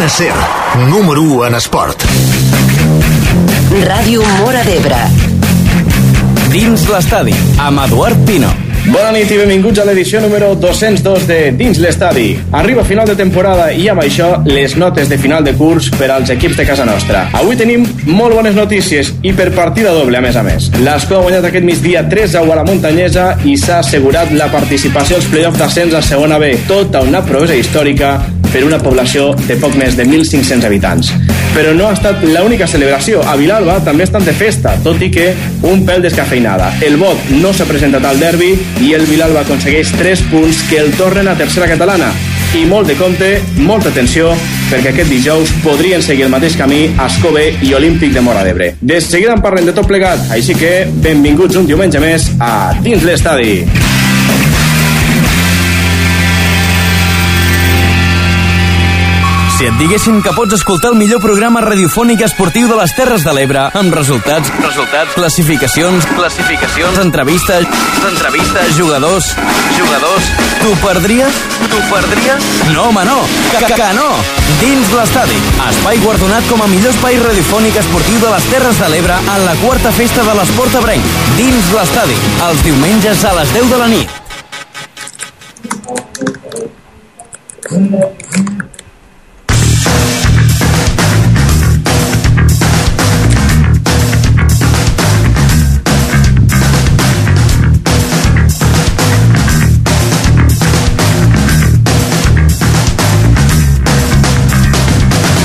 [0.00, 0.32] Cadena Ser,
[0.88, 2.04] número 1 en esport.
[3.84, 4.96] Ràdio Mora d'Ebre.
[6.48, 8.48] Dins l'estadi, amb Eduard Pino.
[8.86, 12.30] Bona nit i benvinguts a l'edició número 202 de Dins l'Estadi.
[12.56, 16.32] Arriba final de temporada i amb això les notes de final de curs per als
[16.32, 17.26] equips de casa nostra.
[17.36, 20.72] Avui tenim molt bones notícies i per partida doble, a més a més.
[20.80, 25.28] L'Esco ha guanyat aquest migdia 3 a la Muntanyesa i s'ha assegurat la participació als
[25.28, 26.54] play-offs d'ascens a segona B.
[26.70, 28.16] Tota una proesa històrica
[28.52, 31.12] per una població de poc més de 1.500 habitants.
[31.54, 33.22] Però no ha estat l'única celebració.
[33.26, 35.30] A Vilalba també estan de festa, tot i que
[35.66, 36.72] un pèl descafeinada.
[36.86, 38.52] El vot no s'ha presentat al derbi
[38.84, 42.12] i el Vilalba aconsegueix 3 punts que el tornen a tercera catalana.
[42.54, 43.28] I molt de compte,
[43.62, 44.32] molta atenció,
[44.70, 48.72] perquè aquest dijous podrien seguir el mateix camí Escove i Olímpic de Mora d'Ebre.
[48.80, 50.74] De seguida en parlem de tot plegat, així que
[51.06, 53.89] benvinguts un diumenge més a Dins l'Estadi.
[59.60, 63.32] Si et diguessin que pots escoltar el millor programa radiofònic esportiu de les Terres de
[63.36, 67.66] l'Ebre amb resultats, resultats, classificacions, classificacions, entrevistes,
[68.08, 69.28] entrevistes, jugadors,
[69.76, 70.30] jugadors,
[70.62, 71.42] t'ho perdries?
[71.66, 72.48] T'ho perdries?
[72.70, 73.18] No, home, no!
[73.50, 74.08] Que, que, que no!
[74.62, 79.20] Dins l'estadi, espai guardonat com a millor espai radiofònic esportiu de les Terres de l'Ebre
[79.20, 81.04] en la quarta festa de l'esport ebrenc.
[81.36, 82.16] Dins l'estadi,
[82.48, 84.08] els diumenges a les 10 de la nit.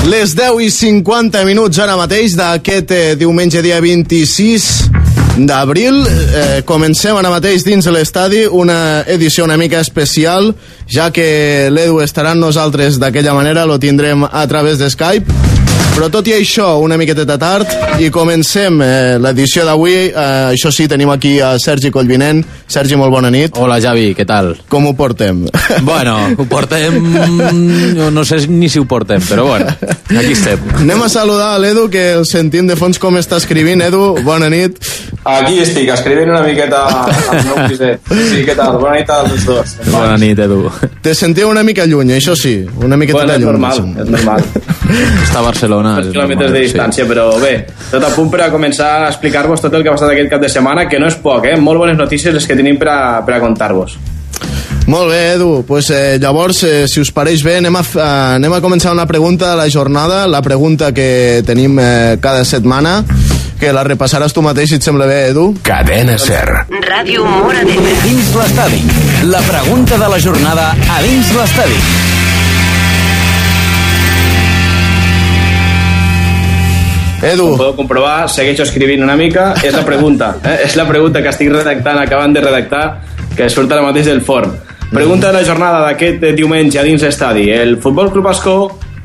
[0.06, 4.66] Les 10 i 50 minuts ara mateix d'aquest eh, diumenge dia 26
[5.48, 5.98] d'abril.
[6.06, 10.52] Eh, comencem ara mateix dins l'estadi una edició una mica especial,
[10.86, 11.26] ja que
[11.74, 15.45] l'Edu estarà amb nosaltres d'aquella manera, lo tindrem a través de Skype.
[15.96, 17.70] Però tot i això, una miqueteta tard,
[18.04, 19.94] i comencem eh, l'edició d'avui.
[20.10, 22.42] Eh, això sí, tenim aquí a Sergi Collvinent.
[22.68, 23.56] Sergi, molt bona nit.
[23.56, 24.50] Hola, Javi, què tal?
[24.68, 25.46] Com ho portem?
[25.86, 26.98] Bueno, ho portem...
[28.12, 29.72] No, sé ni si ho portem, però bueno,
[30.10, 30.60] aquí estem.
[30.82, 33.80] Anem a saludar a l'Edu, que el sentim de fons com està escrivint.
[33.86, 34.76] Edu, bona nit.
[35.26, 38.12] Aquí estic, escrivint una miqueta al meu piset.
[38.12, 38.76] Sí, què tal?
[38.82, 39.74] Bona nit a tots dos.
[39.90, 40.66] Bona nit, Edu.
[41.02, 42.58] Te sentia una mica lluny, això sí.
[42.84, 43.50] Una miqueta Bueno, és lluny.
[43.52, 43.94] normal, sí.
[44.04, 44.46] és normal.
[45.24, 45.65] Està a Barcelona.
[45.68, 47.54] Dos és quilòmetres normal, de distància, però bé,
[47.90, 50.42] tot a punt per a començar a explicar-vos tot el que ha passat aquest cap
[50.42, 51.56] de setmana, que no és poc, eh?
[51.56, 53.98] Molt bones notícies les que tenim per a, per a contar-vos.
[54.86, 55.64] Molt bé, Edu.
[55.66, 59.06] Pues, eh, llavors, eh, si us pareix bé, anem a, eh, anem a començar una
[59.06, 63.04] pregunta de la jornada, la pregunta que tenim eh, cada setmana,
[63.58, 65.56] que la repassaràs tu mateix, si et sembla bé, Edu.
[65.62, 66.46] Cadena Ser.
[66.86, 67.98] Ràdio Mora d'Ebre.
[68.04, 68.82] Dins l'estadi,
[69.24, 72.05] la pregunta de la jornada a dins l'estadi.
[77.22, 80.58] Edu, Com podeu comprovar, segueixo escrivint una mica, és la pregunta, eh?
[80.66, 82.84] és la pregunta que estic redactant, acabant de redactar,
[83.36, 84.52] que surt ara mateix del forn.
[84.90, 87.48] Pregunta de la jornada d'aquest diumenge a dins l'estadi.
[87.50, 88.56] El Futbol Club Ascó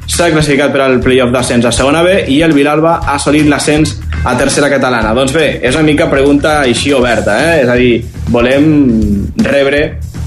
[0.05, 3.95] s'ha classificat per al playoff d'ascens a segona B i el Vilalba ha assolit l'ascens
[4.27, 5.15] a tercera catalana.
[5.17, 7.61] Doncs bé, és una mica pregunta així oberta, eh?
[7.63, 8.67] és a dir, volem
[9.47, 9.85] rebre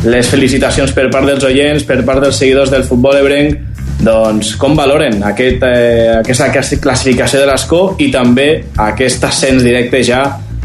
[0.08, 3.73] les felicitacions per part dels oients, per part dels seguidors del futbol ebrenc,
[4.04, 8.48] doncs com valoren aquest, eh, aquesta classificació de l'Escó i també
[8.88, 10.22] aquest ascens directe ja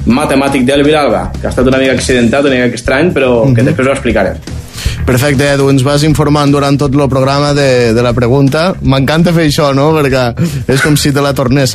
[0.09, 3.87] matemàtic del Vilalba, que ha estat una mica accidentat, una mica estrany, però que després
[3.87, 4.58] ho explicarem.
[5.09, 5.69] Perfecte, Edu.
[5.73, 8.75] Ens vas informant durant tot el programa de, de la pregunta.
[8.81, 10.25] M'encanta fer això, no?, perquè
[10.69, 11.73] és com si te la tornés.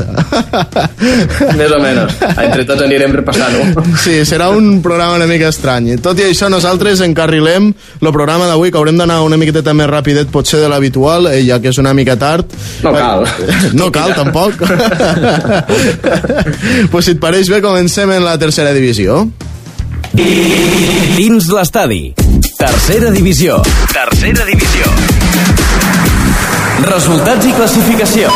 [1.58, 2.20] Més o menys.
[2.30, 3.84] Entre tots anirem repassant-ho.
[4.00, 5.96] Sí, serà un programa una mica estrany.
[6.04, 10.30] Tot i això, nosaltres encarrilem el programa d'avui, que haurem d'anar una miqueta més rapidet,
[10.30, 12.54] potser de l'habitual, eh, ja que és una mica tard.
[12.84, 13.26] No cal.
[13.74, 14.60] No cal, tampoc.
[16.92, 19.24] pues si et pareix bé, comencem en la tercera divisió.
[20.14, 22.04] Dins l'estadi.
[22.56, 23.60] Tercera divisió.
[23.92, 24.86] Tercera divisió.
[26.84, 28.30] Resultats i classificació.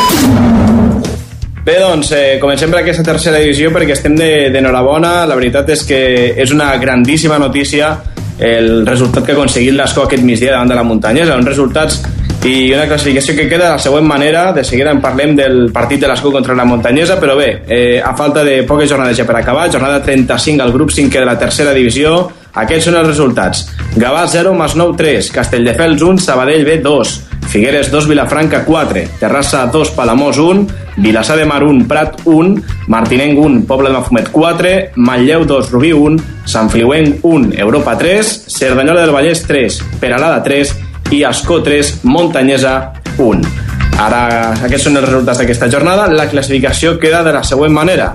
[1.65, 5.27] Bé, doncs, eh, comencem per aquesta tercera divisió perquè estem de- d'enhorabona.
[5.27, 7.99] La veritat és que és una grandíssima notícia
[8.39, 11.37] el resultat que ha aconseguit l'Escó aquest migdia davant de la muntanyesa.
[11.37, 12.03] Uns resultats
[12.45, 14.53] i una classificació que queda de la següent manera.
[14.53, 18.15] De seguida en parlem del partit de l'Escó contra la muntanyesa, però bé, eh, a
[18.17, 21.75] falta de poques jornades ja per acabar, jornada 35 al grup 5 de la tercera
[21.75, 23.67] divisió, aquests són els resultats.
[23.97, 29.91] Gavà 0, Masnou 3, Castelldefels 1, Sabadell B 2, Figueres 2, Vilafranca 4, Terrassa 2,
[29.97, 30.67] Palamós 1,
[30.99, 35.93] Vilassar de Mar 1, Prat 1, Martinenc 1, Poble de Mafumet 4, Manlleu 2, Rubí
[35.93, 42.01] 1, Sant Fliuenc 1, Europa 3, Cerdanyola del Vallès 3, Peralada 3 i Escó 3,
[42.05, 42.75] Montanyesa
[43.19, 43.55] 1.
[43.99, 44.21] Ara,
[44.67, 46.07] aquests són els resultats d'aquesta jornada.
[46.13, 48.13] La classificació queda de la següent manera.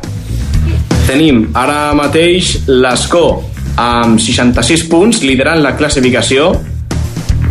[1.08, 3.26] Tenim ara mateix l'Escó
[3.82, 6.54] amb 66 punts, liderant la classificació.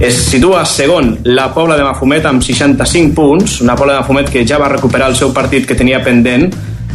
[0.02, 4.46] Es situa segon la Pobla de Mafumet amb 65 punts, una Pobla de Mafumet que
[4.48, 6.48] ja va recuperar el seu partit que tenia pendent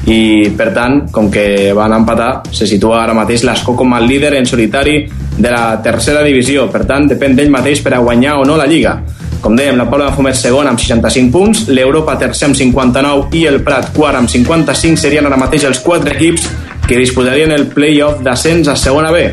[0.08, 4.34] i per tant, com que van empatar se situa ara mateix l'Escó com a líder
[4.40, 5.02] en solitari
[5.38, 8.68] de la tercera divisió per tant, depèn d'ell mateix per a guanyar o no la
[8.70, 8.98] Lliga
[9.42, 13.46] com dèiem, la Pobla de Fumet segon amb 65 punts, l'Europa tercer amb 59 i
[13.50, 16.48] el Prat quart amb 55 serien ara mateix els quatre equips
[16.88, 19.28] que disputarien el play-off d'ascens a segona B.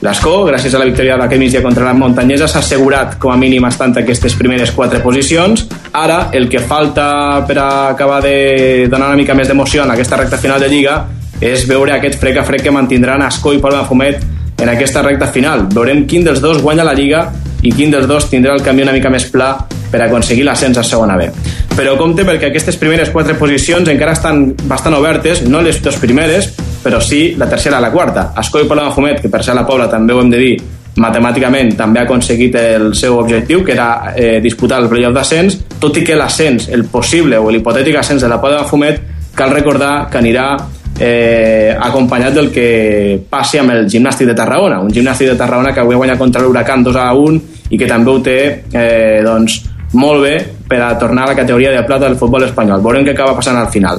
[0.00, 3.66] L'Escó, gràcies a la victòria d'aquest migdia contra la Montanyesa, s'ha assegurat com a mínim
[3.68, 5.66] estant aquestes primeres quatre posicions.
[5.92, 10.40] Ara, el que falta per acabar de donar una mica més d'emoció en aquesta recta
[10.40, 11.02] final de Lliga
[11.40, 14.24] és veure aquest frec a frec que mantindran Escó i Pobla de Fumet
[14.60, 15.66] en aquesta recta final.
[15.72, 17.26] Veurem quin dels dos guanya la Lliga
[17.62, 19.54] i quin dels dos tindrà el camí una mica més pla
[19.90, 21.28] per aconseguir l'ascens a segona B.
[21.76, 26.52] Però compte perquè aquestes primeres quatre posicions encara estan bastant obertes, no les dues primeres,
[26.84, 28.30] però sí la tercera i la quarta.
[28.40, 30.54] Escoi Palau Fumet, que per ser la Pobla també ho hem de dir,
[31.00, 35.96] matemàticament també ha aconseguit el seu objectiu, que era eh, disputar el playoff d'ascens, tot
[35.96, 39.00] i que l'ascens, el possible o l'hipotètic ascens de la Pobla de Fumet,
[39.34, 40.50] cal recordar que anirà
[41.00, 45.80] eh, acompanyat del que passi amb el gimnàstic de Tarragona, un gimnàstic de Tarragona que
[45.80, 48.38] avui guanya contra l'Huracan 2 a 1 i que també ho té
[48.70, 49.62] eh, doncs,
[49.92, 50.34] molt bé
[50.68, 52.82] per a tornar a la categoria de plata del futbol espanyol.
[52.84, 53.98] Veurem què acaba passant al final.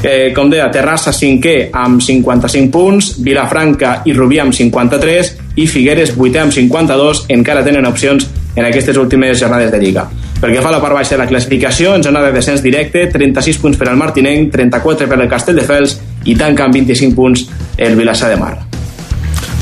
[0.00, 6.14] Eh, com deia, Terrassa cinquè amb 55 punts, Vilafranca i Rubí amb 53 i Figueres
[6.16, 10.06] vuitè amb 52 encara tenen opcions en aquestes últimes jornades de Lliga.
[10.40, 13.06] Pel que fa a la part baixa de la classificació, en zona de descens directe,
[13.12, 15.96] 36 punts per al Martinenc, 34 per al Castelldefels
[16.26, 17.46] i tanca amb 25 punts
[17.78, 18.56] el Vilassar de Mar.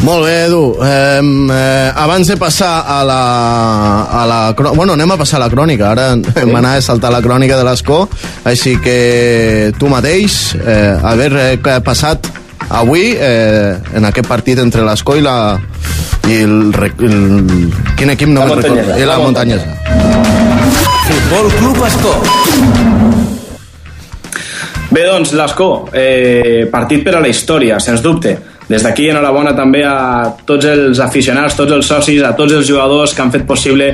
[0.05, 0.76] Molt bé, Edu.
[0.84, 1.20] Eh,
[1.55, 3.20] eh, abans de passar a la,
[4.05, 4.40] a la...
[4.75, 5.93] Bueno, anem a passar a la crònica.
[5.94, 6.44] Ara sí.
[6.44, 8.02] anat a saltar la crònica de l'Escó.
[8.44, 12.28] Així que tu mateix, eh, haver eh, passat
[12.69, 15.38] avui eh, en aquest partit entre l'Escó i la...
[16.25, 16.55] I el,
[17.05, 17.19] el,
[17.96, 18.96] quin equip no la me'n recordo?
[18.96, 19.76] I la, La muntanyesa.
[21.05, 23.03] Futbol Club Escó.
[24.94, 28.37] Bé, doncs, l'Escó, eh, partit per a la història, sens dubte.
[28.69, 33.12] Des d'aquí, enhorabona també a tots els aficionats, tots els socis, a tots els jugadors
[33.12, 33.88] que han fet possible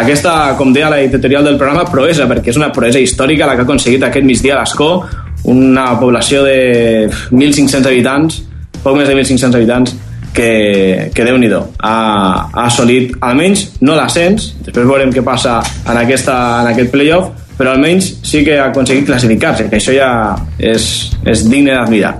[0.00, 3.66] aquesta, com deia la editorial del programa, proesa, perquè és una proesa històrica la que
[3.66, 5.04] ha aconseguit aquest migdia l'Escó,
[5.44, 8.42] una població de 1.500 habitants,
[8.82, 9.96] poc més de 1.500 habitants,
[10.32, 15.96] que, que déu nhi ha, ha assolit almenys no l'ascens, després veurem què passa en,
[15.96, 20.10] aquesta, en aquest playoff, però almenys sí que ha aconseguit classificar-se, que això ja
[20.58, 20.88] és,
[21.24, 22.12] és digne d'admirar.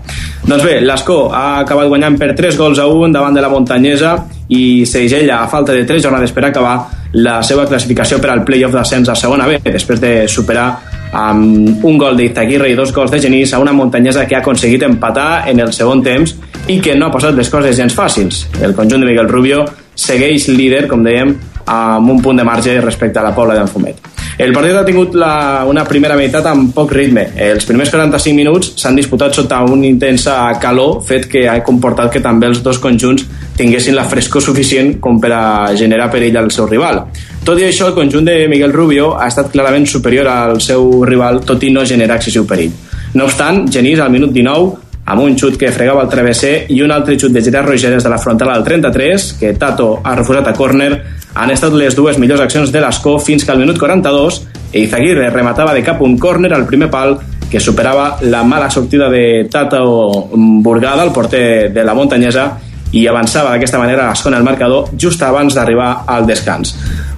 [0.47, 4.17] Doncs bé, l'Escó ha acabat guanyant per 3 gols a 1 davant de la Montanyesa
[4.55, 6.77] i Segella, a falta de 3 jornades per acabar,
[7.17, 10.69] la seva classificació per al playoff d'ascens a segona B, després de superar
[11.17, 14.83] amb un gol d'Izaguirre i dos gols de Genís a una muntanyesa que ha aconseguit
[14.83, 16.35] empatar en el segon temps
[16.69, 18.45] i que no ha posat les coses gens fàcils.
[18.61, 21.33] El conjunt de Miguel Rubio segueix líder, com dèiem,
[21.67, 24.16] amb un punt de marge respecte a la Pobla d'en Fumet.
[24.37, 27.23] El partit ha tingut la, una primera meitat amb poc ritme.
[27.41, 32.21] Els primers 45 minuts s'han disputat sota una intensa calor, fet que ha comportat que
[32.21, 33.25] també els dos conjunts
[33.57, 37.07] tinguessin la frescor suficient com per a generar perill al seu rival.
[37.49, 41.41] Tot i això, el conjunt de Miguel Rubio ha estat clarament superior al seu rival,
[41.49, 42.77] tot i no generar excessiu perill.
[43.17, 44.75] No obstant, Genís, al minut 19,
[45.07, 48.11] amb un xut que fregava el travesser i un altre xut de Gerard Rogeres de
[48.13, 50.91] la frontal al 33, que Tato ha refusat a córner,
[51.37, 55.75] han estat les dues millors accions de l'Escó fins que al minut 42 Eizaguirre rematava
[55.77, 57.19] de cap un córner al primer pal
[57.51, 62.49] que superava la mala sortida de Tato Burgada, el porter de la muntanyesa,
[62.93, 66.75] i avançava d'aquesta manera a l'escona el marcador just abans d'arribar al descans.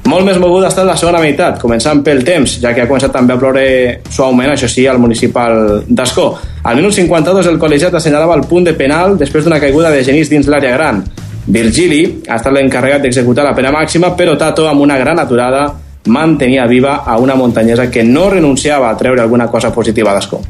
[0.09, 3.13] Molt més moguda ha estat la segona meitat, començant pel temps, ja que ha començat
[3.13, 3.65] també a ploure
[4.11, 6.31] suaument, això sí, al municipal d'Escó.
[6.65, 10.33] Al minut 52 el col·legiat assenyalava el punt de penal després d'una caiguda de Genís
[10.33, 11.05] dins l'àrea gran.
[11.49, 15.62] Virgili ha estat l'encarregat d'executar la pena màxima, però Tato, amb una gran aturada,
[16.09, 20.43] mantenia viva a una muntanyesa que no renunciava a treure alguna cosa positiva d'Escó.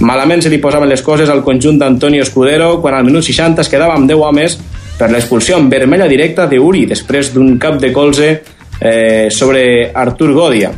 [0.00, 3.72] Malament se li posaven les coses al conjunt d'Antonio Escudero quan al minut 60 es
[3.72, 4.58] quedava amb 10 homes
[4.98, 8.30] per l'expulsió en vermella directa d'Uri després d'un cap de colze
[8.80, 10.72] eh, sobre Artur Godia.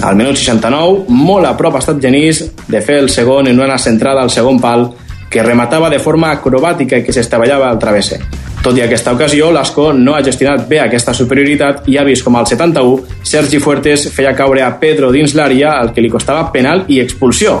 [0.00, 3.78] Al minut 69, molt a prop ha estat Genís de fer el segon en una
[3.78, 4.88] centrada al segon pal
[5.28, 8.47] que rematava de forma acrobàtica i que s'estavellava al travesser.
[8.62, 12.36] Tot i aquesta ocasió, l'Asco no ha gestionat bé aquesta superioritat i ha vist com
[12.36, 16.84] al 71 Sergi Fuertes feia caure a Pedro dins l'àrea, al que li costava penal
[16.88, 17.60] i expulsió.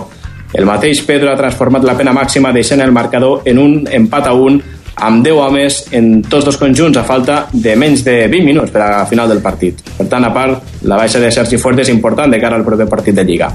[0.52, 4.34] El mateix Pedro ha transformat la pena màxima deixant el marcador en un empat a
[4.34, 4.58] un
[4.98, 8.82] amb 10 homes en tots dos conjunts a falta de menys de 20 minuts per
[8.82, 9.84] a final del partit.
[9.98, 12.88] Per tant, a part, la baixa de Sergi Fuerte és important de cara al proper
[12.90, 13.52] partit de Lliga.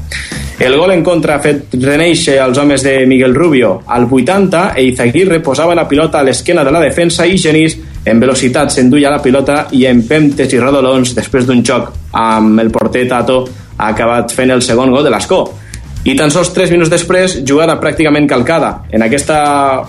[0.59, 3.81] El gol en contra ha fet reneixer els homes de Miguel Rubio.
[3.87, 8.71] Al 80, Eizaguirre posava la pilota a l'esquena de la defensa i Genís en velocitat
[8.71, 13.41] s'enduia la pilota i en pemptes i rodolons després d'un xoc amb el porter Tato
[13.77, 15.41] ha acabat fent el segon gol de l'Escó
[16.03, 18.73] i tan sols 3 minuts després, jugada pràcticament calcada.
[18.91, 19.37] En aquesta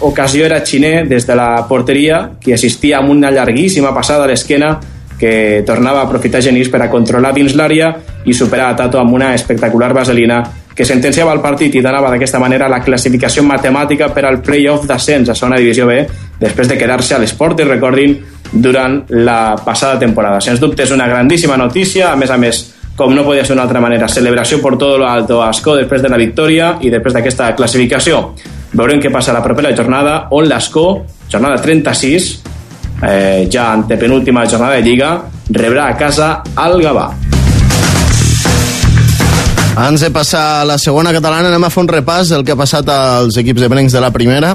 [0.07, 4.77] ocasió era Xiné des de la porteria, qui assistia amb una llarguíssima passada a l'esquena
[5.19, 7.93] que tornava a aprofitar Genís per a controlar dins l'àrea
[8.25, 10.43] i superar a Tato amb una espectacular vaselina
[10.75, 15.31] que sentenciava el partit i donava d'aquesta manera la classificació matemàtica per al play-off d'ascens
[15.31, 16.01] a segona divisió B
[16.41, 18.17] després de quedar-se a l'esport i recordin
[18.53, 20.41] durant la passada temporada.
[20.43, 22.65] Sens dubte és una grandíssima notícia, a més a més
[22.97, 26.03] com no podia ser d'una altra manera, celebració per tot lo alto a Ascó després
[26.03, 28.21] de la victòria i després d'aquesta classificació.
[28.75, 32.31] Veurem què passa la propera jornada, on l'Ascó, jornada 36,
[33.09, 35.19] eh, ja antepenúltima jornada de Lliga,
[35.51, 37.11] rebrà a casa el Gavà.
[39.75, 42.59] Abans de passar a la segona catalana, anem a fer un repàs del que ha
[42.59, 44.55] passat als equips de Brencs de la primera.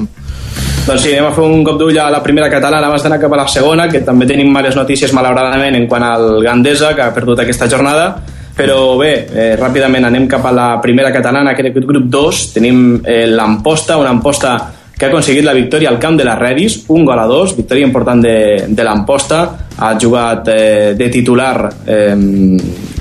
[0.86, 3.36] Doncs sí, anem a fer un cop d'ull a la primera catalana abans d'anar cap
[3.36, 7.14] a la segona, que també tenim males notícies malauradament en quant al Gandesa, que ha
[7.14, 8.14] perdut aquesta jornada,
[8.56, 12.80] però bé, eh, ràpidament anem cap a la primera catalana, que aquest grup 2, tenim
[13.04, 14.56] eh, l'Amposta, una Amposta
[15.00, 17.88] que ha aconseguit la victòria al camp de la Redis, un gol a dos, victòria
[17.88, 19.38] important de, de l'Amposta,
[19.80, 22.16] ha jugat eh, de titular eh,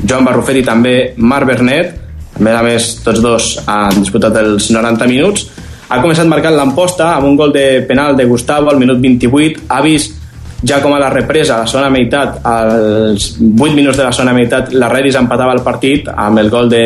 [0.05, 1.97] Joan Barrufet i també Marc Bernet,
[2.38, 5.49] a més a més tots dos han disputat els 90 minuts,
[5.88, 9.83] ha començat marcant l'emposta amb un gol de penal de Gustavo al minut 28 ha
[9.83, 10.14] vist
[10.62, 14.35] ja com a la represa a la segona meitat als 8 minuts de la segona
[14.37, 16.85] meitat la Redis empatava el partit amb el gol de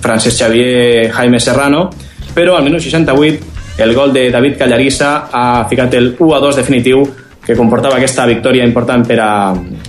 [0.00, 1.88] Francesc Xavier Jaime Serrano.
[2.32, 6.56] Però al minut 68 el gol de David Callarissa ha ficat el 1 a 2
[6.60, 7.06] definitiu
[7.42, 9.30] que comportava aquesta victòria important per a,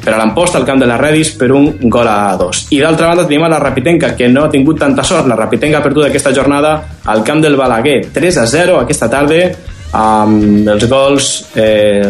[0.04, 2.66] per a l'Amposta al camp de la Redis per un gol a dos.
[2.74, 5.30] I d'altra banda tenim a la Rapitenca, que no ha tingut tanta sort.
[5.30, 6.74] La Rapitenca ha perdut aquesta jornada
[7.06, 9.44] al camp del Balaguer, 3 a 0 aquesta tarda,
[9.94, 12.02] amb els gols eh,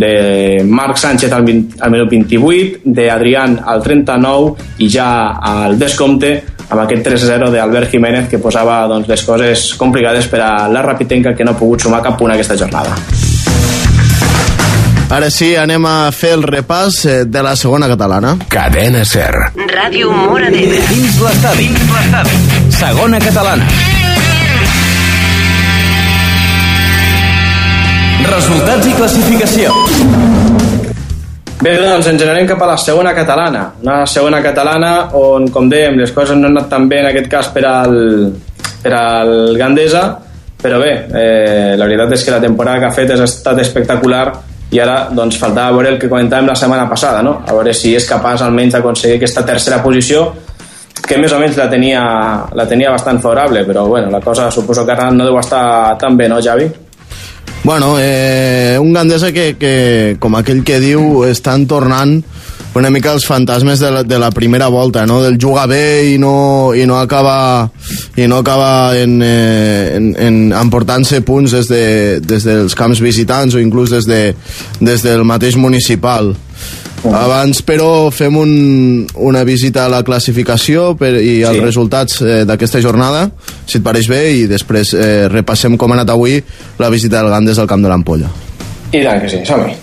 [0.00, 6.55] de Marc Sánchez al, 20, al minut 28, d'Adrián al 39 i ja al descompte
[6.68, 11.34] amb aquest 3-0 d'Albert Jiménez que posava doncs, les coses complicades per a la Rapitenca
[11.34, 12.96] que no ha pogut sumar cap punt aquesta jornada.
[15.06, 18.32] Ara sí, anem a fer el repàs eh, de la segona catalana.
[18.50, 19.30] Cadena Ser.
[19.70, 20.80] Ràdio Mora d'Ebre.
[20.90, 21.68] Dins l'estadi.
[21.70, 22.40] Dins l'estadi.
[22.74, 23.70] Segona catalana.
[28.26, 30.35] Resultats i classificació.
[31.56, 33.62] Bé, doncs ens generem cap a la segona catalana.
[33.82, 37.30] Una segona catalana on, com dèiem, les coses no han anat tan bé en aquest
[37.32, 37.96] cas per al,
[38.82, 40.02] per al Gandesa,
[40.60, 44.26] però bé, eh, la veritat és que la temporada que ha fet ha estat espectacular
[44.74, 47.38] i ara doncs, faltava veure el que comentàvem la setmana passada, no?
[47.46, 50.26] a veure si és capaç almenys d'aconseguir aquesta tercera posició
[51.06, 52.02] que més o menys la tenia,
[52.58, 56.16] la tenia bastant favorable, però bueno, la cosa suposo que ara no deu estar tan
[56.18, 56.66] bé, no, Javi?
[57.64, 62.20] Bueno, eh, un Gandesa que, que, com aquell que diu, estan tornant
[62.76, 65.22] una mica els fantasmes de la, de la primera volta, no?
[65.24, 67.70] del jugar bé i no, i no acaba,
[68.16, 71.84] i no acaba en, eh, en, en emportant-se punts des, de,
[72.20, 74.20] des dels camps visitants o inclús des, de,
[74.78, 76.34] des del mateix municipal.
[77.04, 81.62] Abans, però, fem un, una visita a la classificació per, i als Sí.
[81.62, 83.28] resultats eh, d'aquesta jornada,
[83.66, 86.40] si et pareix bé, i després eh, repassem com ha anat avui
[86.78, 88.30] la visita del Gandes al Camp de l'Ampolla.
[88.92, 89.74] I tant que sí, som-hi.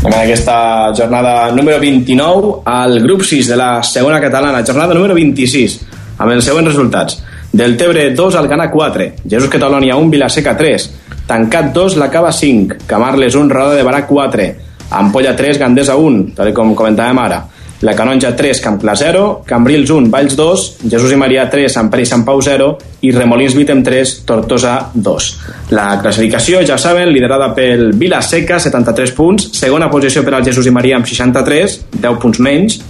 [0.00, 5.74] En aquesta jornada número 29 al grup 6 de la segona catalana, jornada número 26,
[6.18, 7.20] amb els següents resultats.
[7.52, 10.90] Del Tebre 2 al Gana 4, Jesús Catalònia 1, Vilaseca 3,
[11.26, 14.48] Tancat 2, la Cava 5, Camarles 1, Roda de Barà 4,
[14.90, 17.44] Ampolla 3, Gandesa 1, tal com comentàvem ara,
[17.80, 21.88] la Canonja 3, Camp Clar 0, Cambrils 1, Valls 2, Jesús i Maria 3, Sant
[21.88, 22.66] Pere i Sant Pau 0
[23.08, 25.30] i Remolins Vitem 3, Tortosa 2.
[25.72, 30.74] La classificació, ja saben, liderada pel Vilaseca, 73 punts, segona posició per al Jesús i
[30.74, 32.80] Maria amb 63, 10 punts menys,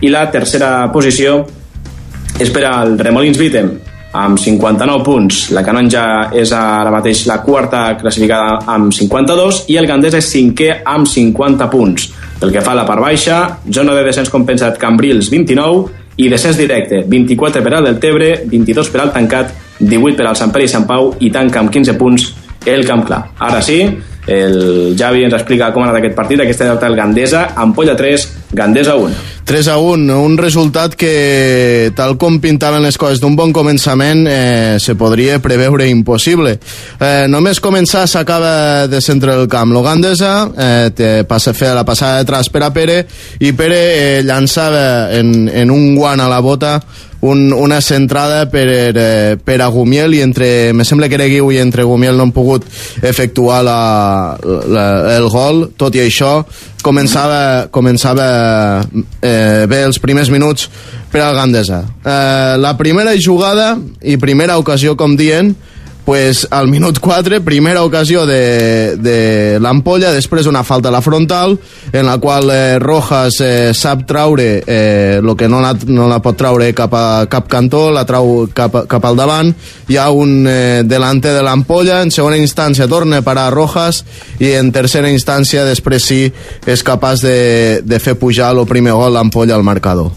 [0.00, 1.42] i la tercera posició
[2.38, 3.74] és per al Remolins Vitem
[4.12, 5.40] amb 59 punts.
[5.56, 10.70] La Canonja és ara mateix la quarta classificada amb 52 i el Gandés és cinquè
[10.84, 12.08] amb 50 punts.
[12.38, 13.38] Pel que fa a la part baixa,
[13.70, 18.90] zona de descens compensat Cambrils 29 i descens directe 24 per al del Tebre, 22
[18.90, 21.98] per al Tancat, 18 per al Sant Pere i Sant Pau i tanca amb 15
[21.98, 22.30] punts
[22.66, 23.22] el Camp Clar.
[23.38, 23.82] Ara sí,
[24.28, 28.28] El Javi ens explica com ha anat aquest partit, aquesta derrota del Gandesa, Ampolla 3,
[28.52, 29.16] Gandesa 1.
[29.48, 34.76] 3 a 1, un resultat que, tal com pintaven les coses d'un bon començament, eh,
[34.76, 36.58] se podria preveure impossible.
[37.00, 39.72] Eh, només començar s'acaba de centre del camp.
[39.72, 43.00] L'Ogandesa eh, te passa a fer la passada de tras per a Pere
[43.40, 46.76] i Pere eh, llançava en, en un guant a la bota
[47.20, 51.50] un, una centrada per, eh, per a Gumiel i entre, me sembla que era Guiu
[51.52, 52.66] i entre Gumiel no han pogut
[53.02, 53.80] efectuar la,
[54.42, 54.84] la,
[55.16, 56.42] el gol, tot i això
[56.84, 58.28] començava, començava
[59.20, 60.68] eh, bé els primers minuts
[61.10, 61.82] per al Gandesa.
[62.04, 65.54] Eh, la primera jugada i primera ocasió, com dient,
[66.08, 71.58] pues al minut 4, primera ocasió de, de l'ampolla, després una falta a la frontal,
[71.92, 76.38] en la qual eh, Rojas eh, sap traure eh, que no la, no la pot
[76.40, 79.52] traure cap a cap cantó, la trau cap, cap al davant,
[79.92, 84.00] hi ha un eh, delante de l'ampolla, en segona instància torna a parar Rojas,
[84.40, 86.22] i en tercera instància després sí
[86.64, 87.38] és capaç de,
[87.84, 90.16] de fer pujar el primer gol l'ampolla al marcador.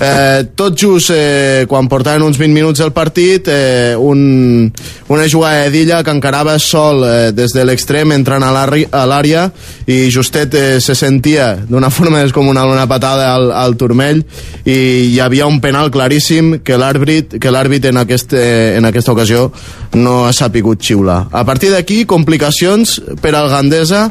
[0.00, 4.70] Eh, tot just eh, quan portaven uns 20 minuts del partit, eh, un,
[5.10, 9.44] una jugada d'Illa que encarava sol eh, des de l'extrem entrant a l'àrea
[9.86, 14.24] i justet eh, se sentia d'una forma descomunal una patada al, al turmell
[14.64, 14.78] i
[15.12, 19.50] hi havia un penal claríssim que l'àrbit que l'àrbit en, aquest, eh, en aquesta ocasió
[19.94, 21.26] no ha sapigut xiular.
[21.32, 24.08] A partir d'aquí, complicacions per al Gandesa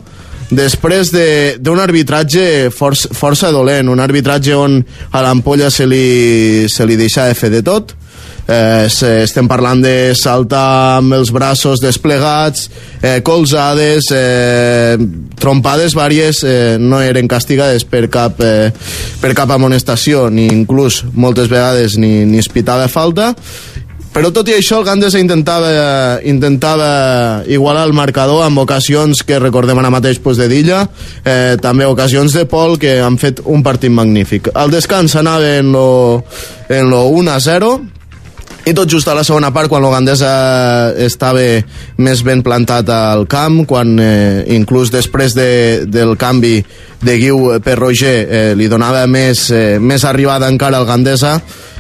[0.50, 4.80] després d'un de, arbitratge força, força dolent, un arbitratge on
[5.12, 7.94] a l'ampolla se li, se li deixa de fer de tot,
[8.48, 8.88] eh,
[9.24, 12.70] estem parlant de saltar amb els braços desplegats,
[13.02, 14.98] eh, colzades, eh,
[15.38, 18.72] trompades vàries, eh, no eren castigades per cap, eh,
[19.22, 23.36] per cap amonestació, ni inclús moltes vegades ni, ni espitada falta,
[24.18, 25.68] però tot i això el Gandesa intentava,
[26.26, 30.88] intentava igualar el marcador amb ocasions que recordem ara mateix pues, de Dilla,
[31.22, 34.50] eh, també ocasions de Pol que han fet un partit magnífic.
[34.58, 36.24] Al descans anava en lo,
[36.66, 37.70] en lo 1 a 0,
[38.68, 41.40] i tot just a la segona part, quan l'Ogandesa estava
[42.04, 46.58] més ben plantat al camp, quan eh, inclús després de, del canvi
[47.00, 51.38] de Guiu per Roger eh, li donava més, eh, més arribada encara al Gandesa,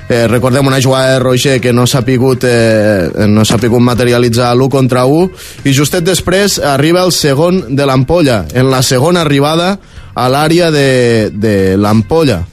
[0.08, 4.53] eh, recordem una jugada de Roger que no s'ha pogut, eh, no s'ha pogut materialitzar
[4.56, 9.74] l'1 contra 1 i justet després arriba el segon de l'Ampolla en la segona arribada
[10.16, 12.46] a l'àrea de, de l'Ampolla.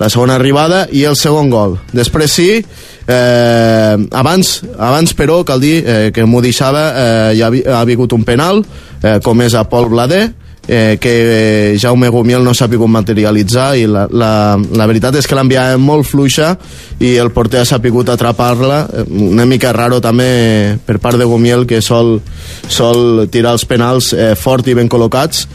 [0.00, 1.76] La segona arribada i el segon gol.
[1.94, 2.48] Després sí,
[3.06, 8.12] eh, abans, abans però cal dir eh, que m'ho deixava, eh, hi ha, ha hagut
[8.12, 8.64] un penal,
[9.02, 10.28] eh, com és a Pol Blader,
[10.68, 15.36] eh, que Jaume Gumiel no s'ha pogut materialitzar i la, la, la veritat és que
[15.36, 16.52] l'enviava molt fluixa
[17.02, 18.84] i el porter ha sapigut atrapar-la.
[19.10, 22.18] Una mica raro també per part de Gumiel que sol,
[22.68, 25.46] sol tirar els penals eh, fort i ben col·locats.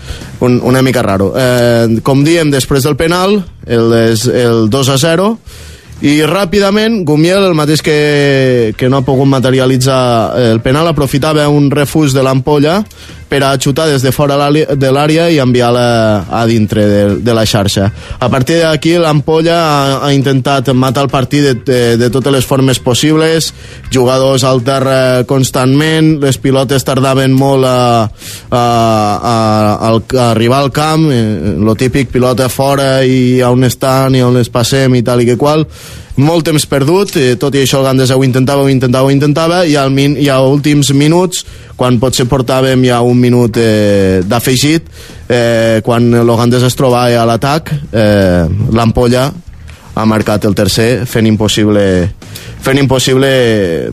[0.43, 1.31] Un, una mica raro.
[1.33, 5.31] Eh, com diem després del penal el, el 2 a 0
[6.05, 10.01] i ràpidament Gumiel, el mateix que, que no ha pogut materialitzar
[10.51, 12.83] el penal, aprofitava un refús de l'ampolla
[13.27, 17.45] per a xutar des de fora de l'àrea i enviar-la a dintre de, de la
[17.45, 17.89] xarxa.
[18.19, 22.47] A partir d'aquí l'Ampolla ha, ha intentat matar el partit de, de, de totes les
[22.47, 23.51] formes possibles,
[23.91, 29.37] jugadors al terra constantment, les pilotes tardaven molt a, a, a,
[29.91, 34.35] a, a arribar al camp, eh, lo típic pilota fora i on estan i on
[34.37, 35.67] les passem i tal i que qual,
[36.17, 39.63] molt temps perdut, eh, tot i això el Gandesa ho intentava, ho intentava, ho intentava,
[39.65, 41.45] i al min, i a últims minuts,
[41.77, 44.89] quan potser portàvem ja un minut eh, d'afegit,
[45.30, 49.32] eh, quan Gandesa es trobava a l'atac, eh, l'ampolla
[49.97, 51.84] ha marcat el tercer, fent impossible
[52.62, 53.30] fent impossible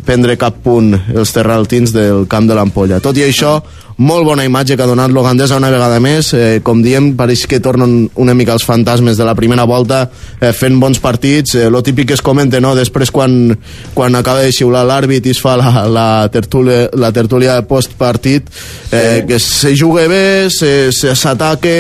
[0.05, 3.01] prendre cap punt els terraltins del camp de l'ampolla.
[3.01, 3.61] Tot i això,
[3.97, 6.33] molt bona imatge que ha donat l'Ogandesa una vegada més.
[6.35, 10.05] Eh, com diem, pareix que tornen una mica els fantasmes de la primera volta
[10.41, 12.75] eh, fent bons partits, eh, lo típic que es comenta no?
[12.75, 13.55] després quan,
[13.95, 18.51] quan acaba de xiular l'àrbit i es fa la, la, tertúlia, la tertúlia de postpartit
[18.93, 21.75] eh, que se juga bé s'ataque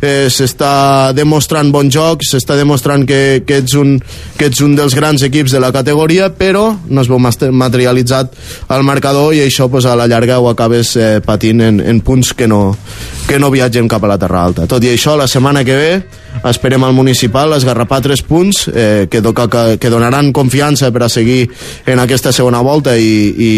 [0.00, 3.96] eh, s'està demostrant bon joc s'està demostrant que, que, ets un,
[4.38, 8.36] que ets un dels grans equips de la categoria però no es veu materialitzat
[8.68, 12.32] al marcador i això pues, a la llarga ho acabes eh, patint en, en punts
[12.34, 12.76] que no,
[13.28, 14.66] que no viatgem cap a la Terra Alta.
[14.70, 15.92] Tot i això, la setmana que ve
[16.46, 21.10] esperem al municipal esgarrapar tres punts eh, que, do, que, que donaran confiança per a
[21.12, 21.50] seguir
[21.86, 23.52] en aquesta segona volta i, i,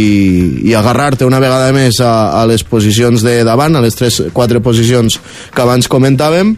[0.71, 4.61] i agarrar-te una vegada més a, a les posicions de davant, a les tres, quatre
[4.65, 5.21] posicions
[5.53, 6.57] que abans comentàvem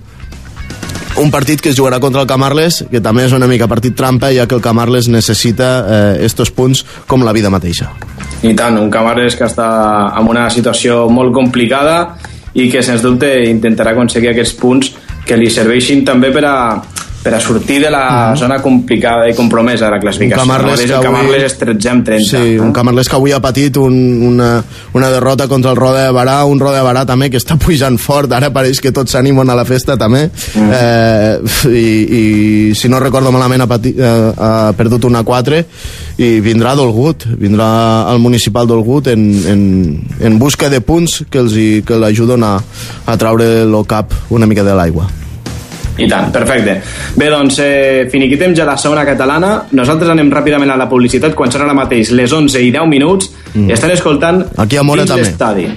[1.17, 4.33] un partit que es jugarà contra el Camarles, que també és una mica partit trampa,
[4.35, 7.93] ja que el Camarles necessita eh, estos punts com la vida mateixa.
[8.43, 9.69] I tant, un Camarles que està
[10.19, 12.17] en una situació molt complicada
[12.55, 14.93] i que sens dubte intentarà aconseguir aquests punts
[15.25, 16.57] que li serveixin també per a,
[17.25, 18.37] per a sortir de la mm.
[18.37, 20.45] zona complicada i compromesa de la classificació.
[20.45, 21.01] Un Camarles, no?
[21.01, 21.21] que avui...
[21.23, 22.27] Camarles és 13 amb 30.
[22.29, 23.97] Sí, un Camarles que avui ha patit un,
[24.29, 24.51] una,
[24.93, 27.97] una derrota contra el Roda de Barà, un Roda de Barà també que està pujant
[27.97, 30.69] fort, ara pareix que tots s'animen a la festa també, mm.
[30.77, 31.89] eh, i,
[32.21, 32.23] i
[32.77, 35.65] si no recordo malament ha, patit, eh, ha perdut una 4
[36.21, 37.73] i vindrà Dolgut, vindrà
[38.13, 39.67] al municipal Dolgut en, en,
[40.21, 41.57] en busca de punts que els
[41.89, 42.59] que l'ajuden a,
[43.09, 45.24] a traure el cap una mica de l'aigua.
[45.97, 46.81] I tant, perfecte.
[47.15, 49.53] Bé, doncs, eh, finiquitem ja la segona catalana.
[49.79, 53.31] Nosaltres anem ràpidament a la publicitat quan són ara mateix les 11 i 10 minuts
[53.55, 53.69] mm.
[53.69, 55.23] i estan escoltant Aquí a Mora també.
[55.23, 55.69] l'estadi.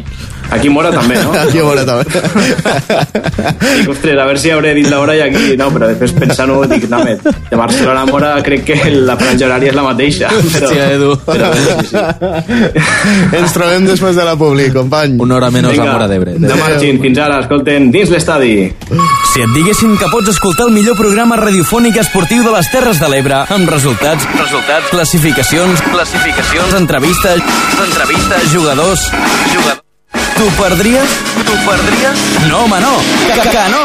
[0.51, 1.33] Aquí Mora també, no?
[1.43, 2.05] Aquí Mora també.
[3.77, 5.55] dic, ostres, a veure si hauré dit l'hora i aquí...
[5.59, 9.47] No, però després pensant-ho, dic, no, met, de Barcelona a Mora crec que la franja
[9.47, 10.31] horària és la mateixa.
[10.57, 11.11] Però, Hòstia, Edu.
[11.27, 13.35] Però, sí, sí.
[13.37, 15.17] Ens trobem després de la publi, company.
[15.23, 16.37] Una hora menys Vinga, a Mora d'Ebre.
[16.41, 18.53] No marxin, fins ara, escolten, dins l'estadi.
[19.33, 23.11] Si et diguessin que pots escoltar el millor programa radiofònic esportiu de les Terres de
[23.11, 29.09] l'Ebre amb resultats, resultats, classificacions, classificacions, entrevistes, entrevistes, jugadors,
[29.51, 29.86] jugadors...
[30.37, 31.13] T'ho perdries?
[31.47, 32.19] T'ho perdries?
[32.47, 32.91] No, home, no!
[33.25, 33.81] Que, que no!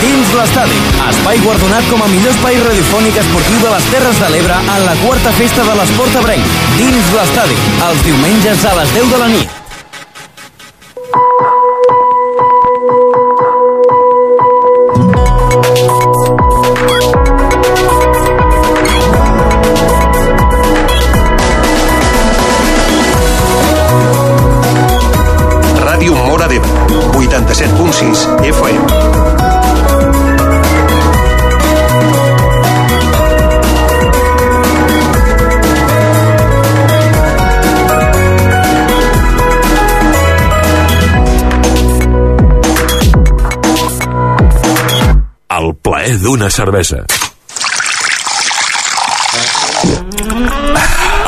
[0.00, 4.58] Dins l'estadi, espai guardonat com a millor espai radiofònic esportiu de les Terres de l'Ebre
[4.64, 6.60] en la quarta festa de l'Esport Ebrenc.
[6.80, 7.58] Dins l'estadi,
[7.92, 9.61] els diumenges a les 10 de la nit.
[46.02, 47.04] Plaer d'una cervesa.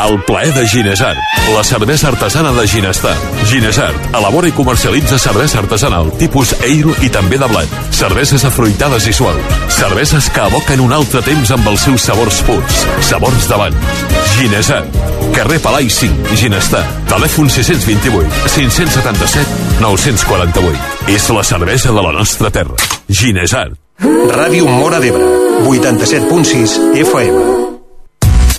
[0.04, 1.18] El plaer de Ginesart,
[1.54, 3.14] la cervesa artesana de Ginestar.
[3.46, 7.76] Ginesart elabora i comercialitza cervesa artesanal tipus ale i també de blat.
[7.94, 9.54] Cerveses afruitades i suaus.
[9.70, 12.82] Cerveses que evoquen un altre temps amb els seus sabors purs.
[13.06, 13.94] Sabors d'abans.
[14.34, 14.98] Ginesart.
[15.36, 16.82] Carrer Palai 5, Ginestar.
[17.14, 21.14] Telèfon 628 577 948.
[21.14, 22.76] És la cervesa de la nostra terra.
[23.08, 23.83] Ginesart.
[24.04, 25.24] Ràdio Mora d'Ebre,
[25.64, 27.73] 87.6 FM.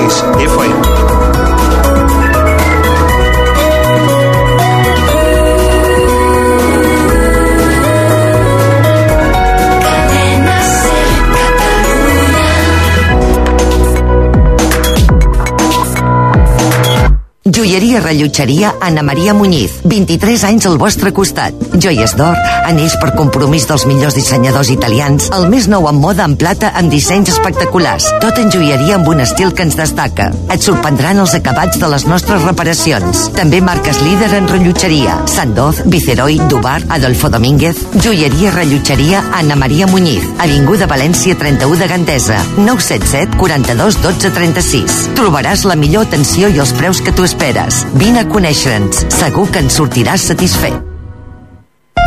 [0.00, 0.89] 87.6 FM.
[17.60, 19.82] Joieria Rellotgeria Anna Maria Muñiz.
[19.84, 21.52] 23 anys al vostre costat.
[21.76, 26.38] Joies d'or, anells per compromís dels millors dissenyadors italians, el més nou en moda en
[26.40, 28.06] plata amb dissenys espectaculars.
[28.22, 30.30] Tot en joieria amb un estil que ens destaca.
[30.48, 33.26] Et sorprendran els acabats de les nostres reparacions.
[33.36, 35.18] També marques líder en rellotgeria.
[35.28, 37.84] Sandoz, Viceroy, Dubar, Adolfo Domínguez.
[38.00, 40.24] Joieria Rellotgeria Anna Maria Muñiz.
[40.40, 42.40] Avinguda València 31 de Gandesa.
[42.56, 44.98] 977 42 12 36.
[45.20, 47.49] Trobaràs la millor atenció i els preus que tu esperes.
[47.98, 49.08] Vine a conèixer-nos.
[49.10, 50.86] Segur que en sortiràs satisfet.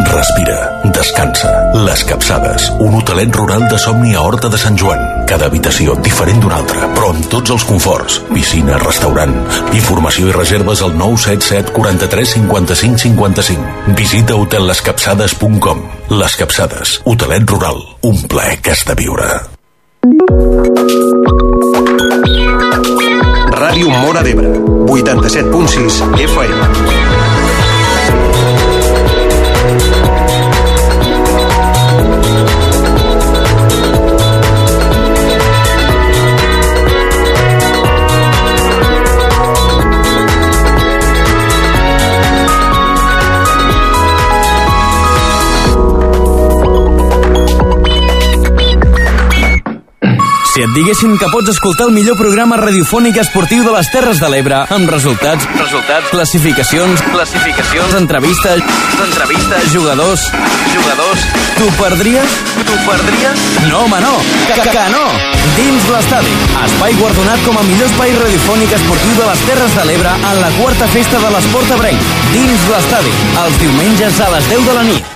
[0.07, 1.51] Respira, descansa.
[1.83, 5.01] Les Capçades, un hotelet rural de somni a Horta de Sant Joan.
[5.27, 8.21] Cada habitació diferent d'una altra, però amb tots els conforts.
[8.31, 9.35] Piscina, restaurant.
[9.75, 13.95] Informació i reserves al 977 43 55 55.
[13.99, 15.83] Visita hotellescapçades.com.
[16.15, 17.83] Les Capçades, hotelet rural.
[18.07, 19.27] Un plaer que has de viure.
[23.53, 24.49] Ràdio Mora d'Ebre,
[24.85, 27.02] 87.6 FM.
[50.53, 54.27] Si et diguessin que pots escoltar el millor programa radiofònic esportiu de les Terres de
[54.29, 58.61] l'Ebre amb resultats, resultats, classificacions, classificacions, entrevistes,
[59.01, 60.27] entrevistes, jugadors,
[60.75, 61.23] jugadors,
[61.57, 62.35] t'ho perdries?
[62.59, 63.47] T'ho perdries?
[63.71, 64.13] No, home, no!
[64.51, 65.01] Que, que, que no!
[65.57, 66.37] Dins l'estadi,
[66.67, 70.53] espai guardonat com a millor espai radiofònic esportiu de les Terres de l'Ebre en la
[70.59, 72.13] quarta festa de l'Esport Ebrenc.
[72.37, 75.12] Dins l'estadi, els diumenges a les 10 de la nit.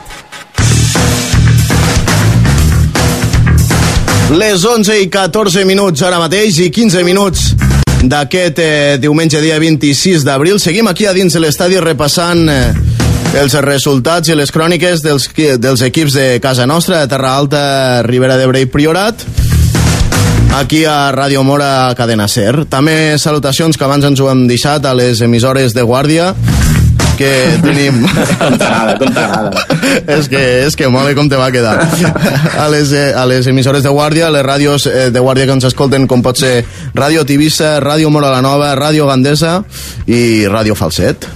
[4.30, 7.54] Les 11 i 14 minuts ara mateix i 15 minuts
[8.04, 10.60] d'aquest eh, diumenge dia 26 d'abril.
[10.60, 12.74] Seguim aquí a dins de l'estadi repassant eh,
[13.40, 15.30] els resultats i les cròniques dels,
[15.64, 17.64] dels equips de casa nostra, de Terra Alta,
[18.04, 19.24] Ribera d'Ebre i Priorat
[20.58, 22.66] aquí a Ràdio Mora Cadena Ser.
[22.68, 26.34] També salutacions que abans ens ho hem deixat a les emissores de Guàrdia
[27.18, 27.32] que
[27.64, 28.04] tenim...
[28.40, 29.66] com t'agrada, com t'agrada.
[30.18, 31.76] és, que, és que molt bé com te va quedar.
[32.58, 35.58] A les, eh, a les emissores de Guàrdia, a les ràdios eh, de Guàrdia que
[35.58, 36.62] ens escolten, com pot ser
[36.96, 39.60] Ràdio Tivissa, Ràdio Mora la Nova, Ràdio Gandesa
[40.08, 41.28] i Ràdio Falset.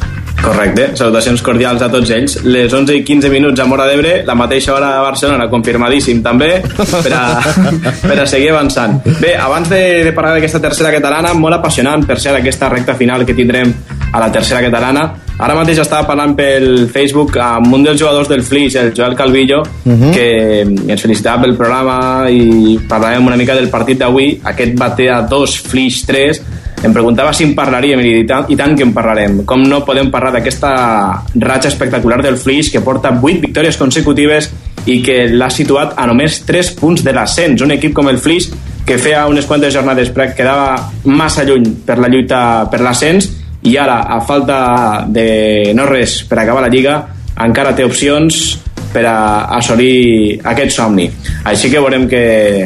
[0.41, 2.39] Correcte, salutacions cordials a tots ells.
[2.49, 6.55] Les 11 i 15 minuts a Mora d'Ebre, la mateixa hora a Barcelona, confirmadíssim també,
[6.63, 7.25] per a,
[8.09, 8.97] per a seguir avançant.
[9.21, 13.25] Bé, abans de, de parlar d'aquesta tercera catalana, molt apassionant, per ser aquesta recta final
[13.27, 13.73] que tindrem
[14.11, 15.11] a la tercera catalana,
[15.41, 19.61] ara mateix estava parlant pel Facebook amb un dels jugadors del Flix, el Joel Calvillo,
[19.61, 20.13] uh -huh.
[20.13, 25.21] que ens felicitava pel programa i parlàvem una mica del partit d'avui, aquest bate a
[25.21, 26.41] dos, Flix 3,
[26.83, 29.43] em preguntava si en parlaríem i tant, i tant que en parlarem.
[29.45, 30.71] Com no podem parlar d'aquesta
[31.35, 34.49] ratxa espectacular del Flix que porta 8 victòries consecutives
[34.85, 37.61] i que l'ha situat a només 3 punts de l'ascens.
[37.61, 38.49] Un equip com el Flix
[38.85, 44.01] que feia unes quantes jornades quedava massa lluny per la lluita per l'ascens i ara,
[44.09, 46.97] a falta de no res per acabar la Lliga,
[47.41, 48.41] encara té opcions
[48.91, 51.07] per a assolir aquest somni.
[51.47, 52.21] Així que veurem que,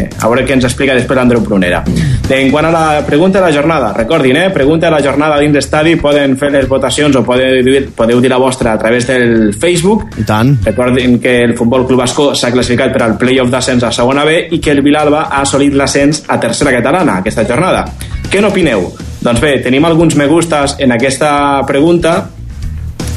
[0.09, 1.83] a veure què ens explica després l'Andreu Prunera.
[1.85, 4.49] En quant a la pregunta de la jornada, recordin, eh?
[4.49, 8.33] pregunta de la jornada dins d'estadi, poden fer les votacions o podeu dir, podeu dir
[8.33, 10.09] la vostra a través del Facebook.
[10.17, 10.55] I tant.
[10.65, 14.47] Recordin que el Futbol Club Bascó s'ha classificat per al playoff d'ascens a segona B
[14.51, 17.85] i que el Vilalba ha assolit l'ascens a tercera catalana aquesta jornada.
[18.31, 19.04] Què n'opineu?
[19.25, 22.11] Doncs bé, tenim alguns me gustes en aquesta pregunta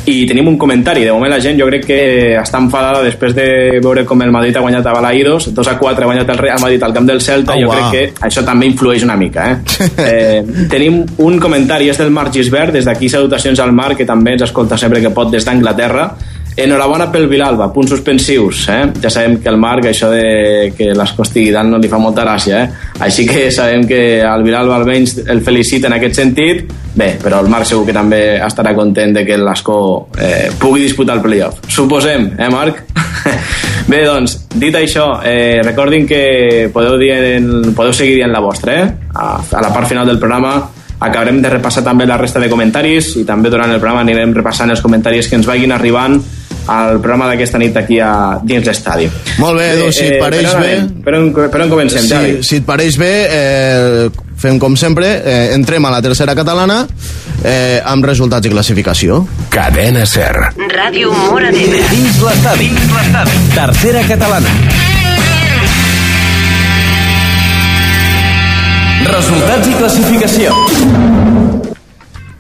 [0.09, 1.03] i tenim un comentari.
[1.05, 1.99] De moment la gent jo crec que
[2.41, 3.45] està enfadada després de
[3.85, 6.63] veure com el Madrid ha guanyat a Balaïdos, 2 a 4 ha guanyat el Real
[6.63, 7.91] Madrid al camp del Celta, Oh, jo wow.
[7.91, 9.51] crec que això també influeix una mica.
[9.51, 9.77] Eh?
[10.09, 14.39] eh, tenim un comentari, és del Marc Gisbert, des d'aquí salutacions al Marc, que també
[14.39, 16.09] ens escolta sempre que pot des d'Anglaterra.
[16.57, 18.65] Enhorabona pel Vilalba, punts suspensius.
[18.73, 18.81] Eh?
[19.03, 22.63] Ja sabem que el Marc, això de que dalt no li fa molta gràcia.
[22.65, 22.89] Eh?
[23.07, 26.65] Així que sabem que al Vilalba almenys el felicita en aquest sentit.
[26.99, 29.79] Bé, però el Marc segur que també estarà content de que l'Escó
[30.19, 31.61] eh, pugui disputar el playoff.
[31.69, 32.83] Suposem, eh Marc?
[33.93, 38.91] Bé, doncs, dit això, eh, recordin que podeu, en, podeu seguir dient la vostra, eh?
[39.15, 40.59] A, a la part final del programa
[40.99, 44.71] acabarem de repassar també la resta de comentaris i també durant el programa anirem repassant
[44.75, 46.19] els comentaris que ens vagin arribant
[46.69, 49.09] al programa d'aquesta nit aquí a dins l'estadi.
[49.41, 50.73] Molt bé, Edu, si et pareix per on bé...
[50.75, 50.91] anem?
[51.05, 52.35] Per on, per on comencem, Javi?
[52.43, 56.83] Si, si et pareix bé, eh, fem com sempre, eh, entrem a la tercera catalana
[57.43, 59.23] eh, amb resultats i classificació.
[59.55, 60.35] Cadena Ser.
[60.75, 61.83] Ràdio Mora d'Ebre.
[61.95, 62.71] Dins l'estadi.
[62.75, 63.43] Dins l'estadi.
[63.57, 64.57] Tercera catalana.
[69.09, 71.08] Resultats i classificació.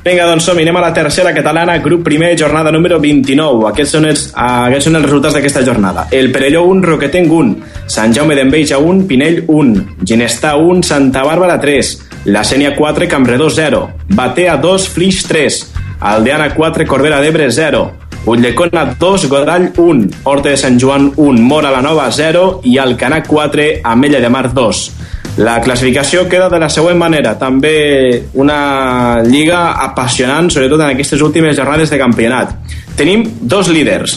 [0.09, 3.67] Vinga, doncs som anem a la tercera catalana, grup primer, jornada número 29.
[3.69, 6.07] Aquests són els, ah, aquests són els resultats d'aquesta jornada.
[6.11, 7.51] El Perelló 1, Roquetenc 1,
[7.93, 9.75] Sant Jaume d'Enveja 1, Pinell 1,
[10.09, 11.91] Ginestà 1, Santa Bàrbara 3,
[12.25, 15.61] La Sènia 4, Campredó 0, Batea 2, Flix 3,
[16.01, 17.85] Aldeana 4, Corbera d'Ebre 0,
[18.25, 23.27] Ulldecona 2, Godall 1, Horta de Sant Joan 1, Mora la Nova 0 i Alcanar
[23.27, 24.91] 4, Amella de Mar 2.
[25.39, 27.37] La classificació queda de la següent manera.
[27.39, 32.57] També una lliga apassionant, sobretot en aquestes últimes jornades de campionat.
[32.99, 34.17] Tenim dos líders,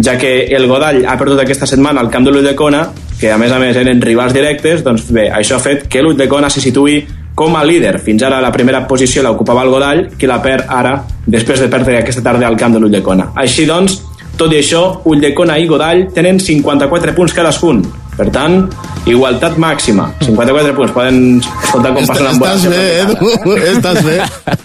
[0.00, 2.86] ja que el Godall ha perdut aquesta setmana al camp de l'Ulldecona,
[3.20, 6.48] que a més a més eren rivals directes, doncs bé, això ha fet que l'Ulldecona
[6.48, 7.02] se situï
[7.36, 7.98] com a líder.
[8.00, 10.94] Fins ara la primera posició l'ocupava el Godall, que la perd ara,
[11.26, 13.34] després de perdre aquesta tarda al camp de l'Ulldecona.
[13.44, 14.00] Així doncs,
[14.40, 17.84] tot i això, Ulldecona i Godall tenen 54 punts cadascun.
[18.12, 18.66] Per tant,
[19.08, 20.10] igualtat màxima.
[20.20, 20.92] 54 punts.
[20.92, 23.30] Poden escoltar com passen amb Estàs bé, Edu,
[23.70, 24.16] estàs bé.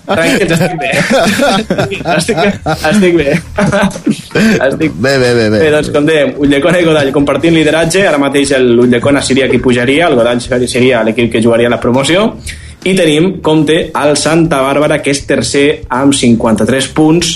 [0.07, 0.91] Tranquils, estic bé.
[2.17, 2.49] estic bé.
[2.91, 3.29] Estic bé.
[4.67, 5.47] estic Bé, bé, bé.
[5.49, 5.61] bé.
[5.61, 9.63] Bé, doncs, com dèiem, Ulldecona i Godall compartint lideratge, ara mateix el Ulldecona seria qui
[9.63, 12.33] pujaria, el Godall seria l'equip que jugaria la promoció,
[12.83, 17.33] i tenim, compte, el Santa Bàrbara, que és tercer amb 53 punts,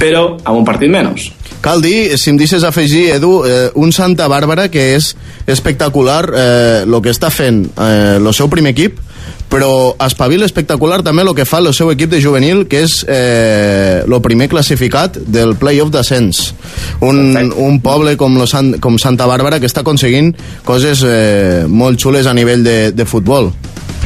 [0.00, 1.30] però amb un partit menys.
[1.64, 5.14] Cal dir, si em deixes afegir, Edu, eh, un Santa Bàrbara que és
[5.48, 8.98] espectacular el eh, que està fent eh, el seu primer equip,
[9.48, 14.02] però espavil espectacular també el que fa el seu equip de juvenil, que és eh,
[14.04, 16.42] el primer classificat del playoff d'ascens.
[17.00, 20.34] Un, un poble com, lo San, com Santa Bàrbara que està aconseguint
[20.68, 23.54] coses eh, molt xules a nivell de, de futbol.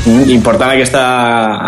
[0.04, 1.02] Mm, important aquesta,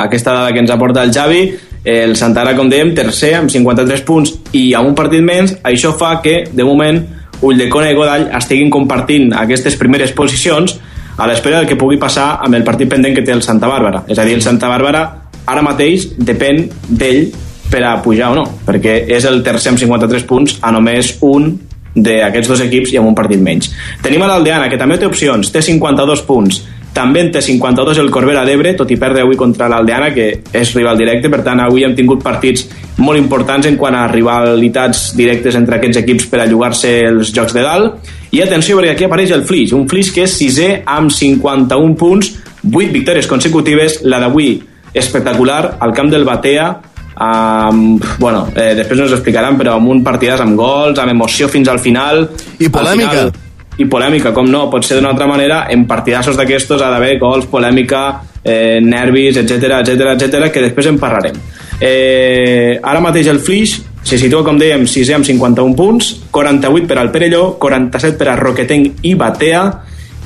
[0.05, 1.43] aquesta dada que ens aporta el Xavi
[1.85, 6.19] el Santara, com dèiem, tercer amb 53 punts i amb un partit menys, això fa
[6.25, 7.01] que, de moment,
[7.41, 10.77] Ulldecona i Godall estiguin compartint aquestes primeres posicions
[11.17, 14.05] a l'espera del que pugui passar amb el partit pendent que té el Santa Bàrbara.
[14.09, 15.05] És a dir, el Santa Bàrbara
[15.49, 17.31] ara mateix depèn d'ell
[17.71, 21.53] per a pujar o no, perquè és el tercer amb 53 punts a només un
[21.95, 23.71] d'aquests dos equips i amb un partit menys.
[24.03, 26.61] Tenim l'Aldeana, que també té opcions, té 52 punts,
[26.95, 30.73] també en té 52 el Corbera d'Ebre, tot i perdre avui contra l'Aldeana, que és
[30.75, 32.67] rival directe, per tant avui hem tingut partits
[32.99, 37.55] molt importants en quant a rivalitats directes entre aquests equips per a jugar-se els jocs
[37.57, 38.13] de dalt.
[38.35, 42.35] I atenció, perquè aquí apareix el Flix, un Flix que és sisè amb 51 punts,
[42.67, 44.57] 8 victòries consecutives, la d'avui
[44.93, 46.71] espectacular, al camp del Batea,
[47.21, 51.51] Um, bueno, eh, després ens ho explicaran, però amb un partidàs amb gols, amb emoció
[51.53, 52.23] fins al final.
[52.57, 53.11] I polèmica.
[53.11, 53.50] Al final,
[53.81, 57.47] i polèmica, com no, pot ser d'una altra manera, en partidassos d'aquestos ha d'haver gols,
[57.49, 58.03] polèmica,
[58.45, 61.39] eh, nervis, etc etc etc que després en parlarem.
[61.81, 66.99] Eh, ara mateix el Flix se situa, com dèiem, 6è amb 51 punts, 48 per
[67.01, 69.65] al Perelló, 47 per a Roquetenc i Batea,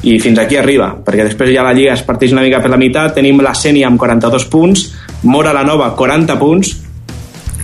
[0.05, 2.81] i fins aquí arriba, perquè després ja la Lliga es parteix una mica per la
[2.81, 4.89] meitat, tenim la Sènia amb 42 punts,
[5.23, 6.75] Mora la Nova 40 punts,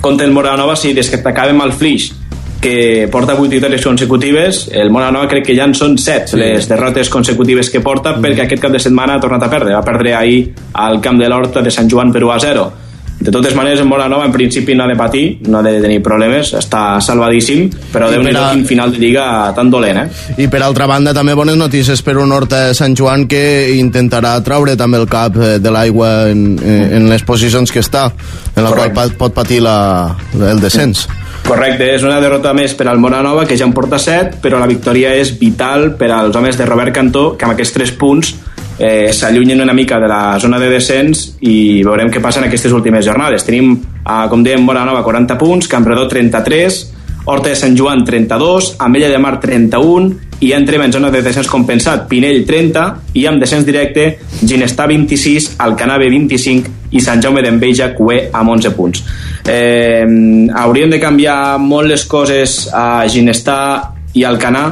[0.00, 2.12] compte el Mora la Nova si des que t'acabem el Flix
[2.60, 6.36] que porta 8 victòries consecutives, el Nova crec que ja en són 7 sí.
[6.40, 8.22] les derrotes consecutives que porta mm.
[8.26, 10.44] perquè aquest cap de setmana ha tornat a perdre, va perdre ahir
[10.74, 12.70] al camp de l'Horta de Sant Joan per 1 a 0
[13.20, 16.00] de totes maneres, en Nova en principi no ha de patir, no ha de tenir
[16.02, 18.46] problemes, està salvadíssim, però déu nhi a...
[18.54, 20.40] quin final de Lliga tan dolent, eh?
[20.40, 24.38] I per altra banda, també bones notícies per un Horta de Sant Joan que intentarà
[24.40, 28.08] traure també el cap eh, de l'aigua en, en les posicions que està,
[28.56, 28.94] en la Correcte.
[28.96, 31.04] qual pot patir la, el descens.
[31.04, 31.19] Sí.
[31.46, 34.68] Correcte, és una derrota més per al Moranova, que ja en porta 7, però la
[34.70, 38.30] victòria és vital per als homes de Robert Cantó, que amb aquests 3 punts
[38.78, 42.72] eh, s'allunyen una mica de la zona de descens i veurem què passa en aquestes
[42.72, 43.44] últimes jornades.
[43.44, 46.80] Tenim, eh, com dèiem, Moranova 40 punts, Campredó 33,
[47.26, 51.48] Horta de Sant Joan 32, Amella de Mar 31 i entrem en zona de descens
[51.48, 52.06] compensat.
[52.08, 54.06] Pinell 30 i amb descens directe
[54.40, 59.02] Ginestà 26, Alcanave 25 i Sant Jaume d'Enveja Cué amb 11 punts.
[59.46, 60.04] Eh,
[60.62, 63.58] hauríem de canviar molt les coses a Ginestà
[64.16, 64.64] i Alcanà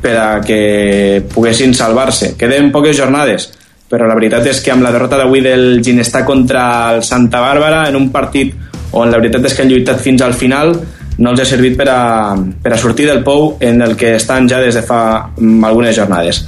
[0.00, 2.34] per a que poguessin salvar-se.
[2.38, 3.50] Queden poques jornades
[3.90, 6.62] però la veritat és que amb la derrota d'avui del Ginestà contra
[6.94, 8.54] el Santa Bàrbara en un partit
[8.94, 10.76] on la veritat és que han lluitat fins al final
[11.20, 12.00] no els ha servit per a,
[12.34, 15.02] per a sortir del pou en el que estan ja des de fa
[15.36, 16.42] mm, algunes jornades.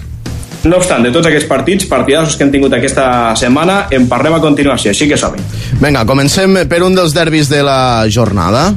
[0.62, 4.40] No obstant, de tots aquests partits, partidassos que hem tingut aquesta setmana, en parlem a
[4.40, 5.42] continuació, així que som -hi.
[5.80, 8.72] Vinga, comencem per un dels derbis de la jornada.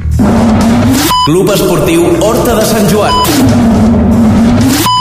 [1.25, 3.13] Club Esportiu Horta de Sant Joan.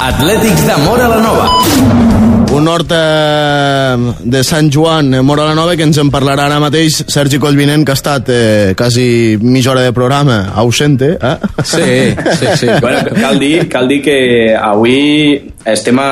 [0.03, 2.14] Atlètics de Mora la Nova
[2.65, 7.37] un horta de Sant Joan, Mora la Nova, que ens en parlarà ara mateix Sergi
[7.43, 11.11] Collvinent, que ha estat eh, quasi mitja hora de programa ausente.
[11.21, 11.35] Eh?
[11.61, 11.91] Sí,
[12.41, 12.69] sí, sí.
[12.81, 14.17] bueno, cal, dir, cal dir que
[14.57, 16.09] avui estem a,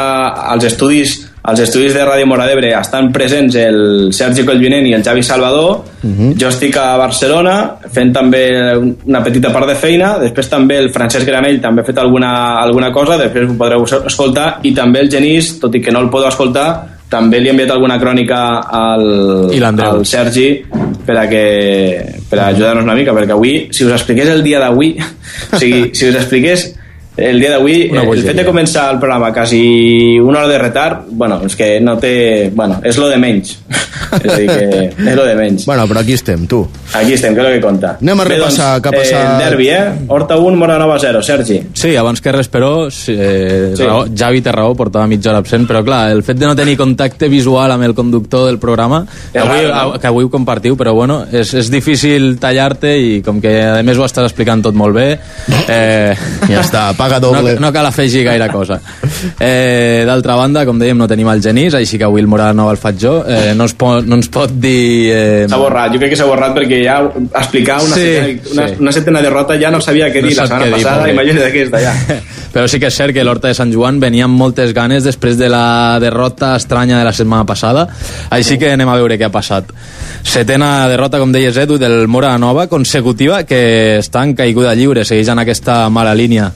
[0.52, 5.02] als estudis als estudis de Ràdio Mora d'Ebre estan presents el Sergi Collvinent i el
[5.02, 5.82] Javi Salvador.
[6.02, 6.30] Uh mhm.
[6.30, 6.40] -huh.
[6.40, 8.76] Jo estic a Barcelona fent també
[9.06, 10.18] una petita part de feina.
[10.18, 14.60] Després també el Francesc Granell també ha fet alguna, alguna cosa, després ho podreu escoltar.
[14.62, 17.70] I també el Genís, tot i que no el podeu escoltar, també li he enviat
[17.70, 19.50] alguna crònica al,
[19.84, 20.64] al Sergi
[21.04, 21.44] per a, que,
[22.30, 24.96] per a ajudar-nos una mica, perquè avui, si us expliqués el dia d'avui,
[25.52, 26.74] o sigui, si us expliqués
[27.16, 31.42] el dia d'avui, el fet de començar el programa quasi una hora de retard, bueno,
[31.44, 32.50] és que no té...
[32.54, 33.58] Bueno, és lo de menys.
[34.22, 35.66] és a dir, que és lo de menys.
[35.68, 36.62] Bueno, però aquí estem, tu.
[36.96, 37.96] Aquí estem, que és el que compta.
[38.00, 39.28] Anem a repassar Bé, doncs, què ha passat.
[39.28, 39.82] Eh, derbi, eh?
[40.08, 41.22] Horta 1, Mora Nova 0.
[41.22, 41.58] Sergi.
[41.76, 43.84] Sí, abans que res, però, eh, sí.
[43.84, 46.78] raó, Javi té raó, portava mitja hora absent, però clar, el fet de no tenir
[46.80, 50.00] contacte visual amb el conductor del programa, que avui, no?
[50.00, 54.00] que avui ho compartiu, però bueno, és, és difícil tallar-te i com que a més
[54.00, 55.08] ho estàs explicant tot molt bé...
[55.68, 56.16] Eh...
[56.52, 57.54] Ja està, paga doble.
[57.58, 58.80] No, no cal afegir gaire cosa.
[59.42, 62.78] Eh, D'altra banda, com dèiem, no tenim el Genís, així que avui el Morano el
[62.78, 63.12] faig jo.
[63.26, 65.12] Eh, no, es pot, no ens pot dir...
[65.14, 65.46] Eh...
[65.50, 66.96] S'ha borrat, jo crec que s'ha borrat perquè ja
[67.38, 68.78] explicar una, Sí, setena, una, sí.
[68.82, 71.82] una setena derrota ja no sabia què No dir la setmana dir, passada, imagina't aquesta
[71.82, 71.94] ja.
[72.54, 75.38] Però sí que és cert que l'Horta de Sant Joan venia amb moltes ganes després
[75.40, 77.86] de la derrota estranya de la setmana passada,
[78.30, 79.70] així que anem a veure què ha passat.
[80.22, 85.32] Setena derrota, com deies Edu, del Mora Nova, consecutiva, que està en caiguda lliure, segueix
[85.32, 86.50] en aquesta mala línia.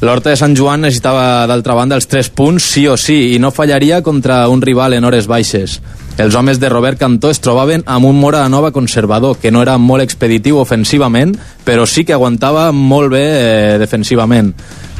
[0.00, 3.50] L'Horta de Sant Joan necessitava, d'altra banda, els 3 punts sí o sí, i no
[3.50, 5.80] fallaria contra un rival en hores baixes.
[6.22, 9.74] Els homes de Robert Cantó es trobaven amb un Mora Nova conservador, que no era
[9.78, 11.34] molt expeditiu ofensivament,
[11.66, 14.52] però sí que aguantava molt bé eh, defensivament.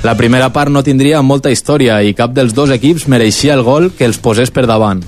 [0.03, 3.93] La primera part no tindria molta història i cap dels dos equips mereixia el gol
[3.95, 5.03] que els posés per davant.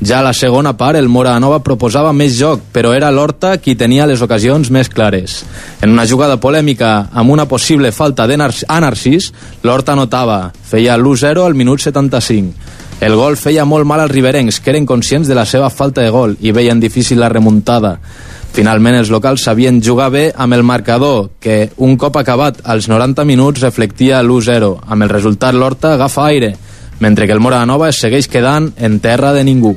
[0.00, 3.74] Ja a la segona part, el Mora Nova proposava més joc, però era l'Horta qui
[3.74, 5.40] tenia les ocasions més clares.
[5.82, 9.32] En una jugada polèmica amb una possible falta Narcís,
[9.64, 12.54] l'Horta notava, feia l'1-0 al minut 75.
[13.00, 16.10] El gol feia molt mal als riberencs, que eren conscients de la seva falta de
[16.10, 17.98] gol i veien difícil la remuntada.
[18.54, 23.26] Finalment, els locals sabien jugar bé amb el marcador, que un cop acabat als 90
[23.26, 24.76] minuts reflectia l'1-0.
[24.86, 26.54] Amb el resultat, l'Horta agafa aire,
[27.00, 29.76] mentre que el Mora Nova es segueix quedant en terra de ningú.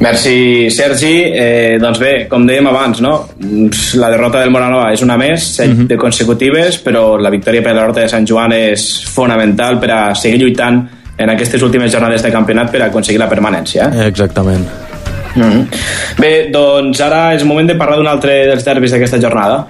[0.00, 1.24] Merci, Sergi.
[1.26, 3.14] Eh, doncs bé, com dèiem abans, no?
[3.98, 5.86] la derrota del Moranova és una més, set Mhm.
[5.88, 10.14] de consecutives, però la victòria per la derrota de Sant Joan és fonamental per a
[10.14, 10.88] seguir lluitant
[11.18, 13.90] en aquestes últimes jornades de campionat per a aconseguir la permanència.
[13.92, 14.06] Eh?
[14.06, 14.66] Exactament.
[15.34, 15.66] Mm -hmm.
[16.18, 19.66] Bé, doncs ara és moment de parlar d'un altre dels derbis d'aquesta jornada.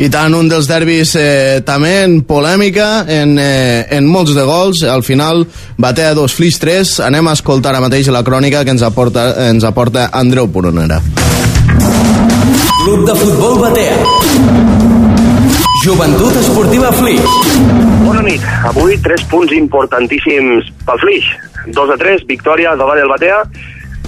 [0.00, 4.82] I tant, un dels derbis eh, també en polèmica, en, eh, en molts de gols.
[4.88, 5.44] Al final,
[5.76, 6.94] batea dos flix 3.
[7.08, 11.00] Anem a escoltar ara mateix la crònica que ens aporta, ens aporta Andreu Poronera.
[12.82, 13.98] Club de Futbol Batea.
[15.84, 17.22] Joventut Esportiva Flix.
[18.02, 18.42] Bona nit.
[18.70, 21.30] Avui tres punts importantíssims pel Flix.
[21.74, 23.44] 2 a 3, victòria davant el Batea.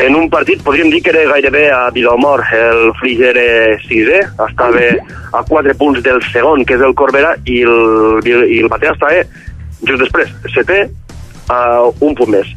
[0.01, 2.45] En un partit podríem dir que era gairebé a vida o mort.
[2.53, 4.89] El Flix era sisè, estava
[5.33, 9.23] a 4 punts del segon, que és el Corbera, i el, i el Batea estava
[9.85, 10.81] just després, setè,
[11.53, 12.51] a un punt més.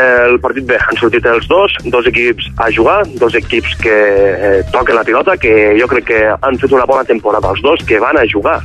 [0.00, 4.62] El partit bé, han sortit els dos, dos equips a jugar, dos equips que eh,
[4.72, 8.00] toquen la pilota, que jo crec que han fet una bona temporada, els dos que
[8.02, 8.56] van a jugar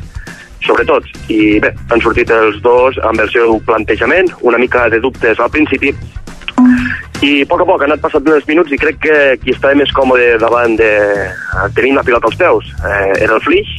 [0.65, 1.05] sobretot.
[1.29, 5.51] I bé, han sortit els dos amb el seu plantejament, una mica de dubtes al
[5.53, 5.93] principi,
[7.21, 9.75] i a poc a poc han anat passant els minuts i crec que qui estava
[9.75, 10.91] més còmode davant de
[11.75, 13.73] tenir la pilota als peus eh, era el Flix,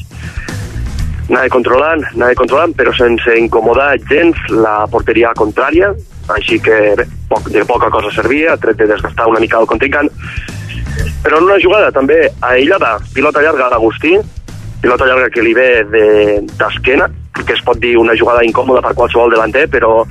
[1.31, 5.93] anava controlant, anava controlant, però sense incomodar gens la porteria contrària,
[6.35, 10.11] així que bé, poc, de poca cosa servia, tret de desgastar una mica el contrincant.
[11.23, 14.17] Però en una jugada també aïllada, pilota llarga a l'Agustí,
[14.83, 17.09] pilota llarga que li ve de- d'esquena,
[17.47, 20.05] que es pot dir una jugada incòmoda per qualsevol delanter, però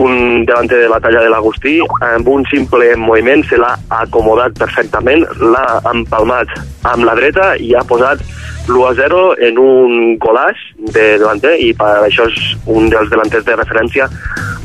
[0.00, 5.26] un delanter de la talla de l'Agustí, amb un simple moviment se l'ha acomodat perfectament,
[5.40, 6.52] l'ha empalmat
[6.88, 8.22] amb la dreta i ha posat
[8.70, 10.60] l'1-0 en un golaç
[10.94, 14.06] de delanter i per això és un dels delanters de referència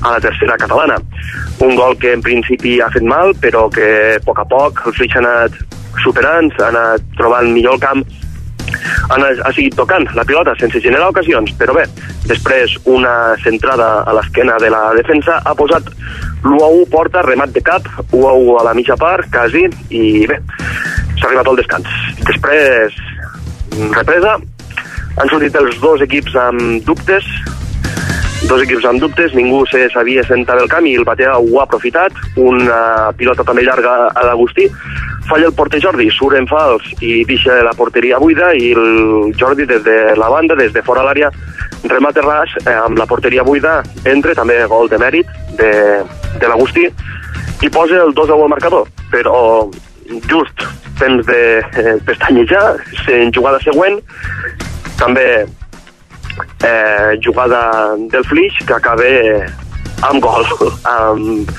[0.01, 0.99] a la tercera catalana.
[1.65, 3.87] Un gol que en principi ha fet mal, però que
[4.17, 5.57] a poc a poc el Flix ha anat
[6.03, 8.05] superant, ha anat trobant millor el camp
[8.73, 11.85] ha, anat- ha seguit tocant la pilota sense generar ocasions, però bé,
[12.29, 15.91] després una centrada a l'esquena de la defensa ha posat
[16.45, 20.39] l'1-1 porta, remat de cap, 1-1 a la mitja part, quasi, i bé,
[21.17, 21.95] s'ha arribat al descans.
[22.27, 22.99] Després,
[23.95, 24.37] represa,
[25.15, 27.25] han sortit els dos equips amb dubtes,
[28.47, 31.63] dos equips amb dubtes, ningú se sabia sentar del camp i el Batea ho ha
[31.65, 34.67] aprofitat, una pilota també llarga a l'Agustí,
[35.29, 39.65] falla el porter Jordi, surt en fals i deixa la porteria buida i el Jordi
[39.65, 41.31] des de la banda, des de fora l'àrea,
[41.89, 45.73] remata ras eh, amb la porteria buida, entra també gol de mèrit de,
[46.37, 46.85] de l'Agustí
[47.65, 49.37] i posa el 2 a 1 al marcador, però
[50.29, 50.65] just
[50.99, 52.77] temps de eh, pestanyejar,
[53.09, 53.97] en jugada següent,
[54.99, 55.45] també
[56.63, 59.09] eh, jugada del Flix que acaba
[60.09, 60.45] amb gol,
[60.95, 61.51] amb,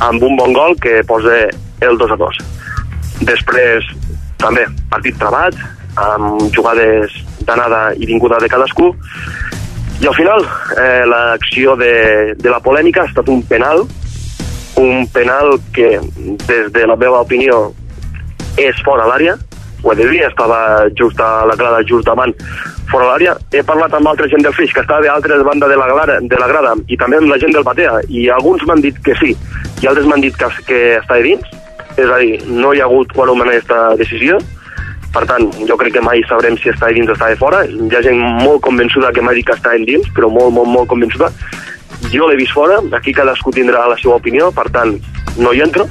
[0.00, 1.44] amb un bon gol que posa
[1.80, 2.42] el 2 a 2.
[3.30, 3.86] Després,
[4.40, 5.56] també, partit travat,
[6.00, 7.12] amb jugades
[7.46, 8.90] d'anada i vinguda de cadascú,
[10.02, 10.42] i al final,
[10.76, 13.84] eh, l'acció de, de la polèmica ha estat un penal,
[14.80, 16.00] un penal que,
[16.48, 17.68] des de la meva opinió,
[18.58, 19.36] és fora l'àrea,
[19.84, 22.32] ho he de dir, estava just a la grada, just davant,
[22.90, 23.36] fora l'àrea.
[23.52, 26.18] He parlat amb altra gent del Flix, que estava a altres banda de la, grada,
[26.20, 29.14] de la grada, i també amb la gent del Batea, i alguns m'han dit que
[29.20, 29.34] sí,
[29.82, 31.44] i altres m'han dit que, que estava dins,
[31.94, 34.40] és a dir, no hi ha hagut quòrum en aquesta decisió,
[35.14, 37.60] Per tant, jo crec que mai sabrem si està dins o està de fora.
[37.70, 40.90] Hi ha gent molt convençuda que m'ha dit que està dins, però molt, molt, molt
[40.90, 41.28] convençuda.
[42.10, 44.96] Jo l'he vist fora, aquí cadascú tindrà la seva opinió, per tant,
[45.38, 45.86] no hi entro.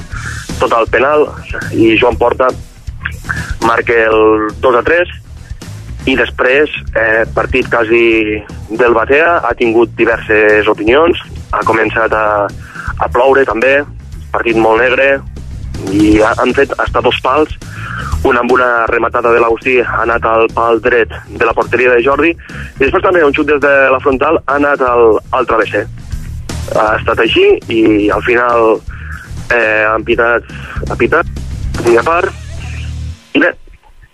[0.60, 1.24] Tot el penal,
[1.72, 2.52] i Joan Porta
[3.64, 5.14] marca el 2 a 3,
[6.06, 11.20] i després, eh, partit quasi del Batea, ha tingut diverses opinions,
[11.56, 12.48] ha començat a,
[13.00, 13.78] a ploure també,
[14.34, 15.22] partit molt negre,
[15.92, 17.56] i ha, han fet hasta dos pals,
[18.24, 22.04] un amb una rematada de l'Agustí ha anat al pal dret de la porteria de
[22.04, 25.86] Jordi, i després també un xut des de la frontal ha anat al, al travesser.
[26.80, 28.78] Ha estat així i al final
[29.52, 30.48] eh, han pitat,
[30.90, 31.28] ha pitat,
[31.84, 32.43] punt a part, i
[33.42, 33.50] bé,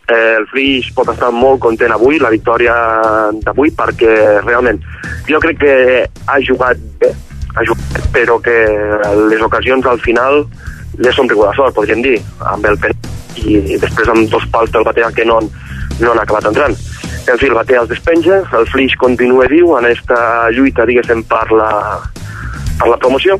[0.10, 2.76] eh, el Flix pot estar molt content avui, la victòria
[3.46, 4.14] d'avui, perquè
[4.46, 4.80] realment
[5.30, 5.76] jo crec que
[6.28, 7.12] ha jugat bé,
[7.56, 8.56] ha jugat però que
[9.30, 10.44] les ocasions al final
[11.00, 12.18] les són rigor de sort, podríem dir,
[12.52, 12.96] amb el pen
[13.40, 15.40] i després amb dos pals del Batea que no,
[16.00, 16.76] no han acabat entrant.
[17.30, 21.46] En fi, el Batea els despenja, el Flix continua viu en aquesta lluita, diguéssim, per
[21.54, 21.70] la,
[22.80, 23.38] per la promoció,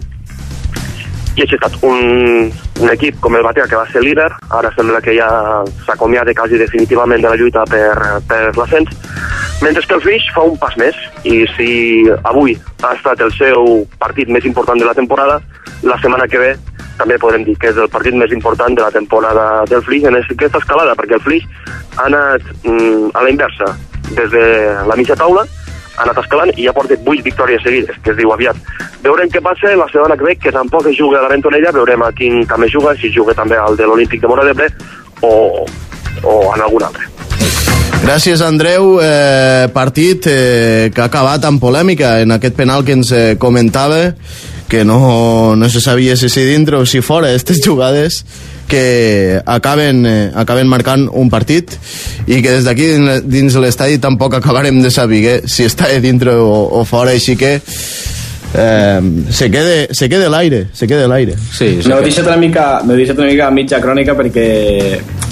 [1.40, 2.50] i així ha estat un,
[2.84, 4.28] un equip com el Batea que va ser líder,
[4.58, 5.30] ara sembla que ja
[5.86, 7.96] s'acomiada quasi definitivament de la lluita per,
[8.28, 8.92] per l'ascens,
[9.64, 11.70] mentre que el Flix fa un pas més i si
[12.28, 15.40] avui ha estat el seu partit més important de la temporada,
[15.88, 16.52] la setmana que ve
[17.00, 20.20] també podrem dir que és el partit més important de la temporada del Flix en
[20.20, 21.48] aquesta escalada, perquè el Flix
[21.96, 23.72] ha anat mm, a la inversa,
[24.12, 24.46] des de
[24.90, 25.48] la mitja taula,
[26.00, 28.58] ha anat escalant i ja porta 8 victòries seguides, que es diu aviat.
[29.04, 32.08] Veurem què passa la setmana que ve, que tampoc es juga a la Ventonella, veurem
[32.08, 34.70] a quin es juga, si juga també al de l'Olímpic de Mora d'Ebre
[35.22, 35.66] o,
[36.24, 37.08] o en algun altre.
[38.00, 38.96] Gràcies, Andreu.
[39.04, 44.14] Eh, partit eh, que ha acabat amb polèmica en aquest penal que ens eh, comentava
[44.70, 48.24] que no, no se sabia si si dintre o si fora aquestes jugades
[48.70, 51.74] que acaben, eh, acaben marcant un partit
[52.30, 52.94] i que des d'aquí
[53.26, 57.58] dins l'estadi tampoc acabarem de saber si està dintre o, o fora, així que
[58.54, 59.02] eh,
[59.32, 61.90] se quede, se quede l'aire se quede l'aire Sí, sí.
[61.90, 64.48] M'heu deixat una mica, deixat una mica a mitja crònica perquè,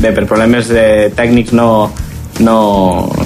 [0.02, 1.94] bé, per problemes de tècnics no,
[2.40, 2.58] no,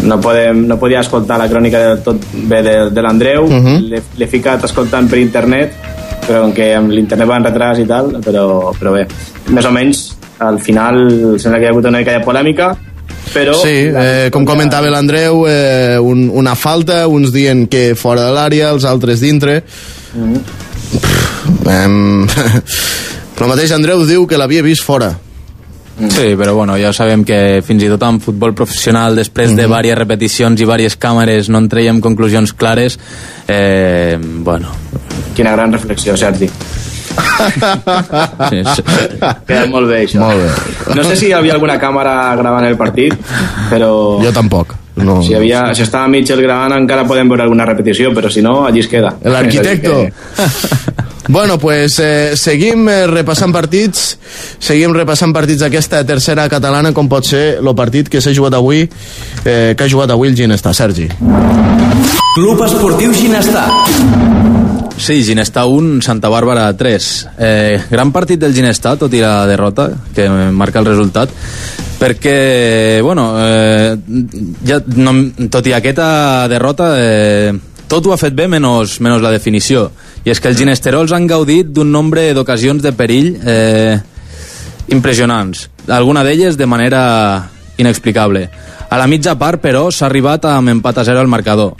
[0.03, 4.03] no, podem, no podia escoltar la crònica del tot bé de, de l'Andreu, uh -huh.
[4.19, 5.71] l'he ficat escoltant per internet,
[6.31, 9.03] però com que amb l'internet va en retras i tal, però, però bé,
[9.51, 10.05] més o menys,
[10.39, 11.01] al final
[11.35, 12.71] sembla que hi ha hagut una mica de polèmica,
[13.33, 13.55] però...
[13.59, 18.71] Sí, eh, com comentava l'Andreu, eh, un, una falta, uns dient que fora de l'àrea,
[18.71, 19.63] els altres dintre.
[20.15, 22.27] Mm -hmm.
[23.41, 25.17] el mateix Andreu diu que l'havia vist fora.
[26.09, 29.57] Sí, però bueno, ja sabem que fins i tot en futbol professional, després mm -hmm.
[29.57, 32.99] de diverses repeticions i diverses càmeres, no en traiem conclusions clares.
[33.47, 34.69] Eh, bueno...
[35.35, 36.49] Quina gran reflexió, Sergi.
[38.49, 38.83] Sí, sí.
[39.47, 40.19] Queda molt bé, això.
[40.21, 40.95] Molt bé.
[40.95, 43.15] No sé si hi havia alguna càmera gravant el partit,
[43.71, 43.91] però...
[44.23, 44.77] Jo tampoc.
[45.01, 48.65] No, Si, havia, si estava Mitchell gravant encara podem veure alguna repetició, però si no,
[48.67, 49.15] allí es queda.
[49.23, 50.03] L'arquitecto.
[51.31, 54.17] Bueno, pues eh, seguim eh, repassant partits,
[54.59, 58.83] seguim repassant partits d'aquesta tercera catalana, com pot ser el partit que s'ha jugat avui,
[59.45, 61.07] eh, que ha jugat avui el Ginesta, Sergi.
[62.35, 63.69] Club Esportiu Ginestar.
[64.97, 67.07] Sí, Ginestà 1, Santa Bàrbara 3.
[67.37, 71.29] Eh, gran partit del Ginestà, tot i la derrota, que marca el resultat,
[71.99, 73.97] perquè, bueno, eh,
[74.65, 75.13] ja, no,
[75.49, 77.53] tot i aquesta derrota, eh,
[77.87, 79.89] tot ho ha fet bé menys, menys la definició.
[80.23, 83.97] I és que els ginesterols han gaudit d'un nombre d'ocasions de perill eh,
[84.87, 87.01] impressionants, alguna d'elles de manera
[87.77, 88.49] inexplicable.
[88.91, 91.73] A la mitja part, però, s'ha arribat amb empat a 0 al marcador.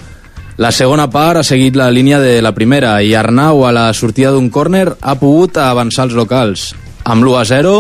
[0.62, 4.30] La segona part ha seguit la línia de la primera i Arnau a la sortida
[4.30, 6.66] d'un córner ha pogut avançar els locals.
[7.02, 7.72] Amb l'1 a 0,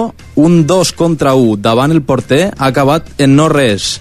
[0.41, 3.99] un 2 contra 1 davant el porter ha acabat en no res.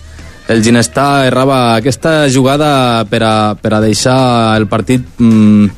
[0.48, 5.68] El Ginestà errava aquesta jugada per a, per a deixar el partit mm,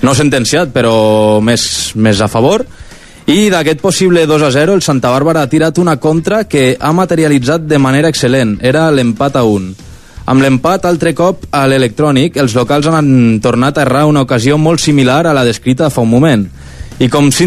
[0.00, 2.64] no sentenciat, però més, més a favor.
[3.28, 6.96] I d'aquest possible 2 a 0, el Santa Bàrbara ha tirat una contra que ha
[6.96, 8.56] materialitzat de manera excel·lent.
[8.64, 9.89] Era l'empat a 1.
[10.30, 14.78] Amb l'empat, altre cop, a l'electrònic, els locals han tornat a errar una ocasió molt
[14.78, 16.44] similar a la descrita fa un moment.
[17.00, 17.46] I com si,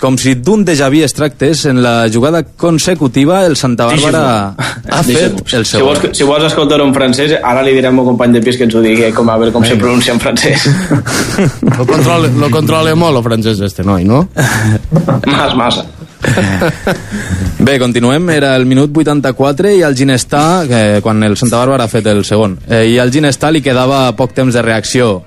[0.00, 4.22] com si d'un déjà vu es tractés, en la jugada consecutiva, el Santa Bàrbara
[4.96, 8.08] ha fet el Si vols, si vols escoltar en francès, ara li direm al meu
[8.08, 10.66] company de pis que ens ho digui, com a veure com se pronuncia en francès.
[11.68, 14.24] Lo controla, lo controla molt, el francès, este noi, no?
[15.36, 15.86] Mas, massa.
[17.64, 18.30] Bé, continuem.
[18.30, 22.24] Era el minut 84 i el Ginestà, eh, quan el Santa Bàrbara ha fet el
[22.24, 25.22] segon, eh, i al Ginestà li quedava poc temps de reacció.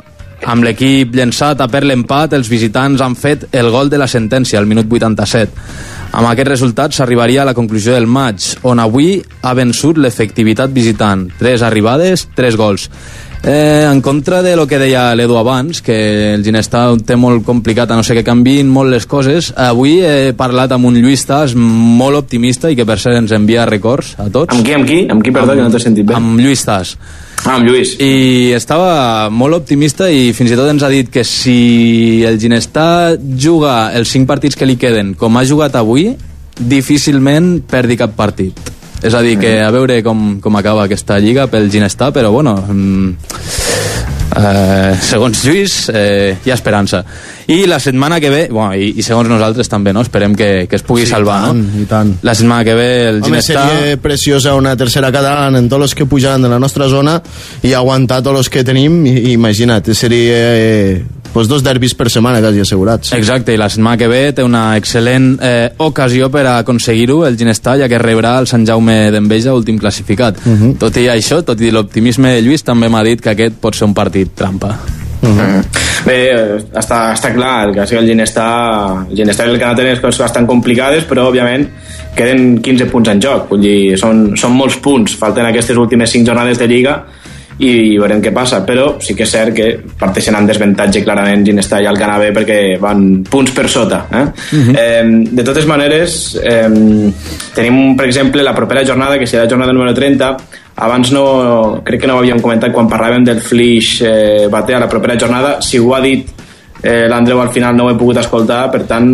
[0.46, 4.60] Amb l'equip llençat a per l'empat, els visitants han fet el gol de la sentència,
[4.60, 5.50] al minut 87.
[6.18, 11.26] Amb aquest resultat s'arribaria a la conclusió del maig, on avui ha vençut l'efectivitat visitant.
[11.40, 12.88] Tres arribades, tres gols.
[13.44, 17.46] Eh, en contra de lo que deia l'Edu abans, que el Ginestà ho té molt
[17.46, 21.26] complicat, a no ser que canvin molt les coses, avui he parlat amb un Lluís
[21.28, 24.56] Tas molt optimista i que per cert ens envia records a tots.
[24.56, 25.00] Amb qui, amb qui?
[25.08, 26.18] Amb qui, perdó, amb, que no t'he sentit bé.
[26.18, 26.96] Amb Lluís Tas.
[27.46, 27.96] Ah, amb Lluís.
[28.04, 33.16] I estava molt optimista i fins i tot ens ha dit que si el Ginestà
[33.18, 36.10] juga els cinc partits que li queden com ha jugat avui,
[36.58, 38.77] difícilment perdi cap partit.
[39.04, 42.58] És a dir, que a veure com, com acaba aquesta lliga pel Ginestà, però bueno...
[42.68, 43.14] Mm,
[44.38, 47.04] eh, segons Lluís, eh, hi ha esperança.
[47.48, 50.04] I la setmana que ve, bueno, i, i segons nosaltres també, no?
[50.06, 51.82] Esperem que, que es pugui Sí, salvar, tant, no?
[51.82, 52.14] i tant.
[52.28, 56.10] La setmana que ve el Home, seria preciosa una tercera catalana en tots els que
[56.10, 57.20] pujaran de la nostra zona
[57.64, 62.42] i aguantar tots els que tenim, i, imagina't, seria eh, pues dos derbis per setmana
[62.42, 63.14] quasi assegurats.
[63.18, 67.38] Exacte, i la setmana que ve té una excel·lent eh, ocasió per a aconseguir-ho el
[67.40, 70.40] Ginestà, ja que rebrà el Sant Jaume d'Enveja, últim classificat.
[70.46, 70.78] Uh -huh.
[70.78, 73.86] Tot i això, tot i l'optimisme de Lluís, també m'ha dit que aquest pot ser
[73.86, 74.76] un partit trampa.
[75.22, 75.62] Mm.
[76.06, 78.48] Bé, eh, està, està clar, el cas que el Ginestà,
[79.10, 81.68] el Ginestà i el Canà tenen coses bastant complicades, però òbviament
[82.16, 86.26] queden 15 punts en joc, vull dir, són, són molts punts, falten aquestes últimes 5
[86.26, 87.04] jornades de Lliga
[87.58, 91.80] i veurem què passa, però sí que és cert que parteixen amb desavantatge clarament Ginestà
[91.82, 94.22] i el Canabé perquè van punts per sota eh?
[94.22, 94.76] Uh -huh.
[94.78, 96.70] eh, de totes maneres eh,
[97.56, 100.38] tenim per exemple la propera jornada que serà la jornada número 30
[100.76, 104.80] abans no, crec que no ho havíem comentat quan parlàvem del Flix eh, Bate a
[104.80, 106.37] la propera jornada, si ho ha dit
[106.82, 109.10] eh, l'Andreu al final no ho he pogut escoltar per tant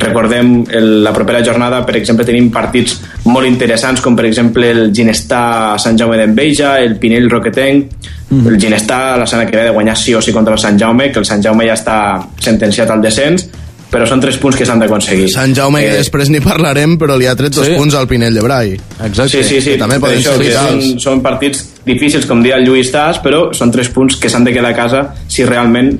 [0.00, 4.86] recordem el, la propera jornada per exemple tenim partits molt interessants com per exemple el
[4.94, 8.46] Ginestà Sant Jaume d'Enveja el Pinell Roquetenc mm.
[8.46, 11.10] el Ginestà la setmana que ve de guanyar sí o sí contra el Sant Jaume
[11.12, 11.98] que el Sant Jaume ja està
[12.40, 13.48] sentenciat al descens
[13.94, 17.14] però són tres punts que s'han d'aconseguir Sant Jaume, eh, que després n'hi parlarem, però
[17.20, 17.76] li ha tret dos Sí.
[17.78, 18.72] punts al Pinell de Brai.
[18.74, 19.28] Exacte.
[19.28, 19.70] Sí, sí, sí.
[19.76, 20.88] Que també poden això, ser que vitals.
[20.88, 24.42] són, són partits difícils, com deia el Lluís Tas, però són tres punts que s'han
[24.48, 25.92] de quedar a casa si realment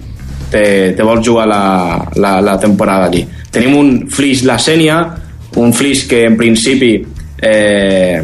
[0.54, 1.62] te, te vols jugar la,
[2.14, 3.24] la, la temporada allí.
[3.50, 5.00] Tenim un Flix La Sènia,
[5.58, 6.92] un Flix que en principi
[7.44, 8.22] eh,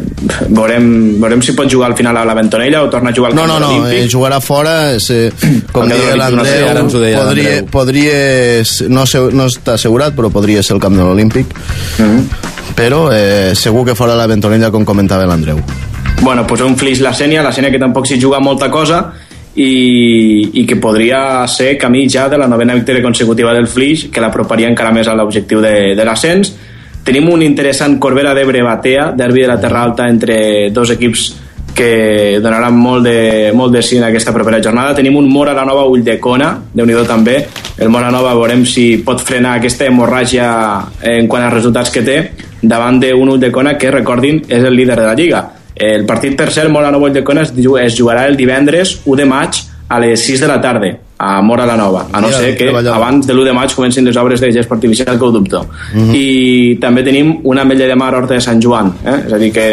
[0.49, 0.85] veurem,
[1.21, 3.43] veurem si pot jugar al final a la Ventonella o torna a jugar al No,
[3.45, 4.05] Camp no, no, l'Olímpic.
[4.05, 5.27] eh, jugarà fora, és, eh,
[5.75, 6.87] com deia no l'Andreu,
[7.19, 8.17] podria, podria,
[8.89, 11.51] no, sé, no està assegurat, però podria ser el camp de l'Olímpic.
[11.99, 12.23] Mhm.
[12.75, 15.59] Però eh, segur que fora la Ventonella, com comentava l'Andreu.
[16.21, 19.11] bueno, pues un Flix la Sènia, la Sènia que tampoc s'hi juga molta cosa
[19.61, 24.23] i, i que podria ser camí ja de la novena victòria consecutiva del Flix que
[24.23, 26.53] l'aproparia encara més a l'objectiu de, de l'ascens
[27.03, 31.31] tenim un interessant Corbera d'Ebre Batea, derbi de la Terra Alta entre dos equips
[31.73, 34.95] que donaran molt de, molt de sí en aquesta propera jornada.
[34.95, 37.37] Tenim un Mora la Nova Ulldecona, de nhi també.
[37.77, 40.49] El Mora Nova veurem si pot frenar aquesta hemorràgia
[41.15, 42.19] en quant a resultats que té
[42.61, 45.41] davant d'un Ulldecona que, recordin, és el líder de la Lliga.
[45.81, 49.25] El partit, per cert, Mora Nova Ulldecona es, diu- es jugarà el divendres 1 de
[49.25, 49.61] maig
[49.91, 53.27] a les 6 de la tarda a Mora la Nova, a no ser que abans
[53.27, 55.65] de l'1 de maig comencin les obres de gest artificial que ho dubto.
[56.15, 59.17] I també tenim una ametlla de mar Horta de Sant Joan, eh?
[59.27, 59.67] és a dir que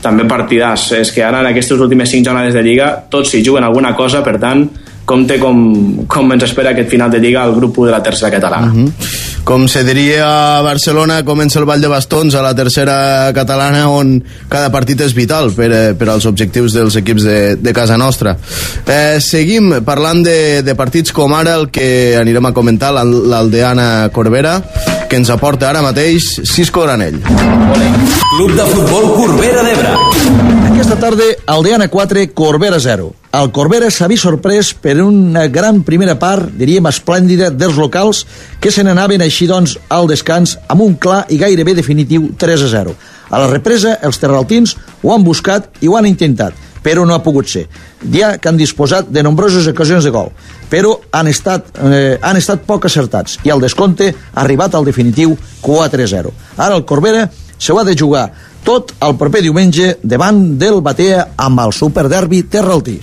[0.00, 0.92] també partidars.
[0.92, 4.22] És que ara en aquestes últimes 5 jornades de Lliga tots s'hi juguen alguna cosa,
[4.24, 4.68] per tant,
[5.06, 8.30] compte com, com ens espera aquest final de Lliga al grup 1 de la tercera
[8.34, 8.66] catalana.
[8.72, 8.92] Mhm.
[9.46, 14.16] Com se diria a Barcelona, comença el Vall de Bastons a la tercera catalana on
[14.50, 18.36] cada partit és vital per, eh, per als objectius dels equips de, de casa nostra.
[18.90, 24.10] Eh, seguim parlant de, de partits com ara el que anirem a comentar, l'Al- l'Aldeana
[24.12, 24.56] Corbera,
[25.08, 27.20] que ens aporta ara mateix Cisco Granell.
[27.22, 29.94] Club de futbol Corbera d'Ebre.
[30.72, 33.12] Aquesta tarda, Aldeana 4, Corbera 0.
[33.36, 38.22] El Corbera s'ha vist sorprès per una gran primera part, diríem esplèndida, dels locals
[38.62, 42.70] que se n'anaven així doncs al descans amb un clar i gairebé definitiu 3 a
[42.72, 42.94] 0.
[43.28, 44.72] A la represa, els terraltins
[45.02, 47.66] ho han buscat i ho han intentat, però no ha pogut ser.
[48.14, 50.30] Ja que han disposat de nombroses ocasions de gol,
[50.72, 55.36] però han estat, eh, han estat poc acertats i el descompte ha arribat al definitiu
[55.60, 56.32] 4 a 0.
[56.56, 57.28] Ara el Corbera
[57.58, 58.30] se ho ha de jugar
[58.64, 62.96] tot el proper diumenge davant del Batea amb el Superderbi Terraltí.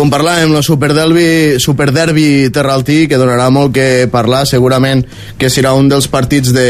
[0.00, 5.02] Com parlàvem, el Superderbi, Superderbi Terraltí, que donarà molt que parlar, segurament
[5.36, 6.62] que serà un dels partits de,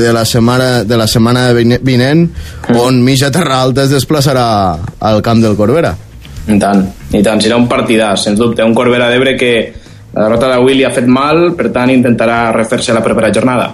[0.00, 2.24] de, la, setmana, de la setmana vine- vinent,
[2.74, 4.46] on Mitja Terra Alta es desplaçarà
[4.98, 5.94] al camp del Corbera.
[6.50, 6.82] I tant,
[7.14, 9.54] i tant, serà un partidàs, sens dubte, un Corbera d'Ebre que
[10.10, 13.70] la derrota d'avui li ha fet mal, per tant intentarà refer-se la propera jornada.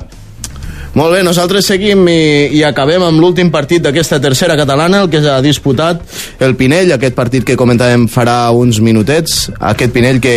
[0.99, 5.21] Molt bé, nosaltres seguim i, i acabem amb l'últim partit d'aquesta tercera catalana, el que
[5.23, 6.03] s'ha disputat
[6.43, 10.35] el Pinell, aquest partit que comentàvem farà uns minutets, aquest Pinell que,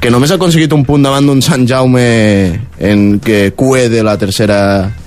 [0.00, 2.06] que només ha aconseguit un punt davant d'un Sant Jaume
[2.80, 4.60] en que cue de la tercera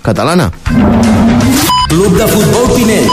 [0.05, 0.51] catalana.
[1.89, 3.09] Club de Futbol Pinell.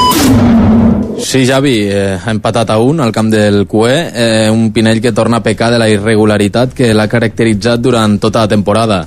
[1.21, 5.13] Sí, Javi, eh, ha empatat a un al camp del CUE, eh, un Pinell que
[5.13, 9.01] torna a pecar de la irregularitat que l'ha caracteritzat durant tota la temporada.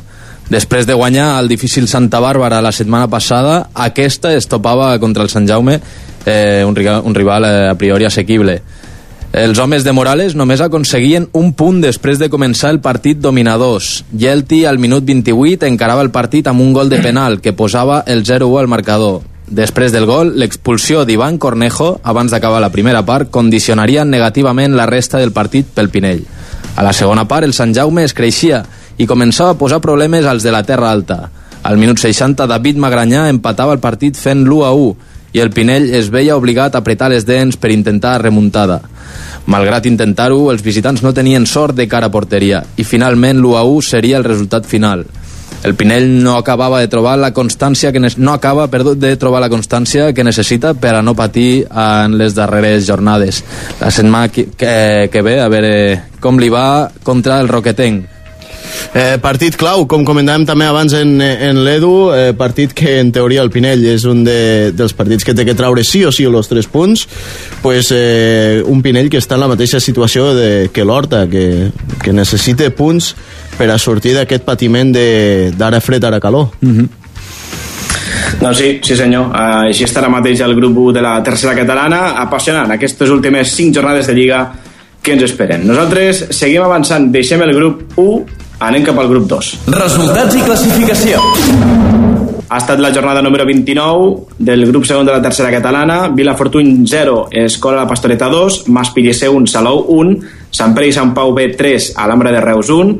[0.49, 5.29] Després de guanyar el difícil Santa Bàrbara la setmana passada, aquesta es topava contra el
[5.31, 5.79] Sant Jaume,
[6.25, 8.61] eh, un, rival, un rival eh, a priori assequible.
[9.33, 14.03] Els homes de Morales només aconseguien un punt després de començar el partit dominadors.
[14.13, 18.21] Yelti, al minut 28, encarava el partit amb un gol de penal que posava el
[18.21, 19.23] 0-1 al marcador.
[19.49, 25.17] Després del gol, l'expulsió d'Ivan Cornejo, abans d'acabar la primera part, condicionaria negativament la resta
[25.17, 26.23] del partit pel Pinell.
[26.75, 28.63] A la segona part, el Sant Jaume es creixia
[28.97, 31.29] i començava a posar problemes als de la Terra Alta.
[31.63, 35.89] Al minut 60, David Magranyà empatava el partit fent l'1 a 1 i el Pinell
[35.97, 38.81] es veia obligat a apretar les dents per intentar remuntada.
[39.49, 43.63] Malgrat intentar-ho, els visitants no tenien sort de cara a porteria i finalment l'1 a
[43.65, 45.05] 1 seria el resultat final.
[45.63, 49.49] El Pinell no acabava de trobar la constància que no acaba, perdó, de trobar la
[49.49, 53.43] constància que necessita per a no patir en les darreres jornades.
[53.79, 55.71] La setmana que, que, que ve, a veure
[56.19, 58.09] com li va contra el Roquetenc.
[58.93, 63.41] Eh, partit clau, com comentàvem també abans en, en l'Edu, eh, partit que en teoria
[63.41, 66.49] el Pinell és un de, dels partits que té que traure sí o sí els
[66.49, 67.07] tres punts,
[67.61, 71.71] pues, eh, un Pinell que està en la mateixa situació de, que l'Horta, que,
[72.03, 73.13] que necessita punts
[73.57, 76.51] per a sortir d'aquest patiment d'ara fred, ara calor.
[76.61, 76.99] Mm -hmm.
[78.39, 79.29] Doncs sí, sí senyor.
[79.29, 83.73] Uh, així estarà mateix el grup 1 de la tercera catalana, apassionant aquestes últimes 5
[83.73, 84.51] jornades de Lliga
[85.01, 85.67] que ens esperen.
[85.67, 89.47] Nosaltres seguim avançant, deixem el grup 1 Anem cap al grup 2.
[89.75, 91.17] Resultats i classificació.
[92.47, 96.07] Ha estat la jornada número 29 del grup segon de la tercera catalana.
[96.07, 100.15] Vilafortuny 0, Escola la Pastoreta 2, Mas Pillesser 1, Salou 1,
[100.53, 102.95] Sant Pere i Sant Pau B 3, Alhambra de Reus 1,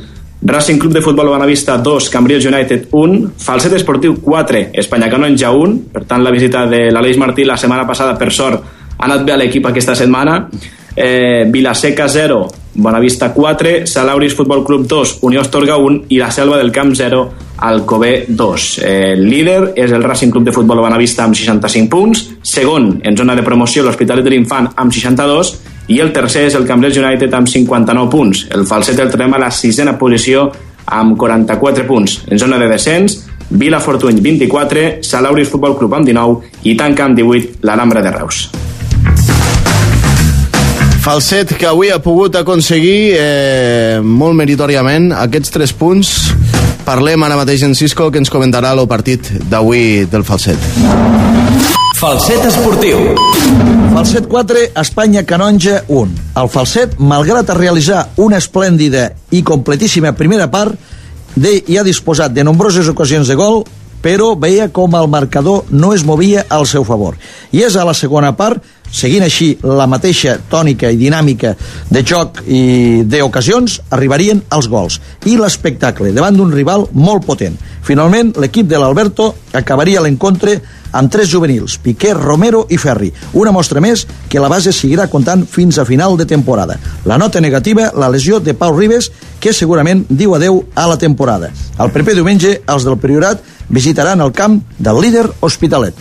[0.51, 5.79] Racing Club de Futbol Bonavista 2, Cambrils United 1, Falset Esportiu 4, Espanya Canonja 1,
[5.93, 9.37] per tant la visita de l'Aleix Martí la setmana passada, per sort, ha anat bé
[9.37, 10.41] a l'equip aquesta setmana,
[10.95, 16.57] eh, Vilaseca 0, Bonavista 4, Salauris Futbol Club 2, Unió Astorga 1 i la Selva
[16.57, 18.79] del Camp 0, Alcobé 2.
[18.79, 23.17] Eh, el líder és el Racing Club de Futbol Bonavista amb 65 punts, segon en
[23.17, 25.53] zona de promoció l'Hospitalet de l'Infant amb 62
[25.87, 28.47] i el tercer és el Cambrils United amb 59 punts.
[28.51, 30.49] El Falset el trobem a la sisena posició
[30.85, 32.21] amb 44 punts.
[32.27, 37.19] En zona de descens, Vila Fortuny 24, Salauris Futbol Club amb 19 i tanca amb
[37.19, 38.47] 18 l'Alhambra de Reus.
[41.03, 46.11] Falset que avui ha pogut aconseguir eh, molt meritoriament aquests tres punts
[46.87, 50.63] parlem ara mateix en Cisco que ens comentarà el partit d'avui del Falset.
[51.99, 53.03] Falset esportiu.
[53.91, 60.47] Falset 4, Espanya Canonja 1 el Falset, malgrat a realitzar una esplèndida i completíssima primera
[60.47, 60.79] part
[61.35, 63.65] de, i ha disposat de nombroses ocasions de gol
[64.03, 67.15] però veia com el marcador no es movia al seu favor.
[67.55, 68.61] I és a la segona part,
[68.93, 71.55] seguint així la mateixa tònica i dinàmica
[71.89, 77.57] de joc i d'ocasions, arribarien els gols i l'espectacle davant d'un rival molt potent.
[77.83, 80.59] Finalment, l'equip de l'Alberto acabaria l'encontre
[80.93, 83.09] amb tres juvenils, Piqué, Romero i Ferri.
[83.33, 86.77] Una mostra més que la base seguirà comptant fins a final de temporada.
[87.09, 89.09] La nota negativa, la lesió de Pau Ribes,
[89.41, 91.49] que segurament diu adeu a la temporada.
[91.81, 93.41] El proper diumenge, els del Priorat
[93.73, 95.97] visitaran el camp del líder Hospitalet.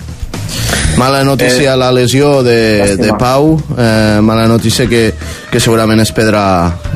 [1.01, 5.14] Mala notícia eh, la lesió de, de Pau, eh, mala notícia que,
[5.51, 6.45] que segurament es perdrà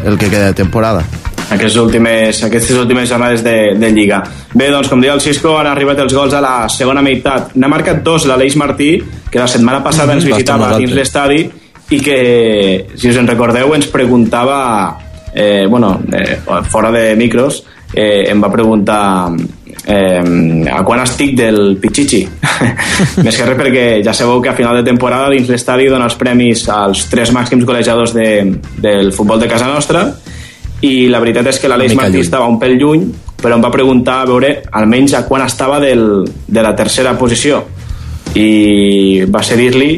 [0.04, 1.06] el que queda de temporada
[1.46, 4.22] aquestes últimes, aquestes últimes jornades de, de Lliga.
[4.52, 7.54] Bé, doncs, com deia el Cisco, han arribat els gols a la segona meitat.
[7.54, 8.96] N'ha marcat dos l'Aleix Martí,
[9.30, 11.44] que la setmana passada ens visitava dins l'estadi
[11.94, 12.18] i que,
[12.98, 14.58] si us en recordeu, ens preguntava,
[15.32, 17.62] eh, bueno, eh, fora de micros,
[17.94, 19.30] eh, em va preguntar
[19.86, 22.22] eh, a quan estic del Pichichi?
[23.24, 26.18] Més que res perquè ja sabeu que a final de temporada dins l'estadi dona els
[26.18, 28.28] premis als tres màxims golejadors de,
[28.82, 30.08] del futbol de casa nostra
[30.84, 32.26] i la veritat és que l'Aleix Martí lluny.
[32.26, 33.06] estava un pèl lluny
[33.40, 37.62] però em va preguntar a veure almenys a quan estava del, de la tercera posició.
[38.36, 39.90] I va ser dir-li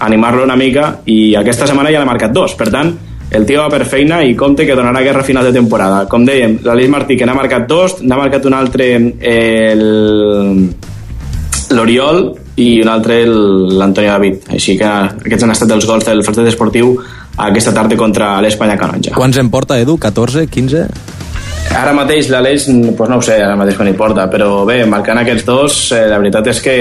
[0.00, 2.56] animar-lo una mica i aquesta setmana ja n'ha marcat dos.
[2.58, 2.90] Per tant
[3.30, 6.02] el tio va per feina i compte que donarà guerra final de temporada.
[6.10, 8.90] Com dèiem, l'Aleix Martí que n'ha marcat dos, n'ha marcat un altre
[11.70, 12.20] l'Oriol
[12.58, 14.50] i un altre l'Antoni David.
[14.58, 16.96] Així que aquests han estat els gols del Falset Esportiu
[17.40, 19.14] aquesta tarda contra l'Espanya Canonja.
[19.16, 19.96] Quants en porta, Edu?
[20.02, 20.48] 14?
[20.50, 20.86] 15?
[21.70, 22.66] Ara mateix l'Aleix,
[22.98, 26.02] pues no ho sé, ara mateix quan hi porta, però bé, marcant aquests dos, eh,
[26.10, 26.76] la veritat és que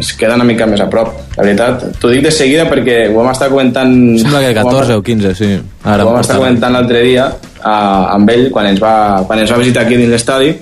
[0.00, 1.10] es queda una mica més a prop.
[1.36, 3.94] La veritat, t'ho dic de seguida perquè ho vam estar comentant...
[4.22, 5.50] Sembla que 14 o 15, sí.
[5.82, 7.26] Ara ho vam estar comentant l'altre dia
[7.62, 7.74] a,
[8.14, 8.94] amb ell quan ens, va,
[9.26, 10.54] quan ens va visitar aquí dins l'estadi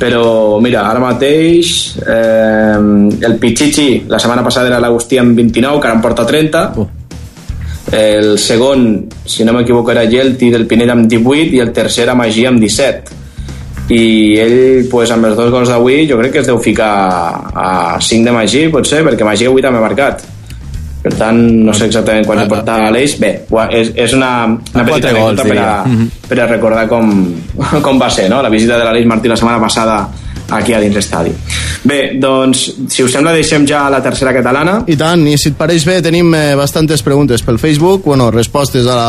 [0.00, 2.78] però mira, ara mateix eh,
[3.28, 6.86] el Pichichi la setmana passada era l'Agustí amb 29 que ara en porta 30 uh.
[7.92, 12.14] El segon, si no m'equivoco era Gelti del Pinell amb 18 i el tercer era
[12.14, 13.18] Magí amb 17
[13.90, 16.92] i ell pues, amb els dos gols d'avui jo crec que es deu ficar
[17.50, 20.22] a 5 de Magí potser, perquè Magí avui també ha marcat.
[21.00, 23.14] Per tant no sé exactament quan ah, porta l'Eix.
[23.18, 23.30] Bé,
[23.72, 25.70] és, és una, una petita anècdota per, a,
[26.28, 27.14] per a recordar com,
[27.86, 28.42] com va ser no?
[28.44, 30.02] la visita de l'Aleix Martí la setmana passada
[30.50, 31.32] aquí a dins l'estadi.
[31.82, 34.80] Bé, doncs, si us sembla, deixem ja la tercera catalana.
[34.90, 38.86] I tant, i si et pareix bé, tenim eh, bastantes preguntes pel Facebook, bueno, respostes
[38.86, 39.08] a la,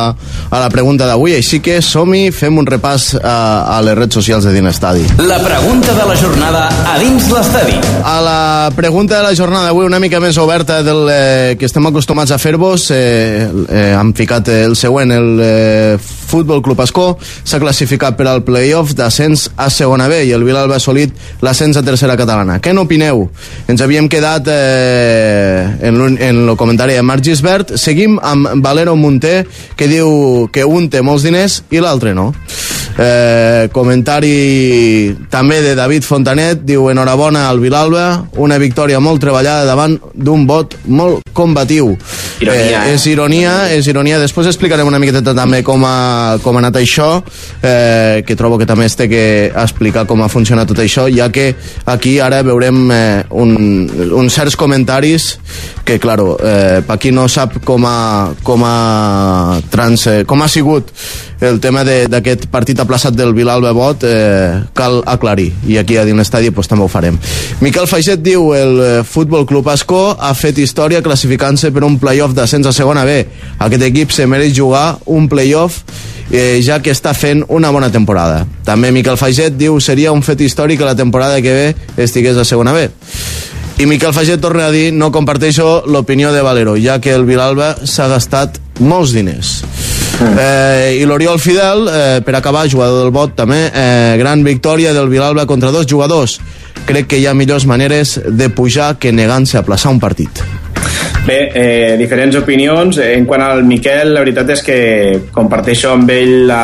[0.50, 3.36] a la pregunta d'avui, així que som-hi, fem un repàs a,
[3.76, 5.04] a les redes socials de dins l'estadi.
[5.28, 7.78] La pregunta de la jornada a dins l'estadi.
[8.08, 8.42] A la
[8.76, 12.40] pregunta de la jornada d'avui, una mica més oberta del eh, que estem acostumats a
[12.42, 15.98] fer-vos, eh, eh, hem ficat el següent, el eh,
[16.32, 20.78] Futbol Club Escó s'ha classificat per al playoff d'ascens a segona B i el Vilalba
[20.78, 21.12] ha assolit
[21.44, 22.60] l'ascens a tercera catalana.
[22.64, 23.26] Què n'opineu?
[23.72, 27.76] Ens havíem quedat eh, en, en el comentari de Marc Gisbert.
[27.82, 29.42] Seguim amb Valero Munter,
[29.76, 32.32] que diu que un té molts diners i l'altre no.
[32.98, 39.98] Eh, comentari també de David Fontanet, diu enhorabona al Vilalba, una victòria molt treballada davant
[40.14, 41.96] d'un vot molt combatiu.
[42.42, 42.94] Ironia, eh, eh?
[42.96, 44.20] És ironia, és ironia.
[44.20, 47.10] Després explicarem una miqueta també com ha, com ha anat això,
[47.62, 51.30] eh, que trobo que també es té que explicar com ha funcionat tot això, ja
[51.32, 51.54] que
[51.86, 53.56] aquí ara veurem eh, un,
[54.12, 55.32] uns certs comentaris
[55.86, 60.50] que, claro, eh, per qui no sap com ha, com ha, trans, eh, com ha
[60.52, 60.92] sigut
[61.42, 65.50] el tema d'aquest partit aplaçat del Vilalba Bot eh, cal aclarir.
[65.68, 67.18] I aquí a dins l'estadi pues, també ho farem.
[67.66, 72.38] Miquel Faixet diu el eh, Futbol Club Ascó ha fet història classificant-se per un playoff
[72.38, 73.24] d'ascens a segona B.
[73.60, 75.82] Aquest equip se mereix jugar un playoff
[76.30, 78.46] eh, ja que està fent una bona temporada.
[78.68, 82.46] També Miquel Faixet diu seria un fet històric que la temporada que ve estigués a
[82.46, 82.88] segona B.
[83.82, 87.74] I Miquel Faget torna a dir no comparteixo l'opinió de Valero, ja que el Vilalba
[87.82, 89.56] s'ha gastat molts diners.
[90.22, 95.10] Eh, I l'Oriol Fidel, eh, per acabar, jugador del bot també, eh, gran victòria del
[95.10, 96.40] Vilalba contra dos jugadors.
[96.86, 100.30] Crec que hi ha millors maneres de pujar que negant-se a plaçar un partit.
[101.26, 102.98] Bé, eh, diferents opinions.
[102.98, 106.64] En quant al Miquel, la veritat és que comparteixo amb ell la,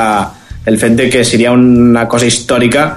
[0.66, 2.88] el fet de que seria una cosa històrica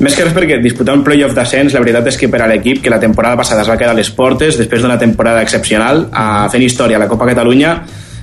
[0.00, 2.78] més que res perquè disputar un playoff d'ascens, la veritat és que per a l'equip
[2.80, 6.46] que la temporada passada es va quedar a les portes, després d'una temporada excepcional, a
[6.48, 7.74] fent història a la Copa Catalunya,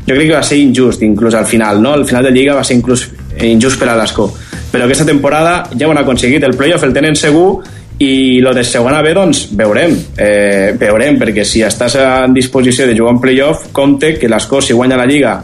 [0.08, 1.94] jo crec que va ser injust, inclús al final, no?
[1.94, 3.08] Al final de Lliga va ser inclús
[3.44, 4.30] injust per a l'Escó.
[4.72, 7.62] Però aquesta temporada ja ho han aconseguit, el playoff el tenen segur
[8.00, 9.94] i lo de segona B, doncs, veurem.
[10.18, 14.74] Eh, veurem, perquè si estàs en disposició de jugar un playoff, compte que l'Escó, si
[14.74, 15.36] guanya la Lliga,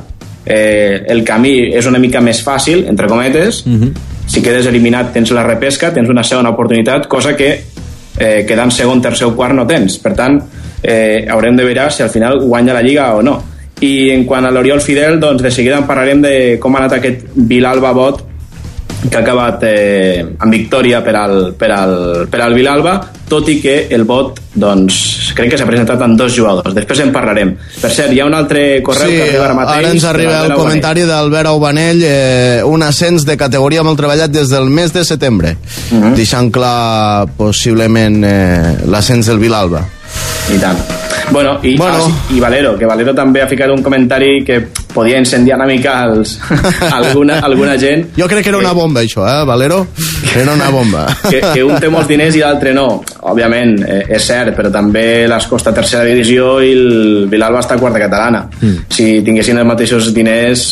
[0.46, 5.12] eh, el camí és una mica més fàcil, entre cometes, mm -hmm si quedes eliminat
[5.14, 9.56] tens la repesca, tens una segona oportunitat, cosa que eh, quedant segon, tercer o quart
[9.56, 9.98] no tens.
[10.02, 10.40] Per tant,
[10.82, 13.36] eh, haurem de veure si al final guanya la Lliga o no.
[13.84, 17.00] I en quant a l'Oriol Fidel, doncs de seguida en parlarem de com ha anat
[17.00, 18.30] aquest Vilalba Bot
[19.10, 21.96] que ha acabat eh, amb victòria per al, per, al,
[22.32, 22.96] per al Vilalba,
[23.28, 26.76] tot i que el vot doncs, crec que s'ha presentat amb dos jugadors.
[26.76, 27.56] Després en parlarem.
[27.82, 29.80] Per cert, hi ha un altre correu sí, que arriba ara mateix.
[29.82, 34.54] ara ens arriba el comentari d'Albert Aubanell, eh, un ascens de categoria molt treballat des
[34.54, 36.04] del mes de setembre, uh mhm.
[36.04, 36.16] -huh.
[36.16, 39.84] deixant clar possiblement eh, l'ascens del Vilalba.
[40.54, 40.78] I tant.
[41.32, 42.06] Bueno, i, bueno.
[42.06, 44.60] Ah, i Valero, que Valero també ha ficat un comentari que
[44.94, 46.36] podia incendiar una mica els,
[46.92, 48.10] alguna, alguna gent.
[48.18, 49.88] Jo crec que era una bomba, això, eh, Valero?
[50.36, 51.06] Era una bomba.
[51.32, 52.88] que, que un té molts diners i l'altre no.
[53.32, 57.82] Òbviament, eh, és cert, però també les costa tercera divisió i el Vilalba està a
[57.82, 58.46] quarta catalana.
[58.60, 58.88] Mm.
[58.94, 60.68] Si tinguessin els mateixos diners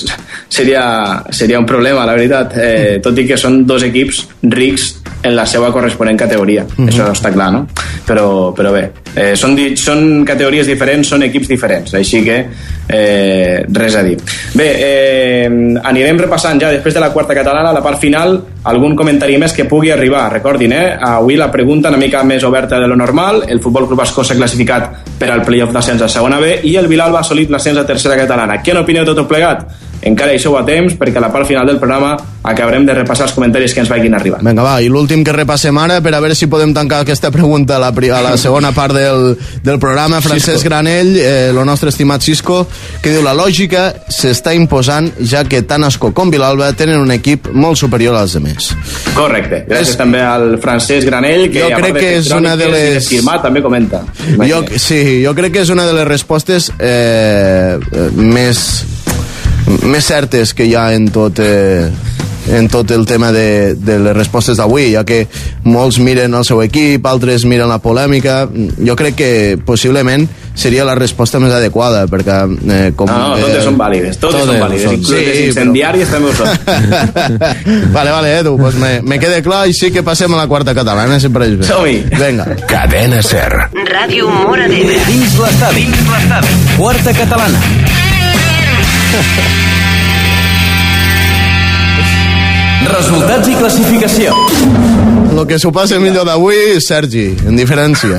[0.51, 0.83] seria,
[1.31, 2.57] seria un problema, la veritat.
[2.57, 4.91] Eh, tot i que són dos equips rics
[5.23, 6.63] en la seva corresponent categoria.
[6.63, 6.89] Mm -hmm.
[6.89, 7.67] Això està clar, no?
[8.07, 12.38] Però, però bé, eh, són, són categories diferents, són equips diferents, així que
[12.88, 14.18] eh, res a dir.
[14.57, 15.49] Bé, eh,
[15.84, 18.38] anirem repassant ja després de la quarta catalana, la part final,
[18.72, 20.28] algun comentari més que pugui arribar.
[20.34, 24.03] Recordin, eh, avui la pregunta una mica més oberta de lo normal, el Futbol Club
[24.03, 27.49] Bascó s'ha classificat per al playoff d'ascens a segona B i el Vilalba ha assolit
[27.49, 28.62] l'ascens a tercera catalana.
[28.64, 29.66] Què n'opineu de tot plegat?
[30.01, 33.28] encara hi sou a temps perquè a la part final del programa acabarem de repassar
[33.28, 34.41] els comentaris que ens vagin arribant.
[34.45, 37.78] Vinga, va, i l'últim que repassem ara per a veure si podem tancar aquesta pregunta
[37.78, 40.70] a la, a la segona part del, del programa, Francesc Cisco.
[40.70, 42.68] Granell, eh, el nostre estimat Cisco,
[43.02, 47.49] que diu la lògica s'està imposant ja que tant Ascó com Vilalba tenen un equip
[47.54, 48.72] molt superior als demés.
[49.16, 49.64] Correcte.
[49.68, 53.41] Gràcies És- també al Francesc Granell, que Jo crec que és una de les- firmat,
[53.41, 54.04] també comenta.
[54.47, 58.84] Jo, sí, jo crec que és una de les respostes eh, eh, més,
[59.84, 61.89] més certes que hi ha en tot, eh,
[62.49, 65.27] en tot el tema de, de les respostes d'avui, ja que
[65.63, 68.47] molts miren el seu equip, altres miren la polèmica.
[68.81, 69.31] Jo crec que
[69.65, 72.39] possiblement seria la resposta més adequada, perquè...
[72.67, 74.93] Eh, com, No, no, totes eh, són vàlides, totes, totes són vàlides, són.
[74.97, 76.49] inclús Sí, les però- incendiàries també ho són.
[77.95, 80.73] vale, vale, Edu, pues me, me queda clar i sí que passem a la quarta
[80.75, 81.65] catalana, sempre és bé.
[81.69, 81.97] Som-hi.
[82.17, 82.45] Vinga.
[82.67, 83.47] Cadena Ser.
[83.87, 84.99] Ràdio Mora d'Ebre.
[85.07, 85.87] Dins l'estadi.
[86.77, 87.59] Quarta catalana.
[92.91, 94.33] Resultats i classificació.
[95.31, 98.17] El que s'ho passa millor d'avui, Sergi, en diferència.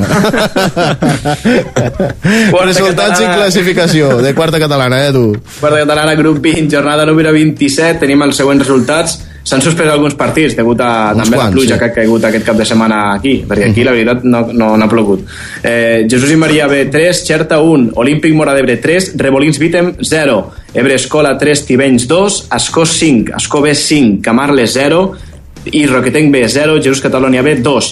[2.52, 3.36] Resultats i catalana.
[3.36, 5.26] classificació de quarta catalana, Edu.
[5.60, 9.18] Quarta catalana, grup 20, jornada número 27, tenim els següents resultats.
[9.42, 11.78] S'han suspès alguns partits degut a Uns també la quants, pluja sí.
[11.80, 14.86] que ha caigut aquest cap de setmana aquí, perquè aquí la veritat no, no, no
[14.86, 15.24] ha plogut.
[15.62, 20.38] Eh, Jesús i Maria B, 3, Xerta 1, Olímpic Mora d'Ebre 3, Rebolins Vitem 0,
[20.74, 25.02] Ebre Escola 3, Tivenys 2, Escó 5, Escó B 5, Camarles 0,
[25.70, 27.90] i Roquetenc B 0, Jesús Catalonia B 2.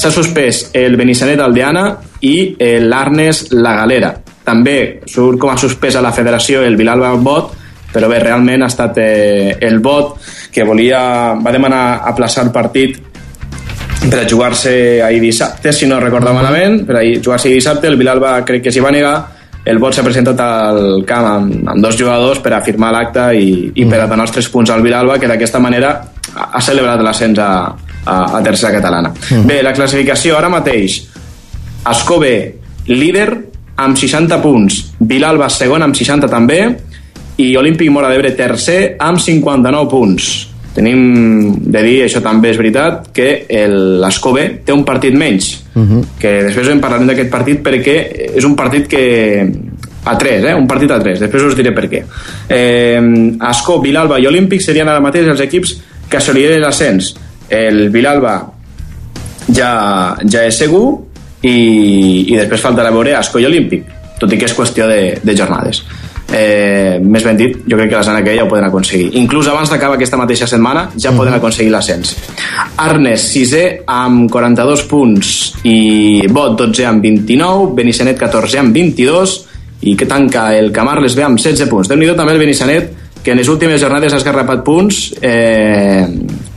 [0.00, 1.84] S'ha suspès el Benissanet Aldeana
[2.24, 4.14] i l'Arnes La Galera.
[4.44, 7.56] També surt com a suspès a la federació el Vilalba Bot,
[7.92, 10.16] però bé, realment ha estat eh, el Bot
[10.52, 11.00] que volia,
[11.38, 12.98] va demanar aplaçar el partit
[14.08, 17.98] per a jugar-se ahir dissabte, si no recordo malament, per a jugar-se ahir dissabte, el
[18.00, 19.14] Vilalba crec que s'hi va negar,
[19.64, 23.50] el Bot s'ha presentat al camp amb, amb dos jugadors per a firmar l'acte i,
[23.76, 25.92] i per a donar els tres punts al Vilalba, que d'aquesta manera
[26.32, 27.50] ha, celebrat l'ascens a,
[28.04, 29.12] a, a tercera catalana.
[29.44, 31.02] Bé, la classificació ara mateix,
[31.90, 32.34] Escove,
[32.88, 33.28] líder,
[33.80, 36.60] amb 60 punts, Vilalba segon amb 60 també,
[37.40, 40.30] i Olímpic Mora d'Ebre tercer amb 59 punts.
[40.74, 41.00] Tenim
[41.66, 45.48] de dir, això també és veritat, que el- l'Escove té un partit menys,
[46.20, 47.96] que després en parlarem d'aquest partit perquè
[48.36, 49.02] és un partit que
[50.04, 50.54] a 3, eh?
[50.54, 52.04] un partit a 3, després us diré per què.
[52.48, 53.00] Eh,
[53.50, 55.74] Escó, Vilalba i Olímpic serien ara mateix els equips
[56.08, 57.14] que assolirien l'ascens.
[57.50, 58.38] El Vilalba
[59.52, 60.84] ja, ja és segur
[61.42, 63.84] i, i després faltarà veure Ascó i Olímpic
[64.20, 65.82] tot i que és qüestió de, de jornades
[66.32, 69.10] eh, més ben dit, jo crec que la setmana que ve ja ho poden aconseguir.
[69.20, 72.14] Inclús abans d'acabar aquesta mateixa setmana ja poden aconseguir l'ascens.
[72.84, 75.34] Arnes, sisè, amb 42 punts
[75.68, 79.36] i Bot, 12 amb 29, Benissanet, 14 amb 22
[79.90, 81.88] i que tanca el Camarles B amb 16 punts.
[81.88, 86.06] déu nhi també el Benissanet, que en les últimes jornades ha esgarrapat punts eh,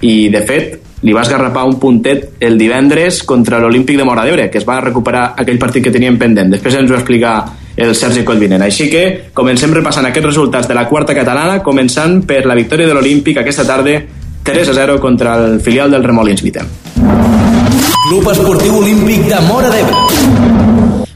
[0.02, 4.48] i, de fet, li va esgarrapar un puntet el divendres contra l'Olímpic de Mora d'Ebre,
[4.50, 6.54] que es va recuperar aquell partit que tenien pendent.
[6.54, 7.36] Després ens ho va explicar
[7.78, 8.62] el Sergi Collvinent.
[8.62, 12.94] Així que comencem repassant aquests resultats de la quarta catalana, començant per la victòria de
[12.94, 14.00] l'Olímpic aquesta tarda
[14.44, 16.68] 3 a 0 contra el filial del Remolins Vitem.
[18.10, 19.96] Club Esportiu Olímpic de Mora d'Ebre.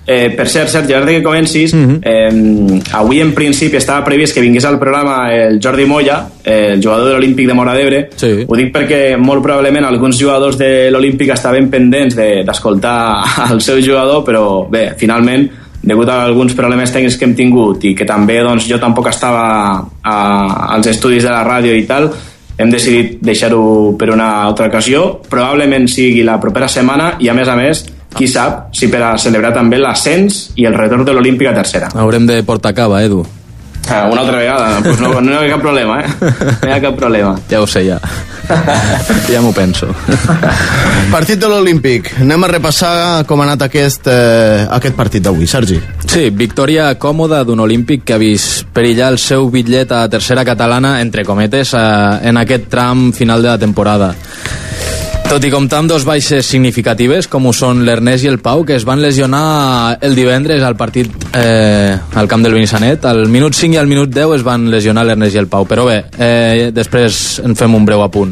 [0.09, 4.39] Eh, per cert, Sergi, abans de que comencis, eh, avui en principi estava previst que
[4.39, 8.09] vingués al programa el Jordi Moya, eh, el jugador de l'Olímpic de Mora d'Ebre.
[8.15, 8.45] Sí.
[8.47, 13.81] Ho dic perquè molt probablement alguns jugadors de l'Olímpic estaven pendents de- d'escoltar el seu
[13.83, 15.49] jugador, però bé, finalment,
[15.83, 19.43] degut a alguns problemes tècnics que hem tingut i que també doncs, jo tampoc estava
[20.01, 20.17] a,
[20.73, 22.09] als estudis de la ràdio i tal,
[22.57, 25.21] hem decidit deixar-ho per una altra ocasió.
[25.29, 27.85] Probablement sigui la propera setmana i, a més a més,
[28.17, 31.91] qui sap si per a celebrar també l'ascens i el retorn de l'Olímpic a tercera.
[31.93, 33.25] Haurem de portar cava, Edu.
[33.89, 36.07] Ah, una altra vegada, pues no, no hi ha cap problema, eh?
[36.61, 37.35] No hi ha cap problema.
[37.49, 37.99] Ja ho sé, ja.
[39.31, 39.89] ja m'ho penso.
[41.11, 42.11] Partit de l'Olímpic.
[42.23, 45.79] Anem a repassar com ha anat aquest, eh, aquest partit d'avui, Sergi.
[46.07, 50.97] Sí, victòria còmoda d'un olímpic que ha vist perillar el seu bitllet a tercera catalana,
[51.01, 54.13] entre cometes, eh, en aquest tram final de la temporada.
[55.27, 58.77] Tot i comptar amb dos baixes significatives, com ho són l'Ernest i el Pau, que
[58.77, 63.03] es van lesionar el divendres al partit eh, al camp del Benissanet.
[63.05, 65.67] Al minut 5 i al minut 10 es van lesionar l'Ernest i el Pau.
[65.67, 68.31] Però bé, eh, després en fem un breu apunt.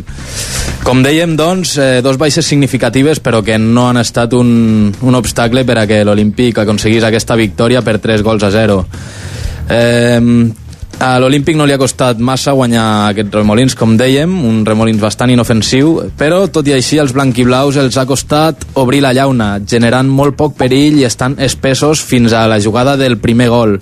[0.88, 5.66] Com dèiem, doncs, eh, dos baixes significatives, però que no han estat un, un obstacle
[5.68, 8.86] per a que l'Olímpic aconseguís aquesta victòria per 3 gols a 0.
[9.68, 10.22] Eh,
[11.00, 15.32] a l'Olímpic no li ha costat massa guanyar aquests remolins, com dèiem, un remolins bastant
[15.34, 20.38] inofensiu, però tot i així als blanquiblaus els ha costat obrir la llauna, generant molt
[20.40, 23.80] poc perill i estan espessos fins a la jugada del primer gol.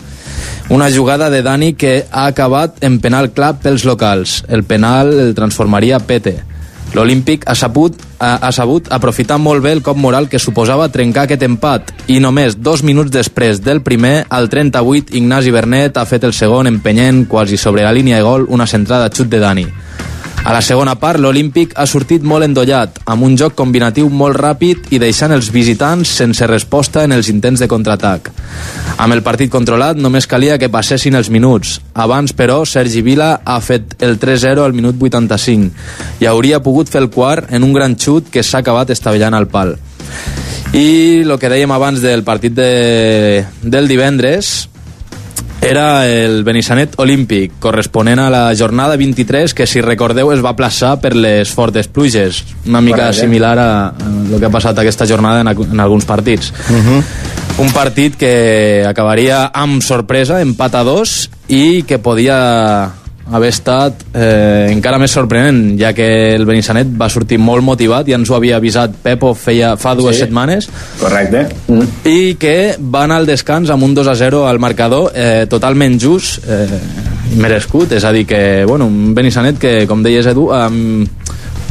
[0.74, 4.42] Una jugada de Dani que ha acabat en penal clar pels locals.
[4.48, 6.53] El penal el transformaria Pete.
[6.94, 11.26] L'Olímpic ha, sabut, ha, ha sabut aprofitar molt bé el cop moral que suposava trencar
[11.26, 16.28] aquest empat i només dos minuts després del primer, al 38, Ignasi Bernet ha fet
[16.28, 19.66] el segon empenyent quasi sobre la línia de gol una centrada xut de Dani.
[20.44, 24.90] A la segona part, l'Olímpic ha sortit molt endollat, amb un joc combinatiu molt ràpid
[24.92, 28.28] i deixant els visitants sense resposta en els intents de contraatac.
[29.00, 31.78] Amb el partit controlat només calia que passessin els minuts.
[31.96, 37.06] Abans, però, Sergi Vila ha fet el 3-0 al minut 85 i hauria pogut fer
[37.06, 39.78] el quart en un gran xut que s'ha acabat estavellant al pal.
[40.76, 44.68] I el que dèiem abans del partit de, del divendres,
[45.64, 50.98] era el Benissanet Olímpic, corresponent a la jornada 23, que si recordeu es va plaçar
[51.02, 53.22] per les fortes pluges, una mica Correcte.
[53.22, 53.70] similar a,
[54.32, 56.54] el que ha passat aquesta jornada en, en alguns partits.
[56.70, 57.04] Uh -huh.
[57.64, 64.68] Un partit que acabaria amb sorpresa, empat a dos, i que podia haver estat eh,
[64.74, 68.58] encara més sorprenent, ja que el Benissanet va sortir molt motivat, ja ens ho havia
[68.60, 70.26] avisat Pepo feia, fa dues Sí.
[70.26, 70.68] setmanes,
[71.00, 71.46] Correcte.
[71.68, 71.88] Mm.
[72.10, 76.00] i que va anar al descans amb un 2 a 0 al marcador eh, totalment
[76.02, 76.68] just eh,
[77.34, 81.06] i merescut, és a dir que bueno, un Benissanet que com deies Edu um,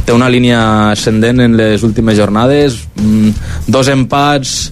[0.03, 3.29] té una línia ascendent en les últimes jornades mm,
[3.67, 4.71] dos empats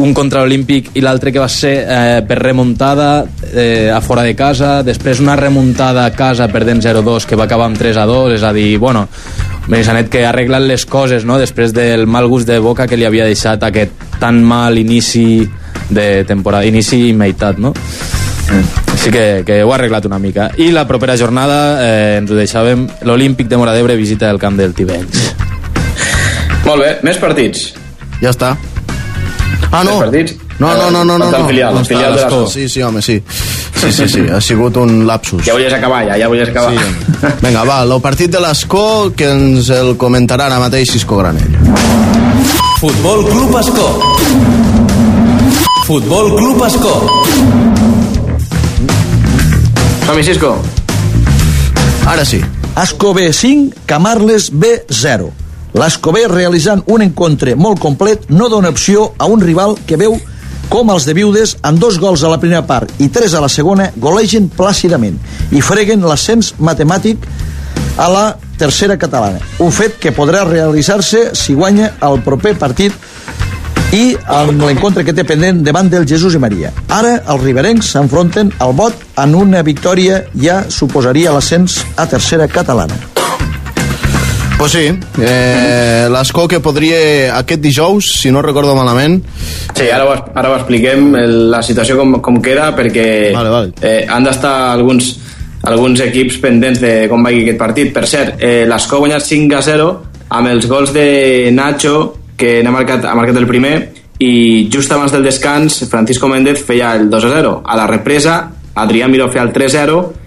[0.00, 4.32] un contra l'Olímpic i l'altre que va ser eh, per remuntada eh, a fora de
[4.36, 8.54] casa, després una remuntada a casa perdent 0-2 que va acabar amb 3-2, és a
[8.56, 9.06] dir, bueno
[9.68, 11.36] Benissanet que ha arreglat les coses no?
[11.38, 15.44] després del mal gust de boca que li havia deixat aquest tan mal inici
[15.90, 17.74] de temporada, inici i meitat, no?
[18.94, 20.48] Així que, que ho ha arreglat una mica.
[20.58, 24.58] I la propera jornada eh, ens ho deixàvem, l'Olímpic de Mora d'Ebre visita el camp
[24.58, 25.30] del Tivenys.
[26.66, 27.70] Molt bé, més partits.
[28.20, 28.54] Ja està.
[29.72, 30.00] Ah, no.
[30.58, 31.46] No, no, no, no, no, no.
[31.46, 32.46] Filial, no, filial de.
[32.48, 33.22] Sí, sí, home, sí.
[33.80, 35.42] Sí, sí, sí, ha sigut un lapsus.
[35.46, 36.74] Ja volies acabar, ja, ja volies acabar.
[36.74, 37.26] Sí.
[37.40, 41.56] Vinga, va, el partit de l'Escó, que ens el comentarà ara mateix Cisco Granell.
[42.80, 43.88] Futbol Club Escó.
[45.86, 46.94] Futbol Club Escó.
[50.04, 50.56] Som-hi, Cisco.
[52.06, 52.42] Ara sí.
[52.74, 55.39] Asco B5, Camarles B0.
[55.74, 60.18] L'Escobé realitzant un encontre molt complet, no dona opció a un rival que veu
[60.70, 63.50] com els de Viudes, amb dos gols a la primera part i tres a la
[63.50, 65.18] segona, golegen plàcidament
[65.50, 67.26] i freguen l'ascens matemàtic
[67.98, 68.24] a la
[68.58, 69.40] tercera catalana.
[69.58, 72.94] Un fet que podrà realitzar-se si guanya el proper partit
[73.90, 76.70] i amb l'encontre que té pendent davant del Jesús i Maria.
[76.86, 83.09] Ara els riberencs s'enfronten al vot en una victòria ja suposaria l'ascens a tercera catalana.
[84.60, 84.90] Pues sí,
[85.24, 89.22] eh, l'Escó que podria aquest dijous, si no recordo malament,
[89.72, 91.14] Sí, ara ho, ara ho expliquem
[91.48, 93.72] la situació com, com queda perquè Vale, vale.
[93.80, 95.14] Eh, han d'estar alguns,
[95.64, 97.94] alguns equips pendents de com vagi aquest partit.
[97.96, 99.90] Per cert, eh, l'Escó ha guanyat 5 a 0
[100.28, 101.08] amb els gols de
[101.56, 101.96] Nacho
[102.36, 103.74] que n'ha marcat, ha marcat el primer
[104.20, 107.60] i just abans del descans Francisco Méndez feia el 2 a 0.
[107.64, 108.42] A la represa
[108.76, 110.19] Adrià Miró feia el 3 a 0 eh,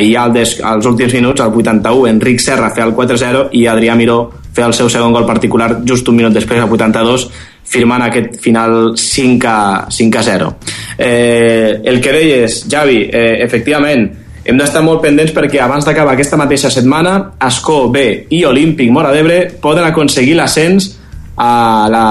[0.00, 3.94] i al des, als últims minuts, al 81, Enric Serra feia el 4-0 i Adrià
[3.96, 4.18] Miró
[4.54, 7.28] feia el seu segon gol particular just un minut després, al 82,
[7.74, 10.50] firmant aquest final 5 a, 5 a 0.
[10.98, 14.06] Eh, el que deies, Javi, eh, efectivament,
[14.44, 19.10] hem d'estar molt pendents perquè abans d'acabar aquesta mateixa setmana, Escó B i Olímpic Mora
[19.14, 20.92] d'Ebre poden aconseguir l'ascens
[21.40, 22.06] a la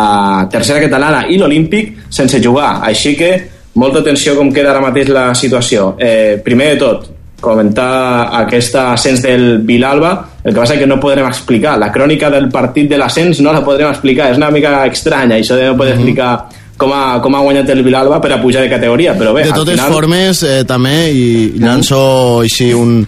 [0.52, 2.82] tercera catalana i l'Olímpic sense jugar.
[2.84, 3.32] Així que
[3.80, 5.94] molta atenció com queda ara mateix la situació.
[6.00, 7.13] Eh, primer de tot,
[7.44, 11.76] comentar aquest ascens del Vilalba, el que passa que no podrem explicar.
[11.80, 14.32] La crònica del partit de l'ascens no la podrem explicar.
[14.32, 16.34] És una mica estranya, això de no poder explicar
[16.78, 19.54] com ha, com ha guanyat el Vilalba per a pujar de categoria, però bé, de
[19.54, 19.94] totes final...
[19.94, 21.26] formes, eh, també, i
[21.62, 22.00] llanço
[22.42, 23.04] així un,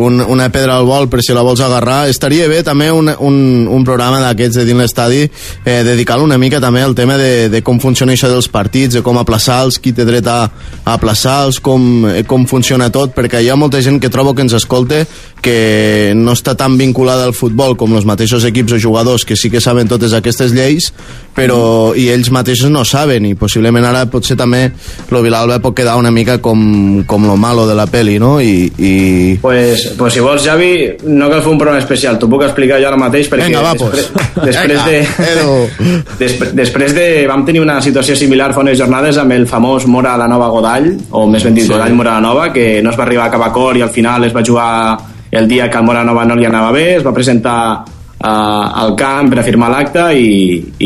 [0.00, 3.36] un, una pedra al vol per si la vols agarrar, estaria bé també un, un,
[3.68, 7.60] un programa d'aquests de dins l'estadi eh, dedicar-lo una mica també al tema de, de
[7.66, 10.40] com funciona això dels partits, de com aplaçar-los, qui té dret a,
[10.84, 14.46] a aplaçar-los, com, eh, com funciona tot, perquè hi ha molta gent que trobo que
[14.46, 15.04] ens escolte
[15.42, 19.50] que no està tan vinculada al futbol com els mateixos equips o jugadors que sí
[19.50, 20.90] que saben totes aquestes lleis,
[21.34, 24.66] però i ells mateixos no saben i possiblement ara potser també
[25.10, 28.38] lo Vilalba pot quedar una mica com, com lo malo de la peli, no?
[28.40, 28.92] I, i...
[29.40, 30.72] Pues, pues si vols, Javi,
[31.08, 33.74] no cal fer un programa especial, t'ho puc explicar jo ara mateix perquè Vinga, va,
[33.74, 34.50] després, pues.
[34.50, 35.00] després de...
[35.30, 35.58] Edu.
[36.20, 37.06] Després, després de...
[37.30, 40.90] Vam tenir una situació similar fa unes jornades amb el famós Mora la Nova Godall,
[41.16, 41.72] o més ben dit Sí.
[41.72, 44.24] Godall Mora la Nova, que no es va arribar a cap acord i al final
[44.26, 44.70] es va jugar
[45.30, 47.56] el dia que al Mora Nova no li anava bé, es va presentar
[48.20, 50.30] uh, al camp per a firmar l'acte i,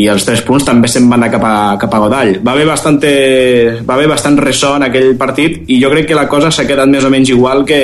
[0.01, 2.35] i els tres punts també se'n van anar cap a, cap a Godall.
[2.45, 3.11] Va haver, bastante,
[3.81, 6.89] va haver bastant ressò en aquell partit i jo crec que la cosa s'ha quedat
[6.91, 7.81] més o menys igual que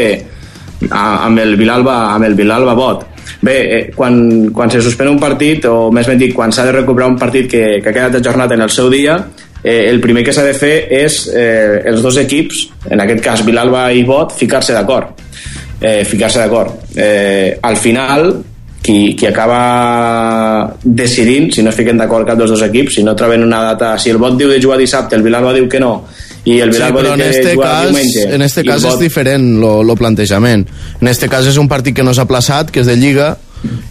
[0.89, 3.07] a, amb el Vilalba, amb el Vilalba Bot.
[3.41, 6.75] Bé, eh, quan, quan se suspèn un partit, o més ben dit, quan s'ha de
[6.75, 9.17] recuperar un partit que, que ha quedat ajornat en el seu dia,
[9.63, 13.45] eh, el primer que s'ha de fer és eh, els dos equips, en aquest cas
[13.45, 15.17] Vilalba i Bot, ficar-se d'acord.
[15.81, 16.75] Eh, ficar-se d'acord.
[16.95, 18.35] Eh, al final,
[18.81, 23.15] qui, qui acaba decidint, si no es fiquen d'acord cap dels dos equips, si no
[23.17, 26.05] troben una data, si el Bot diu de jugar dissabte, el Vilalba diu que no,
[26.45, 28.27] i el Sí, Vilalba però diu que este jugar cas, diumenge.
[28.35, 30.67] en este cas és Bot- diferent lo, lo plantejament.
[31.01, 33.35] En este cas és un partit que no s'ha plaçat, que és de Lliga,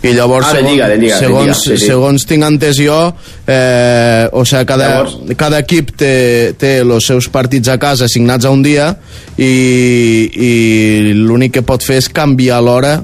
[0.03, 1.87] i llavors, Ah, de Lliga, de Lliga, de segons, Lliga, sí, sí.
[1.87, 2.97] segons tinc entès jo,
[3.47, 8.45] eh, o sigui, cada, Llavors- cada equip té, té els seus partits a casa assignats
[8.45, 8.97] a un dia
[9.39, 9.51] i,
[10.35, 12.97] i l'únic que pot fer és canviar l'hora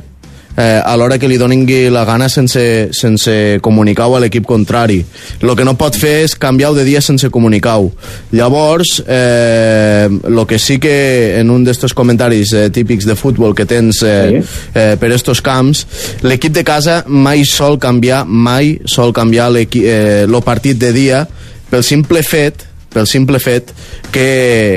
[0.57, 5.05] eh, a l'hora que li donin la gana sense, sense comunicar-ho a l'equip contrari.
[5.41, 7.93] El que no pot fer és canviar-ho de dia sense comunicar-ho.
[8.33, 13.67] Llavors, eh, lo que sí que en un d'estos comentaris eh, típics de futbol que
[13.67, 14.43] tens eh,
[14.75, 15.87] eh, per estos camps,
[16.23, 21.27] l'equip de casa mai sol canviar, mai sol canviar l'equi- eh, partit de dia
[21.71, 22.63] pel simple fet
[22.97, 23.71] pel simple fet
[24.13, 24.27] que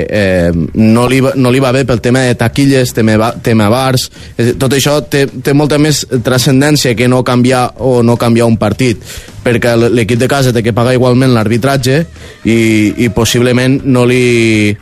[0.04, 4.10] eh, no, li, va- no li va bé pel tema de taquilles, tema, tema bars,
[4.60, 9.00] tot això té, té molta més transcendència que no canviar o no canviar un partit,
[9.40, 12.02] perquè l'equip de casa té que pagar igualment l'arbitratge
[12.44, 12.58] i,
[13.06, 14.74] i possiblement no li,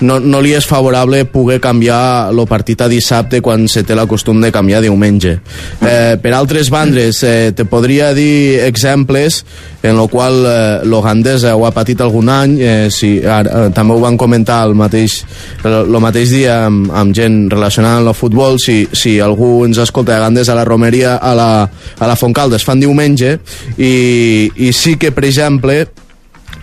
[0.00, 4.06] no, no li és favorable poder canviar el partit a dissabte quan se té la
[4.10, 5.38] costum de canviar diumenge.
[5.82, 9.42] Eh, per altres bandes, eh, te podria dir exemples
[9.82, 10.56] en el qual eh,
[10.86, 14.74] l'Ogandesa ho ha patit algun any, eh, si, ara, eh, també ho van comentar el
[14.78, 15.20] mateix,
[15.66, 20.14] el, mateix dia amb, amb gent relacionada amb el futbol, si, si algú ens escolta
[20.14, 21.50] de Gandesa a la Romeria, a la,
[21.98, 23.38] a la Fontcalda es fan diumenge,
[23.78, 25.84] i, i sí que, per exemple,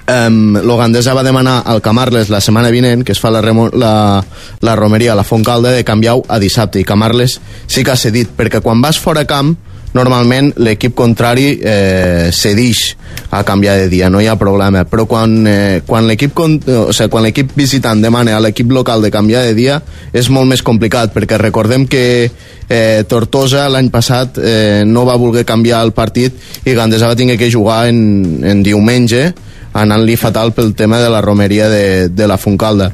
[0.06, 4.22] Um, L'Ogandesa va demanar al Camarles la setmana vinent, que es fa la, remo, la,
[4.62, 6.80] la romeria a la Fontcalda, de canviar-ho a dissabte.
[6.80, 9.56] I Camarles sí que ha cedit, perquè quan vas fora camp,
[9.96, 12.92] normalment l'equip contrari eh, cedix
[13.32, 14.84] a canviar de dia, no hi ha problema.
[14.86, 19.10] Però quan, eh, quan l'equip o sigui, quan l'equip visitant demana a l'equip local de
[19.12, 19.80] canviar de dia,
[20.14, 25.46] és molt més complicat, perquè recordem que eh, Tortosa l'any passat eh, no va voler
[25.48, 29.32] canviar el partit i Gandesa va tenir que jugar en, en diumenge
[29.76, 32.92] anant-li fatal pel tema de la romeria de, de la Fontcalda.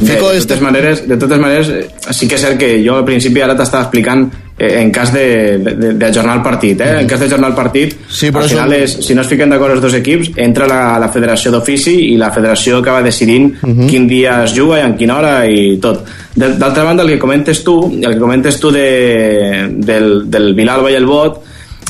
[0.00, 3.04] Bé, de, totes maneres, de totes maneres, eh, sí que és cert que jo al
[3.04, 4.26] principi ara t'estava explicant
[4.60, 7.00] eh, en cas de- de- d'ajornar el partit, eh?
[7.00, 9.82] En cas d'ajornar el partit, Sí, al final, és, si no es fiquen d'acord els
[9.82, 13.88] dos equips, entra la, la federació d'ofici i la federació acaba decidint Mhm.
[13.88, 16.04] quin dia es juga i en quina hora i tot.
[16.34, 20.90] De- D'altra banda, el que comentes tu, el que comentes tu de, del, del Vilalba
[20.90, 21.42] i el Bot,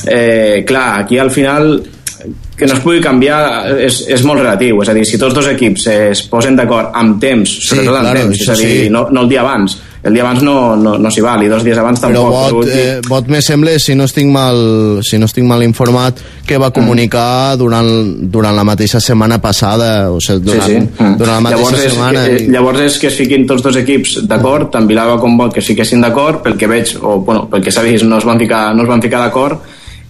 [0.07, 1.83] eh, clar, aquí al final
[2.61, 3.39] que no es pugui canviar
[3.81, 7.15] és, és molt relatiu, és a dir, si tots dos equips es posen d'acord amb
[7.21, 8.91] temps, sobretot amb claro, temps, és a dir, sí.
[8.93, 11.65] no, no el dia abans, el dia abans no, no, no s'hi val, i dos
[11.65, 12.59] dies abans Però tampoc.
[12.59, 14.61] Bot, eh, Bot me sembla, si no estic mal,
[15.05, 17.89] si no estic mal informat, que va comunicar durant,
[18.33, 21.01] durant la mateixa setmana passada, o sigui, durant, sí, sí.
[21.01, 21.17] Mm.
[21.17, 22.23] durant la mateixa llavors és, setmana.
[22.29, 25.53] que, i- llavors és que es fiquin tots dos equips d'acord, tant Vilava com Bot
[25.57, 28.25] que es fiquessin d'acord, pel que veig, o bueno, pel que s'ha vist, no es
[28.29, 29.61] van ficar, no es van ficar d'acord,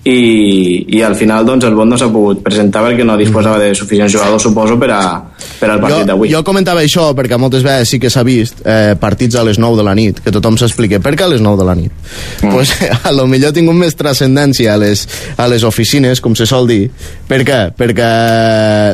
[0.03, 3.76] i, i al final doncs, el Bot no s'ha pogut presentar perquè no disposava de
[3.78, 5.02] suficients jugadors, suposo, per, a,
[5.60, 6.32] per al partit jo, d'avui.
[6.34, 9.78] jo comentava això perquè moltes vegades sí que s'ha vist eh, partits a les 9
[9.78, 11.94] de la nit, que tothom s'explica per què a les 9 de la nit?
[12.41, 12.49] Mm.
[12.49, 12.73] Pues,
[13.07, 15.06] a lo millor ha tingut més transcendència a les,
[15.38, 16.90] a les oficines, com se sol dir.
[17.30, 17.60] Per què?
[17.78, 18.10] Perquè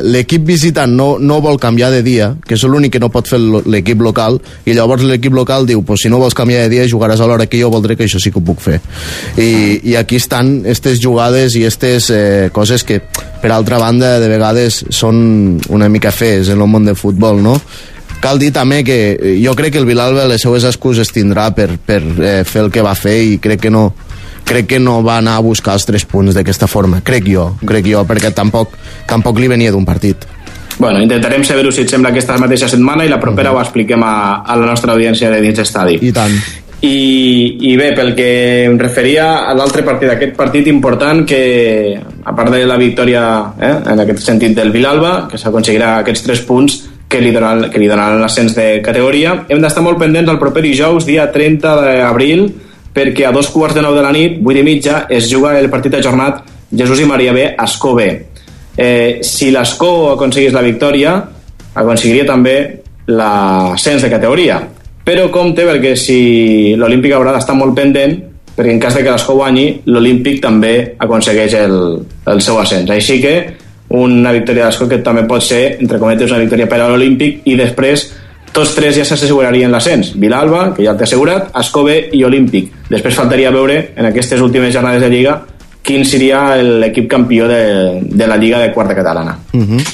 [0.04, 3.40] l'equip visitant no, no vol canviar de dia, que és l'únic que no pot fer
[3.40, 4.36] l'equip local,
[4.68, 7.48] i llavors l'equip local diu, pues, si no vols canviar de dia jugaràs a l'hora
[7.48, 8.78] que jo voldré que això sí que ho puc fer.
[9.40, 9.48] I,
[9.88, 13.00] i aquí estan aquestes jugades i aquestes eh, coses que,
[13.42, 17.58] per altra banda, de vegades són una mica fees en el món del futbol, no?
[18.18, 21.70] Cal dir també que eh, jo crec que el Vilalba les seues excuses tindrà per,
[21.78, 23.92] per eh, fer el que va fer i crec que no
[24.48, 27.90] crec que no va anar a buscar els tres punts d'aquesta forma, crec jo, crec
[27.90, 30.24] jo, perquè tampoc, tampoc li venia d'un partit.
[30.78, 34.14] Bueno, intentarem saber-ho si et sembla aquesta mateixa setmana i la propera ho expliquem a,
[34.46, 35.98] a la nostra audiència de dins estadi.
[36.06, 36.38] I tant.
[36.80, 38.28] I, I bé, pel que
[38.68, 43.24] em referia a l'altre partit, aquest partit important que, a part de la victòria
[43.58, 46.78] eh, en aquest sentit del Vilalba, que s'aconseguirà aquests tres punts
[47.08, 50.62] que li donaran, que li donaran l'ascens de categoria, hem d'estar molt pendents el proper
[50.62, 52.46] dijous, dia 30 d'abril,
[52.94, 55.70] perquè a dos quarts de nou de la nit, vuit i mitja, es juga el
[55.72, 57.54] partit ajornat Jesús i Maria B.
[57.58, 58.08] Escó B.
[58.78, 61.18] Eh, si l'Escó aconseguís la victòria,
[61.74, 62.58] aconseguiria també
[63.10, 64.60] l'ascens de categoria.
[65.08, 68.18] Però compte perquè si l'Olímpic haurà d'estar molt pendent
[68.58, 71.76] perquè en cas de que l'Escó guanyi, l'Olímpic també aconsegueix el,
[72.28, 72.90] el seu ascens.
[72.90, 73.32] Així que
[73.96, 77.54] una victòria d'Escó que també pot ser, entre cometes, una victòria per a l'Olímpic i
[77.56, 78.04] després
[78.52, 80.10] tots tres ja s'assegurarien l'ascens.
[80.20, 82.74] Vilalba, que ja el té assegurat, Escove i Olímpic.
[82.90, 85.38] Després faltaria veure, en aquestes últimes jornades de Lliga,
[85.80, 87.62] quin seria l'equip campió de,
[88.02, 89.38] de la Lliga de quarta catalana.
[89.54, 89.86] Uh -huh.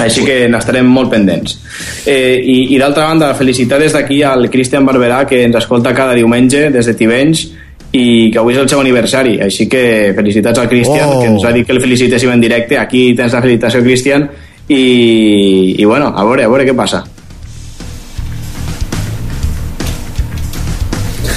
[0.00, 1.58] Així que n'estarem molt pendents.
[2.06, 6.14] Eh, I i d'altra banda, felicitar des d'aquí al Cristian Barberà, que ens escolta cada
[6.14, 7.46] diumenge des de Tivenys,
[7.92, 9.38] i que avui és el seu aniversari.
[9.42, 11.20] Així que felicitats al Cristian, Oh.
[11.20, 12.78] que ens va dir que el felicitéssim en directe.
[12.78, 14.28] Aquí tens la felicitació, Cristian.
[14.68, 17.04] I, i bueno, a veure, a veure què passa.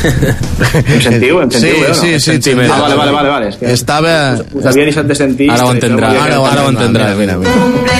[0.04, 1.42] Em sentiu?
[1.42, 1.94] Em sentiu Sí, bé no?
[1.96, 2.52] sí, sí, sí.
[2.52, 3.30] Ah, vale, vale, vale.
[3.30, 3.50] vale.
[3.60, 4.14] Que Estava...
[4.40, 5.50] us, us havia deixat de sentir.
[5.52, 7.12] Ara ho entendrà, Ara, ara, ara ho entendrà.
[7.16, 7.94] Mira, mira, mira.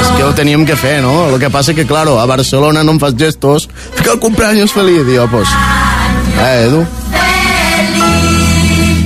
[0.00, 1.30] És que ho teníem que fer, no?
[1.30, 3.68] Lo que passa que, claro, a Barcelona no em fas gestos.
[3.94, 5.04] Fica el cumpleaños feliz.
[5.06, 5.48] Diu, pues...
[6.40, 6.84] Eh, Edu?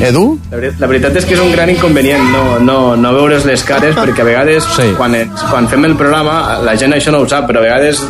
[0.00, 0.38] Edu?
[0.50, 3.64] La, veri- la veritat és que és un gran inconvenient no, no, no veure's les
[3.66, 4.92] cares perquè a vegades Sí.
[4.96, 8.04] quan, ens, quan fem el programa la gent això no ho sap però a vegades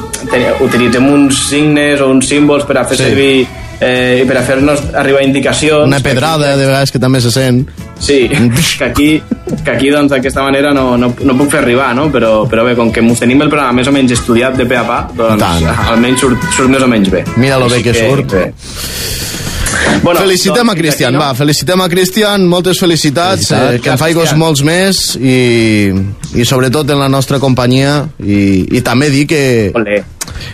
[0.61, 3.05] utilitzem uns signes o uns símbols per a fer Sí.
[3.05, 3.47] servir
[3.81, 7.69] eh, per a fer-nos arribar indicacions Una pedrada, de vegades, que també se sent.
[8.01, 8.29] Sí,
[8.79, 9.23] que aquí,
[9.65, 12.09] que aquí doncs d'aquesta manera no, no, no puc fer arribar, no?
[12.11, 14.77] Però, però bé, com que mos tenim el programa més o menys estudiat de pe
[14.77, 15.71] a pa, doncs Tant.
[15.95, 17.23] almenys surt, surt més o menys bé.
[17.37, 18.35] Mira lo bé Així que surt.
[18.35, 18.53] Bé.
[20.03, 23.75] Bueno, felicitem doncs, a Cristian, aquí, va, felicitem a Cristian, moltes felicitats, Felicitats.
[23.75, 25.91] eh, que en faigos molts més i,
[26.39, 29.41] i sobretot en la nostra companyia i, i també dir que
[29.75, 29.99] Olé.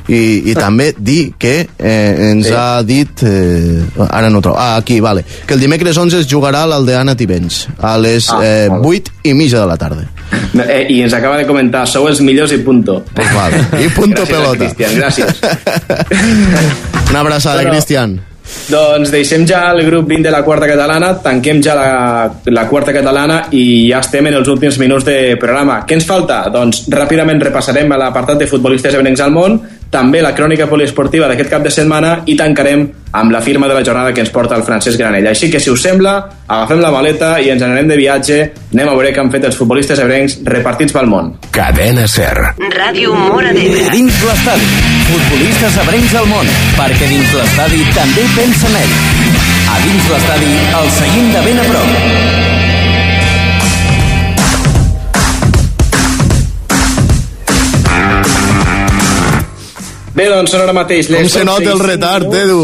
[0.08, 2.52] i, i també dir que eh, ens Sí.
[2.56, 6.64] ha dit eh, ara no trobo, ah, aquí, vale que el dimecres 11 es jugarà
[6.64, 8.88] a l'Aldeana Tivenys a les Ah, eh, molt bé.
[9.04, 10.08] 8 i mitja de la tarda
[10.54, 13.04] Eh, I ens acaba de comentar, sou els millors i punto.
[13.14, 13.58] pues vale.
[13.84, 15.34] i punto Gràcies, pelota Cristian, gràcies.
[17.10, 17.70] una abraçada, Bueno.
[17.70, 18.20] Cristian
[18.64, 21.88] Doncs deixem ja el grup 20 de la quarta catalana, tanquem ja la,
[22.48, 25.82] la quarta catalana i ja estem en els últims minuts de programa.
[25.84, 26.44] Què ens falta?
[26.52, 29.58] Doncs ràpidament repassarem l'apartat de futbolistes ebrencs al món,
[29.94, 32.84] també la crònica poliesportiva d'aquest cap de setmana i tancarem
[33.14, 35.28] amb la firma de la jornada que ens porta el Francesc Granell.
[35.30, 36.16] Així que, si us sembla,
[36.48, 38.40] agafem la maleta i ens n'anem de viatge.
[38.74, 41.30] Anem a veure què han fet els futbolistes ebrencs repartits pel món.
[41.54, 42.34] Cadena Ser.
[42.74, 43.86] Ràdio Mora d'Ebre.
[43.94, 44.68] Dins l'estadi,
[45.12, 49.00] futbolistes ebrencs al món, perquè dins l'estadi també pensa en ell.
[49.70, 50.52] A dins l'estadi
[50.82, 52.63] el seguim de ben a prop.
[60.14, 62.34] Bé, doncs són ara mateix les com se 12 nota el retard.
[62.44, 62.60] Edu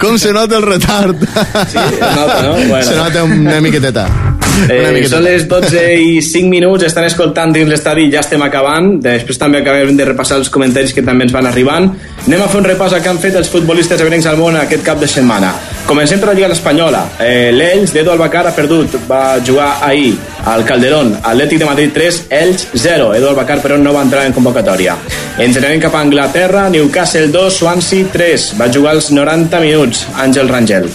[0.00, 2.54] com se nota el retard Sí, es nota, no?
[2.68, 2.84] Bueno.
[2.86, 4.08] se nota una miqueteta
[4.54, 9.00] una Eh, són les 12 i 5 minuts, estan escoltant dins l'estadi, ja estem acabant.
[9.02, 11.88] Després també acabem de repassar els comentaris que també ens van arribant.
[12.28, 14.86] Anem a fer un repàs al que han fet els futbolistes ebrencs al món aquest
[14.86, 15.50] cap de setmana.
[15.88, 17.02] Comencem per la Lliga Espanyola.
[17.18, 20.14] Eh, L'Ells d'Edu Albacar ha perdut, va jugar ahir
[20.44, 23.14] al Calderón, Atlètic de Madrid 3, Ells 0.
[23.14, 24.96] Edu Albacar, però, no va entrar en convocatòria.
[25.38, 28.52] Anem cap a Anglaterra, Newcastle 2, Swansea 3.
[28.60, 30.88] Va jugar els 90 minuts, Àngel Rangel.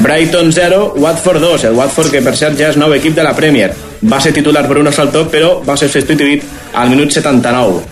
[0.00, 1.64] Brighton 0, Watford 2.
[1.64, 3.72] El Watford, que per cert ja és nou equip de la Premier.
[4.00, 7.82] Va ser titular Bruno Saltó, però va ser substituït al minut 79.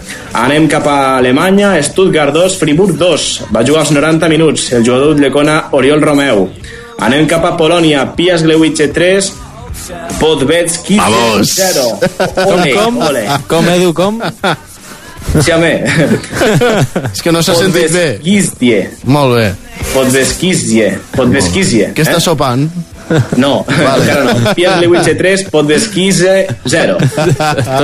[0.41, 3.29] Anem cap a Alemanya, Stuttgart 2, Friburg 2.
[3.53, 6.49] Va jugar als 90 minuts, el jugador d'Utllecona, Oriol Romeu.
[7.05, 9.33] Anem cap a Polònia, Pias Glewice 3,
[10.21, 11.55] Podbetski Vamos.
[11.57, 11.99] 0.
[12.35, 12.99] Com, Ole, com?
[13.09, 13.23] ole.
[13.49, 14.21] Com, Edu, com?
[15.43, 15.73] Sí, home.
[17.13, 18.79] és que no s'ha sentit bé Podbeskizje.
[19.05, 19.49] molt bé
[19.93, 20.87] Podbeskizje.
[21.17, 21.91] Podbeskizje.
[21.95, 22.69] què està sopant?
[23.43, 24.03] No, Vale.
[24.05, 24.55] encara no.
[24.55, 26.97] Pias Lewiche 3, Podbeskise 0.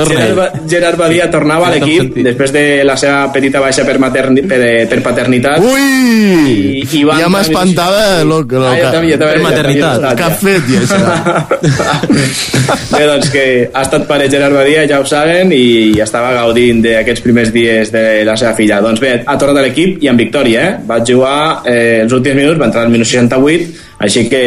[0.07, 4.59] Gerard, Gerard Badia tornava a l'equip després de la seva petita baixa per, materni, per,
[4.91, 5.59] per paternitat.
[5.63, 9.99] ui I- i van- ja m'espantava lo, lo, Ah, jo també, jo també, per maternitat.
[10.15, 11.85] que ha estat, fet ja, això.
[12.95, 17.21] Bé, doncs que ha estat pare Gerard Badia, ja ho saben, i estava gaudint d'aquests
[17.25, 18.79] primers dies de la seva filla.
[18.83, 20.75] Doncs bé, ha tornat a l'equip i amb victòria, eh?
[20.87, 24.41] Va jugar eh, els últims minuts, va entrar al minut 68, així que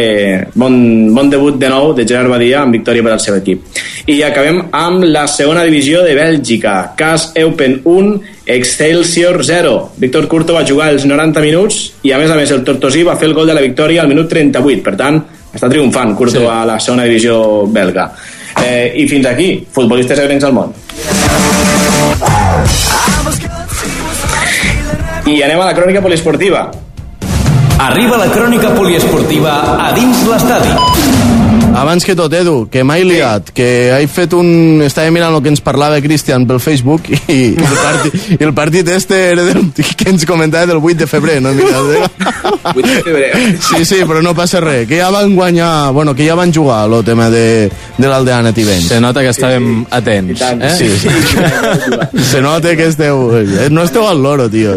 [0.55, 0.75] bon,
[1.15, 3.65] bon debut de nou de Gerard Badia amb victòria per al seu equip.
[4.09, 6.95] I acabem amb la segona divisió de Bèlgica.
[6.99, 8.13] Cas Eupen 1,
[8.47, 9.75] Excelsior 0.
[9.99, 13.19] Víctor Curto va jugar els 90 minuts i a més a més el Tortosí va
[13.19, 14.83] fer el gol de la victòria al minut 38.
[14.87, 15.21] Per tant,
[15.53, 16.49] està triomfant Curto sí.
[16.49, 18.11] a la segona divisió belga.
[18.65, 20.75] Eh, I fins aquí, futbolistes ebrencs al món.
[25.29, 26.69] I anem a la crònica poliesportiva.
[27.79, 31.08] Arriba la crònica poliesportiva a dins l'estadi.
[31.75, 34.81] Abans que tot, Edu, que m'he liat, que he fet un...
[34.87, 38.55] Estava mirant el que ens parlava Cristian pel Facebook i, i, el, partit, i el
[38.57, 41.53] partit este era del, que ens comentava del 8 de febrer, no?
[41.55, 43.31] Mira, 8 de febrer.
[43.63, 46.87] Sí, sí, però no passa res, que ja van guanyar, bueno, que ja van jugar
[46.89, 48.89] el tema de, de l'Aldeana Tivens.
[48.89, 50.41] Se nota que estàvem atents.
[50.41, 50.75] tant, Eh?
[50.75, 51.09] Sí, sí.
[52.33, 53.31] Se nota que esteu...
[53.71, 54.75] No esteu al loro, tio.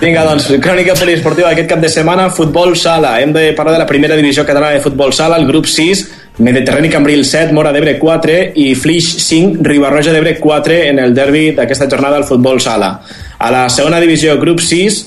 [0.00, 3.14] Vinga, doncs, crònica poliesportiva d'aquest cap de setmana, futbol sala.
[3.22, 6.04] Hem de parlar de la primera divisió catalana de futbol sala, el grup 6,
[6.38, 11.50] Mediterrani Cambril 7, Mora d'Ebre 4 i Flix 5, Ribarroja d'Ebre 4 en el derbi
[11.54, 12.96] d'aquesta jornada al futbol sala.
[13.38, 15.00] A la segona divisió, grup 6,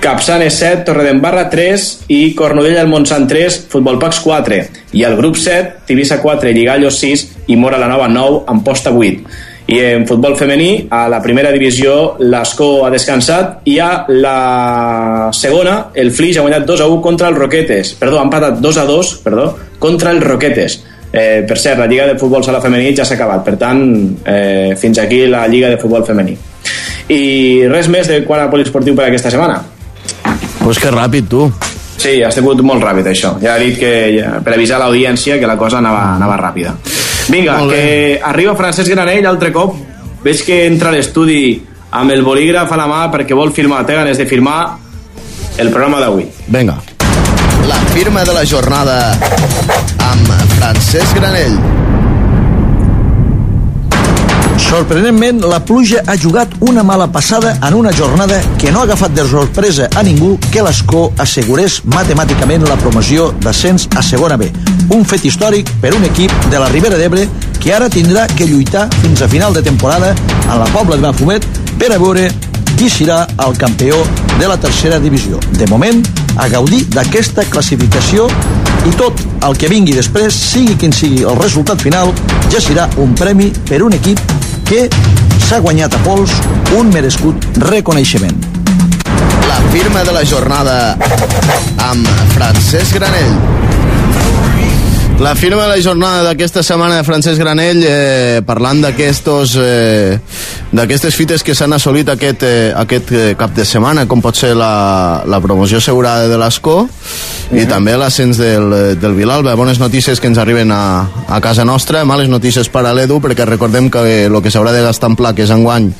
[0.00, 4.58] Capçanes 7, Torredembarra 3 i Cornudella del Montsant 3, Futbol Pax 4.
[4.92, 9.24] I al grup 7, Tivissa 4, Lligallos 6 i Mora la Nova 9, Amposta 8.
[9.66, 15.88] I en futbol femení, a la primera divisió, l'Escó ha descansat i a la segona,
[15.92, 17.96] el Flix ha guanyat 2 a 1 contra el Roquetes.
[17.98, 19.48] Perdó, ha empatat 2 a 2, perdó,
[19.82, 20.78] contra el Roquetes.
[21.12, 23.82] Eh, per cert, la Lliga de Futbol Sala Femení ja s'ha acabat, per tant,
[24.24, 26.36] eh, fins aquí la Lliga de Futbol Femení.
[27.08, 29.62] I res més de quant a poliesportiu per aquesta setmana.
[30.62, 31.50] Pues que ràpid, tu.
[31.96, 33.34] Sí, ha estat molt ràpid això.
[33.42, 36.74] Ja he dit que ja, per avisar l'audiència que la cosa anava, anava ràpida.
[37.28, 39.76] Vinga, que arriba Francesc Granell altre cop.
[40.22, 41.60] Veig que entra a l'estudi
[41.96, 44.60] amb el bolígraf a la mà perquè vol firmar, té ganes de firmar
[45.56, 46.28] el programa d'avui.
[46.48, 46.78] Vinga.
[47.66, 49.00] La firma de la jornada
[50.10, 51.85] amb Francesc Granell.
[54.76, 59.14] Sorprenentment, la pluja ha jugat una mala passada en una jornada que no ha agafat
[59.16, 64.50] de sorpresa a ningú que l'Escó assegurés matemàticament la promoció d'ascens a segona B.
[64.92, 67.24] Un fet històric per un equip de la Ribera d'Ebre
[67.56, 70.12] que ara tindrà que lluitar fins a final de temporada
[70.44, 71.48] a la Pobla de Mafumet
[71.80, 72.28] per a veure
[72.76, 74.04] qui serà el campió
[74.36, 75.40] de la tercera divisió.
[75.56, 76.04] De moment,
[76.36, 78.28] a gaudir d'aquesta classificació
[78.84, 82.12] i tot el que vingui després, sigui quin sigui el resultat final,
[82.52, 84.20] ja serà un premi per un equip
[84.66, 84.86] que
[85.46, 86.32] s'ha guanyat a pols
[86.74, 88.34] un merescut reconeixement.
[89.46, 90.96] La firma de la jornada
[91.86, 93.36] amb Francesc Granell.
[95.22, 100.18] La firma de la jornada d'aquesta setmana de Francesc Granell eh, parlant d'aquestos eh,
[100.72, 104.54] d'aquestes fites que s'han assolit aquest, eh, aquest eh, cap de setmana com pot ser
[104.58, 106.80] la, la promoció assegurada de l'Escó
[107.54, 109.54] i també l'ascens del, del Vilalba.
[109.54, 113.46] Bones notícies que ens arriben a, a casa nostra males notícies per a l'Edu perquè
[113.46, 115.92] recordem que el que s'haurà de gastar en plaques enguany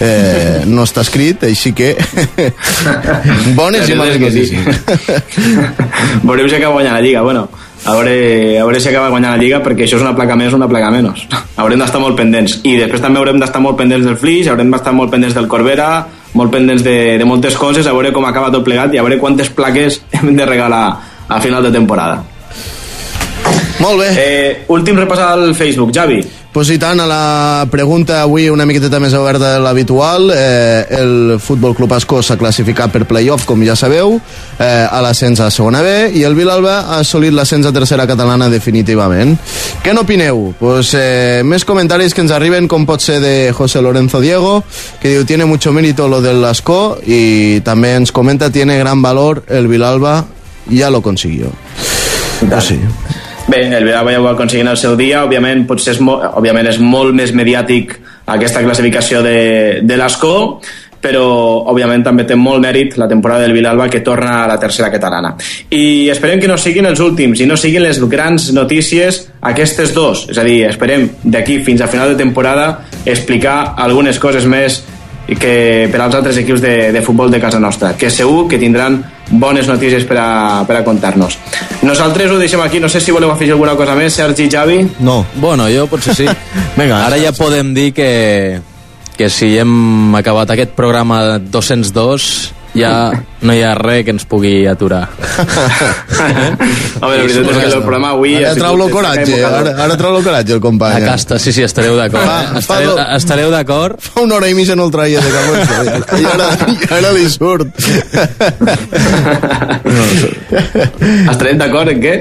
[0.00, 1.96] eh, no està escrit així que
[3.58, 4.62] bones i males notícies.
[6.26, 7.22] Veurem si acaba guanyant la Lliga.
[7.26, 7.48] Bueno,
[7.84, 10.52] a veure, a veure si acaba guanyant la Lliga perquè això és una placa més
[10.52, 11.24] o una placa menys.
[11.60, 12.60] haurem d'estar molt pendents.
[12.62, 15.88] I després també haurem d'estar molt pendents del Flix, haurem d'estar molt pendents del Corbera,
[16.38, 19.18] molt pendents de, de moltes coses, a veure com acaba tot plegat i a veure
[19.22, 20.84] quantes plaques hem de regalar
[21.28, 22.22] a final de temporada.
[23.80, 26.22] molt bé Eh, últim repàs al Facebook, Javi.
[26.52, 30.28] Pues i tant, a la pregunta avui una miqueta més oberta de l'habitual.
[30.36, 34.18] Eh, el Futbol Club Ascó s'ha classificat per playoff, com ja sabeu,
[34.58, 38.50] eh, a l'ascens a segona B, i el Vilalba ha assolit l'ascens a tercera catalana
[38.52, 39.32] definitivament.
[39.80, 40.52] Què n'opineu?
[40.58, 44.62] Pues, eh, més comentaris que ens arriben, com pot ser de José Lorenzo Diego,
[45.00, 49.42] que diu, tiene mucho mérito lo del Ascó, i també ens comenta, tiene gran valor
[49.48, 50.26] el Vilalba,
[50.68, 51.48] ya lo consiguió.
[52.46, 52.80] Pues sí.
[53.52, 56.70] Bé, el Villarreal ho va aconseguir en el seu dia, òbviament, potser és, mo òbviament
[56.70, 57.98] és molt més mediàtic
[58.32, 60.62] aquesta classificació de, de l'Escó,
[61.02, 61.24] però
[61.68, 65.34] òbviament també té molt mèrit la temporada del Vilalba que torna a la tercera catalana.
[65.68, 69.20] I esperem que no siguin els últims i no siguin les grans notícies
[69.52, 70.24] aquestes dos.
[70.32, 74.80] És a dir, esperem d'aquí fins a final de temporada explicar algunes coses més
[75.28, 79.02] que per als altres equips de, de futbol de casa nostra, que segur que tindran
[79.32, 80.28] bones notícies per a,
[80.68, 81.38] per a contar-nos.
[81.82, 84.82] Nosaltres ho deixem aquí, no sé si voleu afegir alguna cosa més, Sergi, Javi.
[85.00, 85.22] No.
[85.40, 86.28] Bueno, jo potser sí.
[86.78, 88.60] Vinga, Ara ja podem dir que,
[89.16, 92.28] que si hem acabat aquest programa 202
[92.74, 93.12] ja
[93.42, 95.02] no hi ha res que ens pugui aturar.
[95.02, 95.06] A
[97.10, 98.36] veure, la veritat és que el programa avui...
[98.38, 101.04] Ara trau està coratge, ara, ara trau lo coratge el A company.
[101.04, 102.22] casta, sí, sí, estareu d'acord.
[102.22, 102.58] Eh?
[102.62, 104.00] Estareu, estareu d'acord?
[104.02, 105.44] Fa una hora i mitja no el traia de cap
[106.20, 107.68] i ara, i ara li surt.
[111.32, 112.14] Estarem d'acord en què?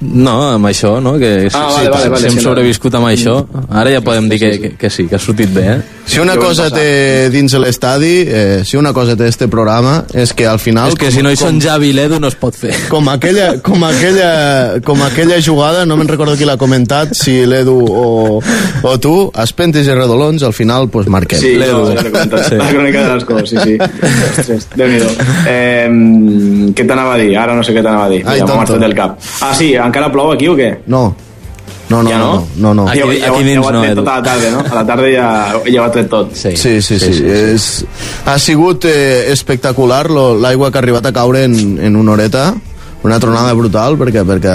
[0.00, 1.18] No, amb això, no?
[1.20, 2.42] Que Ah, vale, vale, vale, si hem sí, no.
[2.48, 3.34] sobreviscut amb això,
[3.68, 5.80] ara ja podem dir que, que, que sí, que ha sortit bé, eh?
[6.10, 10.46] Si una cosa té dins l'estadi, eh, si una cosa té este programa, és que
[10.48, 10.88] al final...
[10.88, 12.72] És que com- si no hi com- són Javi i l'Edu no es pot fer.
[12.88, 17.76] com aquella, com aquella, com aquella jugada, no me'n recordo qui l'ha comentat, si l'Edu
[17.84, 18.40] o,
[18.82, 19.14] o tu,
[19.44, 21.38] espentes i redolons, al final, pues, marquem.
[21.38, 21.84] Sí, L'Edu.
[21.84, 22.42] no, ja.
[22.48, 22.56] Sí.
[22.56, 23.76] La crònica de les coses, sí, sí.
[24.40, 25.12] Ostres, Déu-n'hi-do.
[25.46, 25.86] Eh,
[26.74, 27.36] què t'anava a dir?
[27.38, 28.22] Ara no sé què t'anava a dir.
[28.26, 28.80] Ai, ja m'ho has tonto.
[28.82, 29.18] del cap.
[29.44, 30.78] Ah, sí, encara plou aquí o què?
[30.86, 31.10] No.
[31.90, 32.46] No, no, Ja no, no?
[32.56, 32.74] no, no.
[32.84, 32.88] no.
[32.88, 34.02] Aquí- ja, ja, aquí ja, dins ho ha no, tret Edu.
[34.04, 34.60] tota la tarda, no?
[34.62, 35.28] A la tarda ja,
[35.66, 36.32] ja ho ha tret tot.
[36.38, 37.12] Sí, Sí, sí, sí.
[37.18, 37.66] sí, És,
[38.30, 42.52] ha sigut eh, espectacular lo- l'aigua que ha arribat a caure en, en una horeta
[43.02, 44.54] una tronada brutal perquè, perquè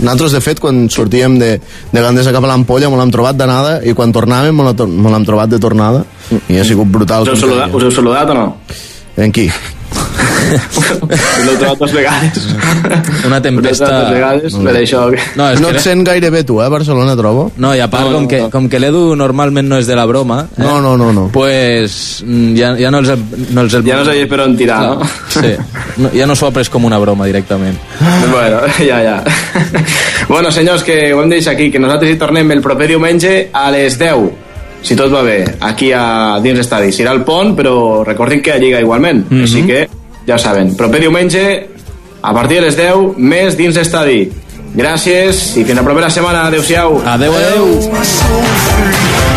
[0.00, 1.56] nosaltres de fet quan sortíem de,
[1.92, 5.50] de Gandesa cap a l'Ampolla me l'hem trobat d'anada i quan tornàvem me l'hem trobat
[5.50, 6.04] de tornada
[6.48, 8.46] i ha sigut brutal Us heu, saludat, us heu saludat o no?
[9.18, 9.48] en qui?
[10.12, 12.46] Us l'heu trobat dues vegades.
[13.26, 15.04] Una tempesta- dues vegades, per això...
[15.10, 15.76] que- No, és no que...
[15.76, 17.50] et sent gaire bé tu, eh, Barcelona, trobo?
[17.56, 18.50] No, i a part, No, no, com, que, no.
[18.50, 21.28] com que l'Edu normalment no és de la broma, eh, No, no, no, no.
[21.32, 23.12] pues mm, ja, ja no els...
[23.52, 25.08] No els Ja no sabia per on tirar, no?
[25.32, 25.54] Sí,
[25.98, 27.78] no, ja no s'ho ha pres com una broma directament.
[28.30, 29.16] Bueno, ja, ja.
[30.28, 33.48] bueno, senyors, que ho hem de deixar aquí, que nosaltres hi tornem el proper diumenge
[33.52, 34.30] a les 10,
[34.82, 36.90] si tot va bé, aquí a dins l'estadi.
[36.92, 39.42] Serà el pont, però recordin que hi ha Lliga igualment, Mhm.
[39.44, 39.88] així que
[40.26, 40.76] ja ho saben.
[40.76, 41.44] Proper diumenge,
[42.22, 44.30] a partir de les 10, més dins l'estadi.
[44.72, 46.46] Gràcies i fins la propera setmana.
[46.48, 47.02] Adéu-siau.
[47.16, 49.31] Adeu, adeu.